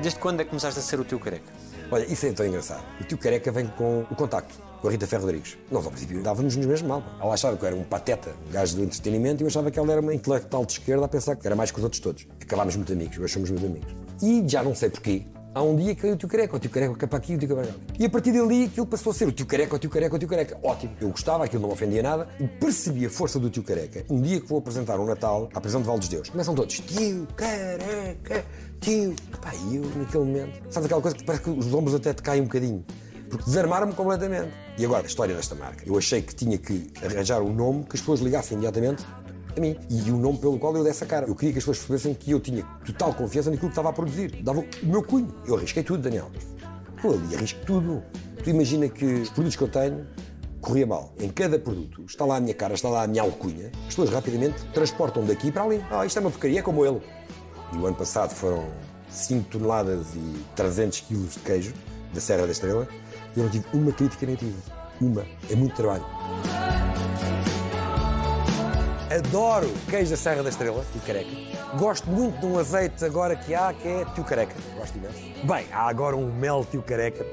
Desde 0.01 0.19
quando 0.19 0.41
é 0.41 0.43
que 0.43 0.49
começaste 0.49 0.79
a 0.79 0.83
ser 0.83 0.99
o 0.99 1.05
teu 1.05 1.19
careca? 1.19 1.51
Olha, 1.91 2.05
isso 2.11 2.25
é 2.25 2.31
tão 2.31 2.45
engraçado. 2.45 2.83
O 2.99 3.03
tio 3.03 3.17
Careca 3.17 3.51
vem 3.51 3.67
com 3.67 4.01
o 4.09 4.15
contacto, 4.15 4.55
com 4.81 4.87
a 4.87 4.91
Rita 4.91 5.05
Ferro 5.05 5.23
Rodrigues. 5.23 5.57
Nós, 5.69 5.85
ao 5.85 5.91
princípio, 5.91 6.21
dávamos 6.23 6.55
nos 6.55 6.65
mesmo 6.65 6.87
mal. 6.87 7.03
Ela 7.21 7.33
achava 7.33 7.55
que 7.55 7.63
eu 7.63 7.67
era 7.67 7.75
um 7.75 7.83
pateta, 7.83 8.31
um 8.47 8.51
gajo 8.51 8.75
do 8.75 8.83
entretenimento, 8.83 9.41
e 9.41 9.43
eu 9.43 9.47
achava 9.47 9.69
que 9.69 9.77
ela 9.77 9.91
era 9.91 10.01
uma 10.01 10.13
intelectual 10.13 10.65
de 10.65 10.73
esquerda 10.73 11.05
a 11.05 11.07
pensar 11.07 11.35
que 11.35 11.45
era 11.45 11.55
mais 11.55 11.69
que 11.69 11.77
os 11.77 11.83
outros 11.83 11.99
todos. 11.99 12.27
Acabámos 12.41 12.75
muito 12.75 12.91
amigos, 12.91 13.17
hoje 13.17 13.33
somos 13.33 13.51
muito 13.51 13.65
amigos. 13.65 13.93
E 14.21 14.43
já 14.47 14.63
não 14.63 14.73
sei 14.73 14.89
porquê, 14.89 15.25
há 15.55 15.61
um 15.63 15.75
dia 15.75 15.95
que 15.95 16.05
o 16.05 16.17
tio 16.17 16.27
Careca, 16.27 16.57
o 16.57 16.59
tio 16.59 16.69
Careca 16.69 16.95
capa 16.95 17.17
aqui, 17.17 17.33
o 17.33 17.37
tio 17.39 17.47
Careca. 17.47 17.73
E 17.97 18.05
a 18.05 18.09
partir 18.09 18.33
dali 18.33 18.65
aquilo 18.65 18.85
passou 18.85 19.11
a 19.11 19.13
ser 19.13 19.25
o 19.25 19.31
tio 19.31 19.45
Careca, 19.45 19.75
o 19.75 19.79
tio 19.79 19.89
Careca, 19.89 20.15
o 20.15 20.19
tio 20.19 20.27
Careca. 20.27 20.59
Ótimo. 20.61 20.93
Eu 20.99 21.09
gostava, 21.09 21.45
aquilo 21.45 21.61
não 21.61 21.71
ofendia 21.71 22.03
nada, 22.03 22.27
e 22.39 22.45
percebi 22.45 23.05
a 23.05 23.09
força 23.09 23.39
do 23.39 23.49
tio 23.49 23.63
Careca. 23.63 24.05
Um 24.09 24.21
dia 24.21 24.41
que 24.41 24.47
vou 24.47 24.59
apresentar 24.59 24.99
um 24.99 25.05
Natal 25.05 25.49
à 25.53 25.61
prisão 25.61 25.81
de 25.81 25.87
Val 25.87 25.97
dos 25.97 26.09
Deus, 26.09 26.29
começam 26.29 26.53
todos, 26.53 26.77
tio 26.79 27.25
Careca, 27.37 28.45
tio. 28.81 29.15
Pá, 29.41 29.53
eu 29.71 29.83
naquele 29.95 30.25
momento, 30.25 30.61
sabes 30.69 30.85
aquela 30.85 31.01
coisa 31.01 31.15
que 31.15 31.23
parece 31.23 31.43
que 31.45 31.49
os 31.49 31.73
ombros 31.73 31.95
até 31.95 32.13
te 32.13 32.21
caem 32.21 32.41
um 32.41 32.45
bocadinho. 32.45 32.83
Porque 33.29 33.45
desarmaram-me 33.45 33.93
completamente. 33.93 34.51
E 34.77 34.85
agora, 34.85 35.03
a 35.03 35.07
história 35.07 35.35
desta 35.35 35.55
marca. 35.55 35.83
Eu 35.85 35.97
achei 35.97 36.21
que 36.21 36.35
tinha 36.35 36.57
que 36.57 36.91
arranjar 37.03 37.41
um 37.41 37.53
nome 37.53 37.83
que 37.83 37.95
as 37.95 38.01
pessoas 38.01 38.19
ligassem 38.19 38.55
imediatamente 38.55 39.03
a 39.57 39.61
mim. 39.61 39.77
E 39.89 40.11
o 40.11 40.17
nome 40.17 40.37
pelo 40.37 40.59
qual 40.59 40.75
eu 40.75 40.83
desse 40.83 41.03
a 41.03 41.07
cara. 41.07 41.27
Eu 41.27 41.35
queria 41.35 41.53
que 41.53 41.59
as 41.59 41.63
pessoas 41.63 41.79
percebessem 41.79 42.13
que 42.13 42.31
eu 42.31 42.39
tinha 42.39 42.63
total 42.85 43.13
confiança 43.13 43.49
naquilo 43.49 43.69
que 43.69 43.73
estava 43.73 43.89
a 43.89 43.93
produzir. 43.93 44.41
Dava 44.43 44.59
o 44.59 44.85
meu 44.85 45.03
cunho. 45.03 45.33
Eu 45.45 45.55
arrisquei 45.55 45.83
tudo, 45.83 46.01
Daniel. 46.01 46.29
Eu 47.03 47.13
ali 47.13 47.35
arrisco 47.35 47.65
tudo. 47.65 48.03
Tu 48.43 48.49
imagina 48.49 48.87
que 48.89 49.05
os 49.05 49.29
produtos 49.29 49.55
que 49.55 49.63
eu 49.63 49.67
tenho 49.67 50.05
corria 50.61 50.87
mal. 50.87 51.13
Em 51.19 51.29
cada 51.29 51.59
produto 51.59 52.03
está 52.07 52.25
lá 52.25 52.37
a 52.37 52.39
minha 52.39 52.53
cara, 52.53 52.73
está 52.73 52.89
lá 52.89 53.03
a 53.03 53.07
minha 53.07 53.21
alcunha. 53.21 53.71
As 53.81 53.87
pessoas 53.87 54.09
rapidamente 54.09 54.63
transportam 54.73 55.23
daqui 55.23 55.51
para 55.51 55.63
ali. 55.63 55.83
Ah, 55.91 56.05
isto 56.05 56.17
é 56.17 56.21
uma 56.21 56.31
porcaria, 56.31 56.59
é 56.59 56.61
como 56.61 56.85
ele. 56.85 57.01
E 57.73 57.77
o 57.77 57.85
ano 57.85 57.95
passado 57.95 58.31
foram 58.31 58.65
5 59.09 59.49
toneladas 59.49 60.07
e 60.15 60.35
300 60.55 61.01
quilos 61.01 61.33
de 61.33 61.39
queijo 61.39 61.73
da 62.13 62.19
Serra 62.19 62.45
da 62.45 62.51
Estrela. 62.51 62.87
E 63.35 63.39
eu 63.39 63.43
não 63.43 63.51
tive 63.51 63.65
uma 63.73 63.91
crítica 63.91 64.25
negativa. 64.25 64.57
Uma. 64.99 65.25
É 65.49 65.55
muito 65.55 65.75
trabalho. 65.75 66.05
Adoro 69.09 69.69
queijo 69.87 70.09
da 70.09 70.17
Serra 70.17 70.41
da 70.41 70.49
Estrela, 70.49 70.83
tio 70.91 70.99
careca. 71.01 71.29
Gosto 71.77 72.09
muito 72.09 72.39
de 72.39 72.45
um 72.47 72.57
azeite 72.57 73.05
agora 73.05 73.35
que 73.35 73.53
há, 73.53 73.71
que 73.71 73.87
é 73.87 74.03
tio 74.15 74.23
careca. 74.23 74.55
Gosto 74.75 74.97
imenso. 74.97 75.19
Bem, 75.45 75.67
há 75.71 75.87
agora 75.87 76.15
um 76.17 76.33
mel 76.33 76.65
tio 76.69 76.81
careca. 76.81 77.23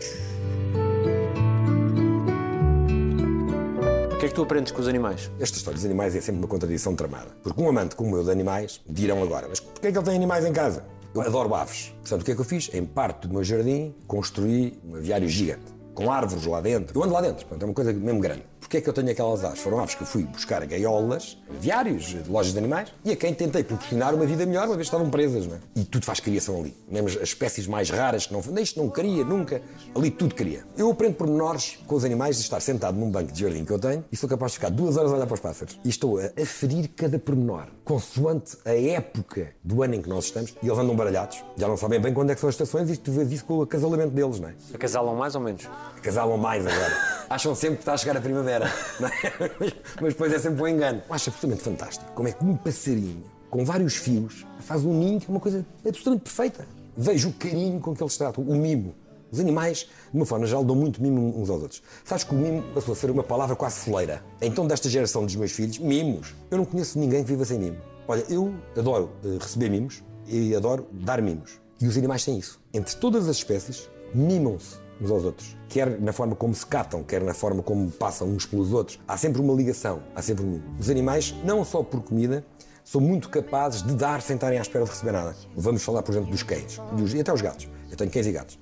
O 4.12 4.16
que 4.18 4.26
é 4.26 4.28
que 4.28 4.35
tu 4.35 4.42
aprendes 4.42 4.70
com 4.70 4.82
os 4.82 4.87
animais? 4.87 5.30
Esta 5.40 5.56
história 5.56 5.76
dos 5.76 5.85
animais 5.87 6.14
é 6.14 6.20
sempre 6.20 6.42
uma 6.42 6.48
contradição 6.48 6.94
tramada. 6.94 7.28
Porque 7.42 7.61
um 7.61 7.68
amante 7.68 7.96
como 7.96 8.16
eu 8.18 8.22
de 8.22 8.30
animais 8.30 8.82
dirão 8.87 9.22
agora, 9.22 9.46
mas 9.48 9.58
porquê 9.58 9.87
é 9.87 9.92
que 9.92 9.96
ele 9.96 10.04
tem 10.04 10.14
animais 10.14 10.44
em 10.44 10.52
casa? 10.52 10.85
Eu 11.14 11.22
adoro 11.22 11.54
aves. 11.54 11.94
Portanto, 12.00 12.20
o 12.20 12.24
que 12.24 12.32
é 12.32 12.35
que 12.35 12.40
eu 12.40 12.44
fiz? 12.44 12.68
Em 12.74 12.85
parte 12.85 13.26
do 13.26 13.32
meu 13.32 13.42
jardim, 13.42 13.94
construí 14.06 14.78
um 14.85 14.96
aviário 14.96 15.28
gigante, 15.28 15.72
com 15.94 16.11
árvores 16.11 16.44
lá 16.46 16.61
dentro. 16.61 16.98
Eu 16.98 17.05
ando 17.05 17.12
lá 17.12 17.20
dentro, 17.20 17.46
portanto, 17.46 17.62
é 17.62 17.64
uma 17.66 17.74
coisa 17.74 17.92
mesmo 17.92 18.20
grande. 18.20 18.42
Porquê 18.61 18.78
é 18.78 18.81
que 18.81 18.88
eu 18.88 18.92
tenho 18.94 19.11
aquelas 19.11 19.44
aves? 19.44 19.61
Foram 19.61 19.81
aves 19.81 19.94
que 19.94 20.02
eu 20.02 20.07
fui 20.07 20.22
buscar 20.24 20.64
gaiolas, 20.64 21.37
aviários, 21.50 22.05
de 22.07 22.31
lojas 22.31 22.52
de 22.52 22.59
animais, 22.59 22.88
e 23.05 23.11
a 23.11 23.16
quem 23.16 23.35
tentei 23.35 23.62
proporcionar 23.62 24.14
uma 24.14 24.24
vida 24.24 24.46
melhor, 24.46 24.66
uma 24.66 24.76
vez 24.76 24.87
estavam 24.87 25.11
presas, 25.11 25.46
não 25.46 25.57
é? 25.57 25.61
E 25.76 25.85
tudo 25.85 26.07
faz 26.07 26.20
criação 26.20 26.61
ali. 26.61 26.74
Mesmo 26.88 27.09
as 27.09 27.16
espécies 27.16 27.66
mais 27.66 27.90
raras 27.90 28.26
que 28.26 28.33
não... 28.33 28.40
Isto 28.62 28.81
não 28.81 28.88
queria, 28.88 29.24
nunca. 29.24 29.61
Ali 29.94 30.11
tudo 30.11 30.35
queria. 30.35 30.64
Eu 30.76 30.90
aprendo 30.90 31.16
pormenores 31.16 31.78
com 31.87 31.94
os 31.96 32.05
animais 32.05 32.37
de 32.37 32.42
estar 32.42 32.61
sentado 32.61 32.96
num 32.96 33.11
banco 33.11 33.31
de 33.31 33.40
jardim 33.40 33.64
que 33.64 33.72
eu 33.72 33.78
tenho 33.78 34.05
e 34.11 34.16
sou 34.16 34.28
capaz 34.28 34.52
de 34.52 34.59
ficar 34.59 34.70
duas 34.70 34.96
horas 34.96 35.12
a 35.12 35.16
olhar 35.16 35.26
para 35.26 35.35
os 35.35 35.40
pássaros. 35.40 35.78
E 35.85 35.90
estou 35.90 36.18
a 36.18 36.31
aferir 36.40 36.88
cada 36.96 37.18
pormenor, 37.18 37.66
consoante 37.84 38.56
a 38.64 38.74
época 38.74 39.54
do 39.62 39.82
ano 39.82 39.94
em 39.94 40.02
que 40.02 40.08
nós 40.08 40.26
estamos, 40.26 40.54
e 40.62 40.66
eles 40.66 40.78
andam 40.78 40.94
baralhados. 40.94 41.42
Já 41.56 41.68
não 41.68 41.76
sabem 41.76 42.00
bem 42.00 42.12
quando 42.12 42.30
é 42.30 42.34
que 42.34 42.40
são 42.40 42.48
as 42.48 42.54
estações 42.54 42.90
e 42.90 42.96
tu 42.96 43.12
vês 43.12 43.30
isso 43.32 43.44
com 43.44 43.58
o 43.58 43.62
acasalamento 43.62 44.10
deles, 44.14 44.38
não 44.40 44.48
é? 44.48 44.54
Acasalam 44.74 45.16
mais 45.16 45.34
ou 45.34 45.40
menos? 45.40 45.68
Casalam 46.02 46.36
mais 46.36 46.66
agora. 46.66 46.96
Acham 47.28 47.54
sempre 47.54 47.76
que 47.76 47.82
está 47.82 47.94
a 47.94 47.96
chegar 47.96 48.16
a 48.16 48.20
primavera. 48.20 48.70
não 49.00 49.08
é? 49.08 49.12
Mas, 49.58 49.74
mas 50.00 50.12
depois 50.12 50.32
é 50.32 50.38
sempre 50.38 50.62
um 50.62 50.68
engano. 50.68 51.02
Acho 51.10 51.30
absolutamente 51.30 51.62
fantástico. 51.62 52.12
Como 52.12 52.28
é 52.28 52.32
que 52.32 52.44
um 52.44 52.56
passarinho 52.56 53.24
com 53.52 53.66
vários 53.66 53.96
fios 53.96 54.46
faz 54.60 54.82
um 54.82 54.98
ninho 54.98 55.20
que 55.20 55.26
é 55.26 55.30
uma 55.30 55.38
coisa 55.38 55.64
absolutamente 55.86 56.22
perfeita. 56.22 56.66
Vejo 56.96 57.28
o 57.28 57.32
carinho 57.34 57.80
com 57.80 57.94
que 57.94 58.02
eles 58.02 58.16
tratam, 58.16 58.42
o 58.42 58.56
mimo. 58.56 58.94
Os 59.32 59.40
animais, 59.40 59.88
de 60.12 60.16
uma 60.16 60.26
forma 60.26 60.46
geral, 60.46 60.62
dão 60.62 60.76
muito 60.76 61.00
mimo 61.00 61.34
uns 61.40 61.48
aos 61.48 61.62
outros. 61.62 61.82
Sabes 62.04 62.22
que 62.22 62.34
o 62.34 62.38
mimo 62.38 62.62
passou 62.74 62.92
a 62.92 62.96
ser 62.96 63.10
uma 63.10 63.22
palavra 63.22 63.56
quase 63.56 63.80
foleira. 63.80 64.22
Então, 64.42 64.66
desta 64.66 64.90
geração 64.90 65.24
dos 65.24 65.34
meus 65.34 65.52
filhos, 65.52 65.78
mimos. 65.78 66.34
Eu 66.50 66.58
não 66.58 66.66
conheço 66.66 66.98
ninguém 66.98 67.24
que 67.24 67.30
viva 67.30 67.42
sem 67.46 67.58
mimo. 67.58 67.78
Olha, 68.06 68.22
eu 68.28 68.54
adoro 68.76 69.10
eh, 69.24 69.38
receber 69.40 69.70
mimos 69.70 70.04
e 70.26 70.54
adoro 70.54 70.86
dar 70.92 71.22
mimos. 71.22 71.58
E 71.80 71.86
os 71.86 71.96
animais 71.96 72.26
têm 72.26 72.38
isso. 72.38 72.60
Entre 72.74 72.94
todas 72.96 73.26
as 73.26 73.36
espécies, 73.36 73.88
mimam-se 74.14 74.76
uns 75.00 75.10
aos 75.10 75.24
outros. 75.24 75.56
Quer 75.66 75.98
na 75.98 76.12
forma 76.12 76.36
como 76.36 76.54
se 76.54 76.66
catam, 76.66 77.02
quer 77.02 77.22
na 77.22 77.32
forma 77.32 77.62
como 77.62 77.90
passam 77.90 78.28
uns 78.28 78.44
pelos 78.44 78.70
outros. 78.74 79.00
Há 79.08 79.16
sempre 79.16 79.40
uma 79.40 79.54
ligação, 79.54 80.02
há 80.14 80.20
sempre 80.20 80.44
um 80.44 80.48
mimo. 80.48 80.64
Os 80.78 80.90
animais, 80.90 81.34
não 81.42 81.64
só 81.64 81.82
por 81.82 82.02
comida, 82.02 82.44
são 82.84 83.00
muito 83.00 83.30
capazes 83.30 83.82
de 83.82 83.94
dar 83.94 84.20
sem 84.20 84.34
estarem 84.34 84.58
à 84.58 84.62
espera 84.62 84.84
de 84.84 84.90
receber 84.90 85.12
nada. 85.12 85.34
Vamos 85.56 85.82
falar, 85.82 86.02
por 86.02 86.12
exemplo, 86.12 86.30
dos 86.30 86.42
cães 86.42 86.78
e 87.14 87.20
até 87.20 87.32
os 87.32 87.40
gatos. 87.40 87.68
Eu 87.90 87.96
tenho 87.96 88.10
cães 88.10 88.26
e 88.26 88.32
gatos. 88.32 88.58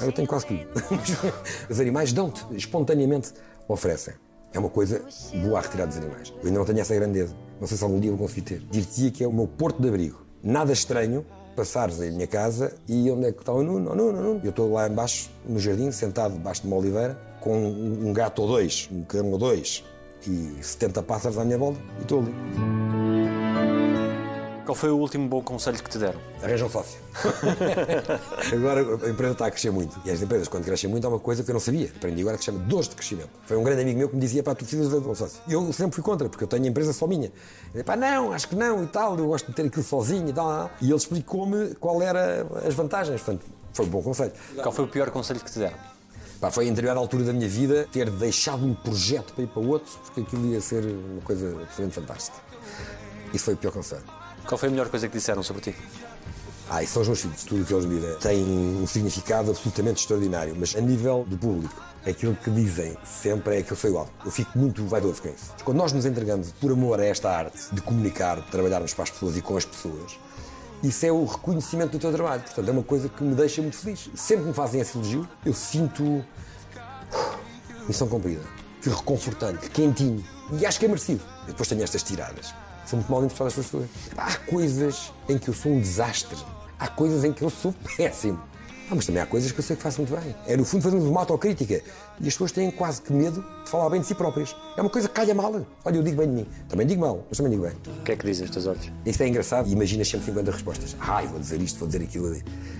Eu 0.00 0.12
tenho 0.12 0.26
quase 0.26 0.46
tudo. 0.46 0.66
Os 1.70 1.80
animais 1.80 2.12
dão-te, 2.12 2.44
espontaneamente 2.52 3.32
oferecem. 3.68 4.14
É 4.52 4.58
uma 4.58 4.70
coisa 4.70 5.04
boa 5.42 5.58
a 5.58 5.62
retirar 5.62 5.86
dos 5.86 5.96
animais. 5.96 6.32
Eu 6.40 6.46
ainda 6.46 6.58
não 6.58 6.64
tenho 6.64 6.80
essa 6.80 6.94
grandeza. 6.94 7.34
Não 7.60 7.66
sei 7.66 7.76
se 7.76 7.84
algum 7.84 8.00
dia 8.00 8.10
vou 8.10 8.20
conseguir 8.20 8.42
ter. 8.42 8.60
Dir-te-ia 8.70 9.10
que 9.10 9.24
é 9.24 9.28
o 9.28 9.32
meu 9.32 9.46
porto 9.46 9.80
de 9.80 9.88
abrigo. 9.88 10.24
Nada 10.42 10.72
estranho 10.72 11.24
passares 11.56 12.00
em 12.00 12.12
minha 12.12 12.26
casa 12.26 12.74
e 12.86 13.10
onde 13.10 13.26
é 13.26 13.32
que 13.32 13.40
está 13.40 13.52
o 13.52 13.62
Nuno? 13.62 13.90
Oh, 13.90 13.94
Nuno, 13.94 14.22
Nuno. 14.22 14.40
Eu 14.44 14.50
estou 14.50 14.70
lá 14.72 14.86
embaixo, 14.86 15.30
no 15.44 15.58
jardim, 15.58 15.90
sentado 15.90 16.34
debaixo 16.34 16.62
de 16.62 16.68
uma 16.68 16.76
oliveira, 16.76 17.18
com 17.40 17.56
um 17.56 18.08
um 18.08 18.12
gato 18.12 18.42
ou 18.42 18.48
dois, 18.48 18.88
um 18.92 19.02
cão 19.02 19.30
ou 19.32 19.38
dois, 19.38 19.82
e 20.26 20.62
70 20.62 21.02
pássaros 21.02 21.38
à 21.38 21.44
minha 21.44 21.58
volta, 21.58 21.80
e 21.98 22.02
estou 22.02 22.20
ali. 22.20 23.05
Qual 24.66 24.74
foi 24.74 24.90
o 24.90 24.96
último 24.96 25.28
bom 25.28 25.40
conselho 25.40 25.80
que 25.80 25.88
te 25.88 25.96
deram? 25.96 26.20
Arranja 26.42 26.66
um 26.66 26.68
sócio. 26.68 26.98
agora 28.52 28.80
a 28.80 29.08
empresa 29.08 29.32
está 29.32 29.46
a 29.46 29.50
crescer 29.52 29.70
muito. 29.70 29.96
E 30.04 30.10
as 30.10 30.20
empresas, 30.20 30.48
quando 30.48 30.64
crescem 30.64 30.90
muito, 30.90 31.06
há 31.06 31.08
uma 31.08 31.20
coisa 31.20 31.44
que 31.44 31.50
eu 31.52 31.52
não 31.52 31.60
sabia. 31.60 31.88
Aprendi 31.96 32.22
agora 32.22 32.36
que 32.36 32.42
se 32.42 32.50
chama 32.50 32.58
dores 32.58 32.88
de 32.88 32.96
crescimento. 32.96 33.28
Foi 33.44 33.56
um 33.56 33.62
grande 33.62 33.82
amigo 33.82 33.96
meu 33.96 34.08
que 34.08 34.16
me 34.16 34.20
dizia, 34.20 34.42
pá, 34.42 34.56
tu 34.56 34.64
precisas 34.64 34.90
de 34.90 35.08
um 35.08 35.14
sócio. 35.14 35.40
E 35.46 35.52
eu 35.52 35.72
sempre 35.72 35.94
fui 35.94 36.02
contra, 36.02 36.28
porque 36.28 36.42
eu 36.42 36.48
tenho 36.48 36.64
a 36.64 36.66
empresa 36.66 36.92
só 36.92 37.06
minha. 37.06 37.30
Ele, 37.72 37.84
pá, 37.84 37.94
não, 37.94 38.32
acho 38.32 38.48
que 38.48 38.56
não 38.56 38.82
e 38.82 38.88
tal, 38.88 39.16
eu 39.16 39.28
gosto 39.28 39.46
de 39.46 39.54
ter 39.54 39.66
aquilo 39.66 39.84
sozinho 39.84 40.28
e 40.30 40.32
tal. 40.32 40.68
E 40.82 40.86
ele 40.86 40.96
explicou-me 40.96 41.76
qual 41.76 42.02
era 42.02 42.44
as 42.66 42.74
vantagens. 42.74 43.22
Portanto, 43.22 43.46
foi 43.72 43.86
um 43.86 43.88
bom 43.88 44.02
conselho. 44.02 44.32
Qual 44.60 44.72
foi 44.72 44.84
o 44.84 44.88
pior 44.88 45.12
conselho 45.12 45.38
que 45.38 45.50
te 45.52 45.60
deram? 45.60 45.78
Pá, 46.40 46.50
foi 46.50 46.64
a 46.64 46.68
interior 46.68 46.96
altura 46.96 47.22
da 47.22 47.32
minha 47.32 47.48
vida 47.48 47.86
ter 47.92 48.10
deixado 48.10 48.66
um 48.66 48.74
projeto 48.74 49.32
para 49.32 49.44
ir 49.44 49.46
para 49.46 49.62
outro, 49.62 49.96
porque 50.06 50.22
aquilo 50.22 50.44
ia 50.46 50.60
ser 50.60 50.82
uma 50.82 51.22
coisa 51.22 51.50
absolutamente 51.50 51.94
fantástica. 51.94 52.36
Isso 53.32 53.44
foi 53.44 53.54
o 53.54 53.56
pior 53.56 53.70
conselho. 53.70 54.25
Qual 54.46 54.56
foi 54.56 54.68
a 54.68 54.70
melhor 54.70 54.88
coisa 54.88 55.08
que 55.08 55.16
disseram 55.16 55.42
sobre 55.42 55.62
ti? 55.62 55.76
Ah, 56.70 56.82
e 56.82 56.86
são 56.86 57.02
os 57.02 57.08
meus 57.08 57.20
filhos, 57.20 57.44
tudo 57.44 57.62
o 57.62 57.64
que 57.64 57.72
eles 57.72 57.84
me 57.84 58.00
dizem 58.00 58.16
tem 58.18 58.44
um 58.44 58.86
significado 58.86 59.50
absolutamente 59.50 60.00
extraordinário, 60.00 60.54
mas 60.58 60.74
a 60.74 60.80
nível 60.80 61.24
do 61.28 61.36
público, 61.36 61.80
aquilo 62.04 62.34
que 62.36 62.50
dizem 62.50 62.96
sempre 63.04 63.58
é 63.58 63.62
que 63.62 63.72
eu 63.72 63.76
sou 63.76 63.90
igual. 63.90 64.08
Eu 64.24 64.30
fico 64.30 64.56
muito 64.58 64.84
vaidoso 64.84 65.22
com 65.22 65.28
isso. 65.28 65.52
Quando 65.64 65.78
nós 65.78 65.92
nos 65.92 66.06
entregamos 66.06 66.52
por 66.52 66.72
amor 66.72 67.00
a 67.00 67.04
esta 67.04 67.30
arte 67.30 67.72
de 67.72 67.80
comunicar, 67.80 68.40
de 68.40 68.50
trabalharmos 68.50 68.94
para 68.94 69.04
as 69.04 69.10
pessoas 69.10 69.36
e 69.36 69.42
com 69.42 69.56
as 69.56 69.64
pessoas, 69.64 70.18
isso 70.82 71.06
é 71.06 71.10
o 71.10 71.24
reconhecimento 71.24 71.92
do 71.92 71.98
teu 71.98 72.12
trabalho. 72.12 72.42
Portanto, 72.42 72.68
é 72.68 72.72
uma 72.72 72.82
coisa 72.82 73.08
que 73.08 73.22
me 73.22 73.34
deixa 73.34 73.62
muito 73.62 73.76
feliz. 73.76 74.10
Sempre 74.14 74.46
me 74.46 74.52
fazem 74.52 74.80
esse 74.80 74.96
elogio, 74.96 75.28
eu 75.44 75.54
sinto 75.54 76.24
missão 77.86 78.08
cumprida. 78.08 78.42
Que 78.82 78.90
reconfortante, 78.90 79.68
que 79.68 79.70
quentinho. 79.70 80.24
E 80.52 80.66
acho 80.66 80.78
que 80.78 80.84
é 80.84 80.88
merecido. 80.88 81.22
Eu 81.42 81.48
depois 81.48 81.68
tenho 81.68 81.82
estas 81.82 82.02
tiradas. 82.02 82.54
São 82.86 82.98
muito 82.98 83.10
mal 83.10 83.24
interpretadas 83.24 83.54
pelas 83.54 83.66
pessoas. 83.66 83.88
Há 84.16 84.36
coisas 84.48 85.12
em 85.28 85.38
que 85.38 85.48
eu 85.48 85.54
sou 85.54 85.72
um 85.72 85.80
desastre. 85.80 86.38
Há 86.78 86.88
coisas 86.88 87.24
em 87.24 87.32
que 87.32 87.42
eu 87.42 87.50
sou 87.50 87.74
péssimo. 87.96 88.40
Ah, 88.88 88.94
mas 88.94 89.04
também 89.04 89.20
há 89.20 89.26
coisas 89.26 89.50
que 89.50 89.58
eu 89.58 89.64
sei 89.64 89.74
que 89.74 89.82
faço 89.82 90.00
muito 90.00 90.14
bem. 90.14 90.32
É, 90.46 90.56
no 90.56 90.64
fundo, 90.64 90.82
fazemos 90.82 91.06
uma 91.06 91.18
autocrítica. 91.20 91.82
E 92.20 92.28
as 92.28 92.34
pessoas 92.34 92.52
têm 92.52 92.70
quase 92.70 93.02
que 93.02 93.12
medo 93.12 93.44
de 93.64 93.70
falar 93.70 93.90
bem 93.90 94.00
de 94.00 94.06
si 94.06 94.14
próprias. 94.14 94.54
É 94.76 94.80
uma 94.80 94.88
coisa 94.88 95.08
que 95.08 95.14
calha 95.14 95.34
mal. 95.34 95.60
Olha, 95.84 95.96
eu 95.96 96.04
digo 96.04 96.16
bem 96.16 96.28
de 96.28 96.34
mim. 96.34 96.46
Também 96.68 96.86
digo 96.86 97.00
mal, 97.00 97.24
mas 97.28 97.36
também 97.36 97.50
digo 97.50 97.64
bem. 97.64 97.72
O 97.98 98.02
que 98.04 98.12
é 98.12 98.16
que 98.16 98.24
dizem 98.24 98.44
os 98.44 98.50
teus 98.52 98.66
olhos? 98.66 98.92
Isto 99.04 99.22
é 99.24 99.28
engraçado 99.28 99.68
imaginas 99.68 100.06
sempre 100.06 100.26
50 100.26 100.52
respostas. 100.52 100.96
Ai, 101.00 101.26
vou 101.26 101.40
dizer 101.40 101.60
isto, 101.60 101.80
vou 101.80 101.88
dizer 101.88 102.04
aquilo. 102.04 102.36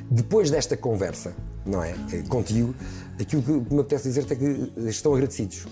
Depois 0.08 0.48
desta 0.48 0.76
conversa, 0.76 1.34
não 1.64 1.82
é? 1.82 1.96
Contigo, 2.28 2.72
aquilo 3.20 3.42
que 3.42 3.74
me 3.74 3.80
apetece 3.80 4.04
dizer-te 4.04 4.34
é 4.34 4.36
que 4.36 4.72
estão 4.88 5.12
agradecidos. 5.12 5.66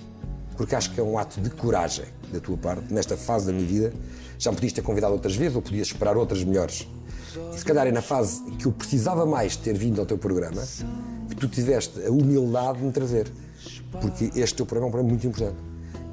Porque 0.57 0.75
acho 0.75 0.93
que 0.93 1.01
é 1.01 1.03
um 1.03 1.19
ato 1.19 1.41
de 1.41 1.51
coragem 1.51 2.07
da 2.33 2.41
tua 2.41 2.57
parte, 2.57 2.93
nesta 2.93 3.17
fase 3.17 3.47
da 3.47 3.53
minha 3.53 3.67
vida. 3.67 3.93
Já 4.39 4.51
me 4.51 4.57
podias 4.57 4.73
ter 4.73 4.83
convidado 4.83 5.13
outras 5.13 5.35
vezes 5.37 5.57
ou 5.57 5.63
podias 5.63 5.89
esperar 5.89 6.17
outras 6.17 6.43
melhores. 6.45 6.87
E 7.55 7.59
se 7.59 7.65
calhar 7.65 7.87
é 7.87 7.93
na 7.93 8.03
fase 8.03 8.43
que 8.59 8.67
eu 8.67 8.73
precisava 8.73 9.27
mais 9.27 9.57
ter 9.57 9.77
vindo 9.77 10.01
ao 10.01 10.07
teu 10.07 10.19
programa 10.19 10.63
que 11.29 11.37
tu 11.37 11.49
tiveste 11.49 12.05
a 12.05 12.11
humildade 12.11 12.79
de 12.79 12.85
me 12.85 12.93
trazer. 12.93 13.31
Porque 14.01 14.31
este 14.35 14.57
teu 14.57 14.67
programa 14.67 14.87
é 14.87 14.89
um 14.89 14.93
programa 14.93 15.09
muito 15.09 15.27
importante. 15.27 15.57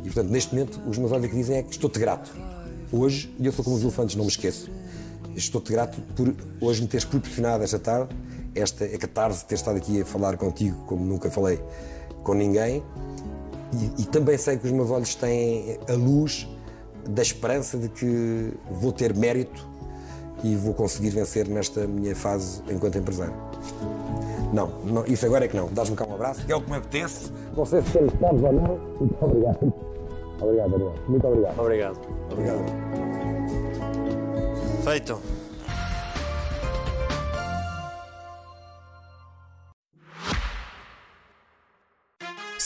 E 0.01 0.05
portanto, 0.05 0.29
neste 0.29 0.53
momento, 0.53 0.81
os 0.87 0.97
meus 0.97 1.11
olhos 1.11 1.27
que 1.27 1.35
dizem 1.35 1.57
é 1.57 1.63
que 1.63 1.71
estou-te 1.71 1.99
grato. 1.99 2.31
Hoje, 2.91 3.33
e 3.39 3.45
eu 3.45 3.51
sou 3.51 3.63
como 3.63 3.75
os 3.75 3.83
elefantes, 3.83 4.15
não 4.15 4.25
me 4.25 4.29
esqueço. 4.29 4.69
Estou-te 5.35 5.71
grato 5.71 6.01
por 6.15 6.35
hoje 6.59 6.81
me 6.81 6.87
teres 6.87 7.05
proporcionado 7.05 7.63
esta 7.63 7.79
tarde, 7.79 8.13
esta 8.53 8.83
é 8.83 8.97
catarse 8.97 9.45
ter 9.45 9.55
estado 9.55 9.77
aqui 9.77 10.01
a 10.01 10.05
falar 10.05 10.35
contigo 10.35 10.75
como 10.85 11.05
nunca 11.05 11.31
falei 11.31 11.59
com 12.23 12.33
ninguém. 12.33 12.83
E, 13.73 14.01
e 14.01 14.05
também 14.05 14.37
sei 14.37 14.57
que 14.57 14.65
os 14.65 14.71
meus 14.71 14.89
olhos 14.89 15.15
têm 15.15 15.79
a 15.87 15.93
luz 15.93 16.47
da 17.07 17.21
esperança 17.21 17.77
de 17.77 17.89
que 17.89 18.53
vou 18.69 18.91
ter 18.91 19.15
mérito 19.15 19.67
e 20.43 20.55
vou 20.55 20.73
conseguir 20.73 21.09
vencer 21.11 21.47
nesta 21.47 21.87
minha 21.87 22.15
fase 22.15 22.61
enquanto 22.69 22.97
empresário. 22.97 23.33
Não, 24.53 24.67
não 24.83 25.05
isso 25.05 25.25
agora 25.25 25.45
é 25.45 25.47
que 25.47 25.55
não. 25.55 25.69
Dás-me 25.71 25.95
cá 25.95 26.05
um 26.05 26.13
abraço, 26.13 26.45
que 26.45 26.51
é 26.51 26.55
o 26.55 26.61
que 26.61 26.69
me 26.69 26.77
apetece. 26.77 27.31
Não 27.55 27.65
sei 27.65 27.81
se 27.81 27.91
sabes 27.91 28.43
ou 28.43 28.53
não. 28.53 28.79
Muito 28.99 29.15
obrigado. 29.21 29.73
Obrigado, 30.41 30.71
Daniel. 30.71 30.93
Muito 31.07 31.27
obrigado. 31.27 31.59
Obrigado. 31.59 31.99
Obrigado. 32.31 32.65
Feito. 34.83 35.30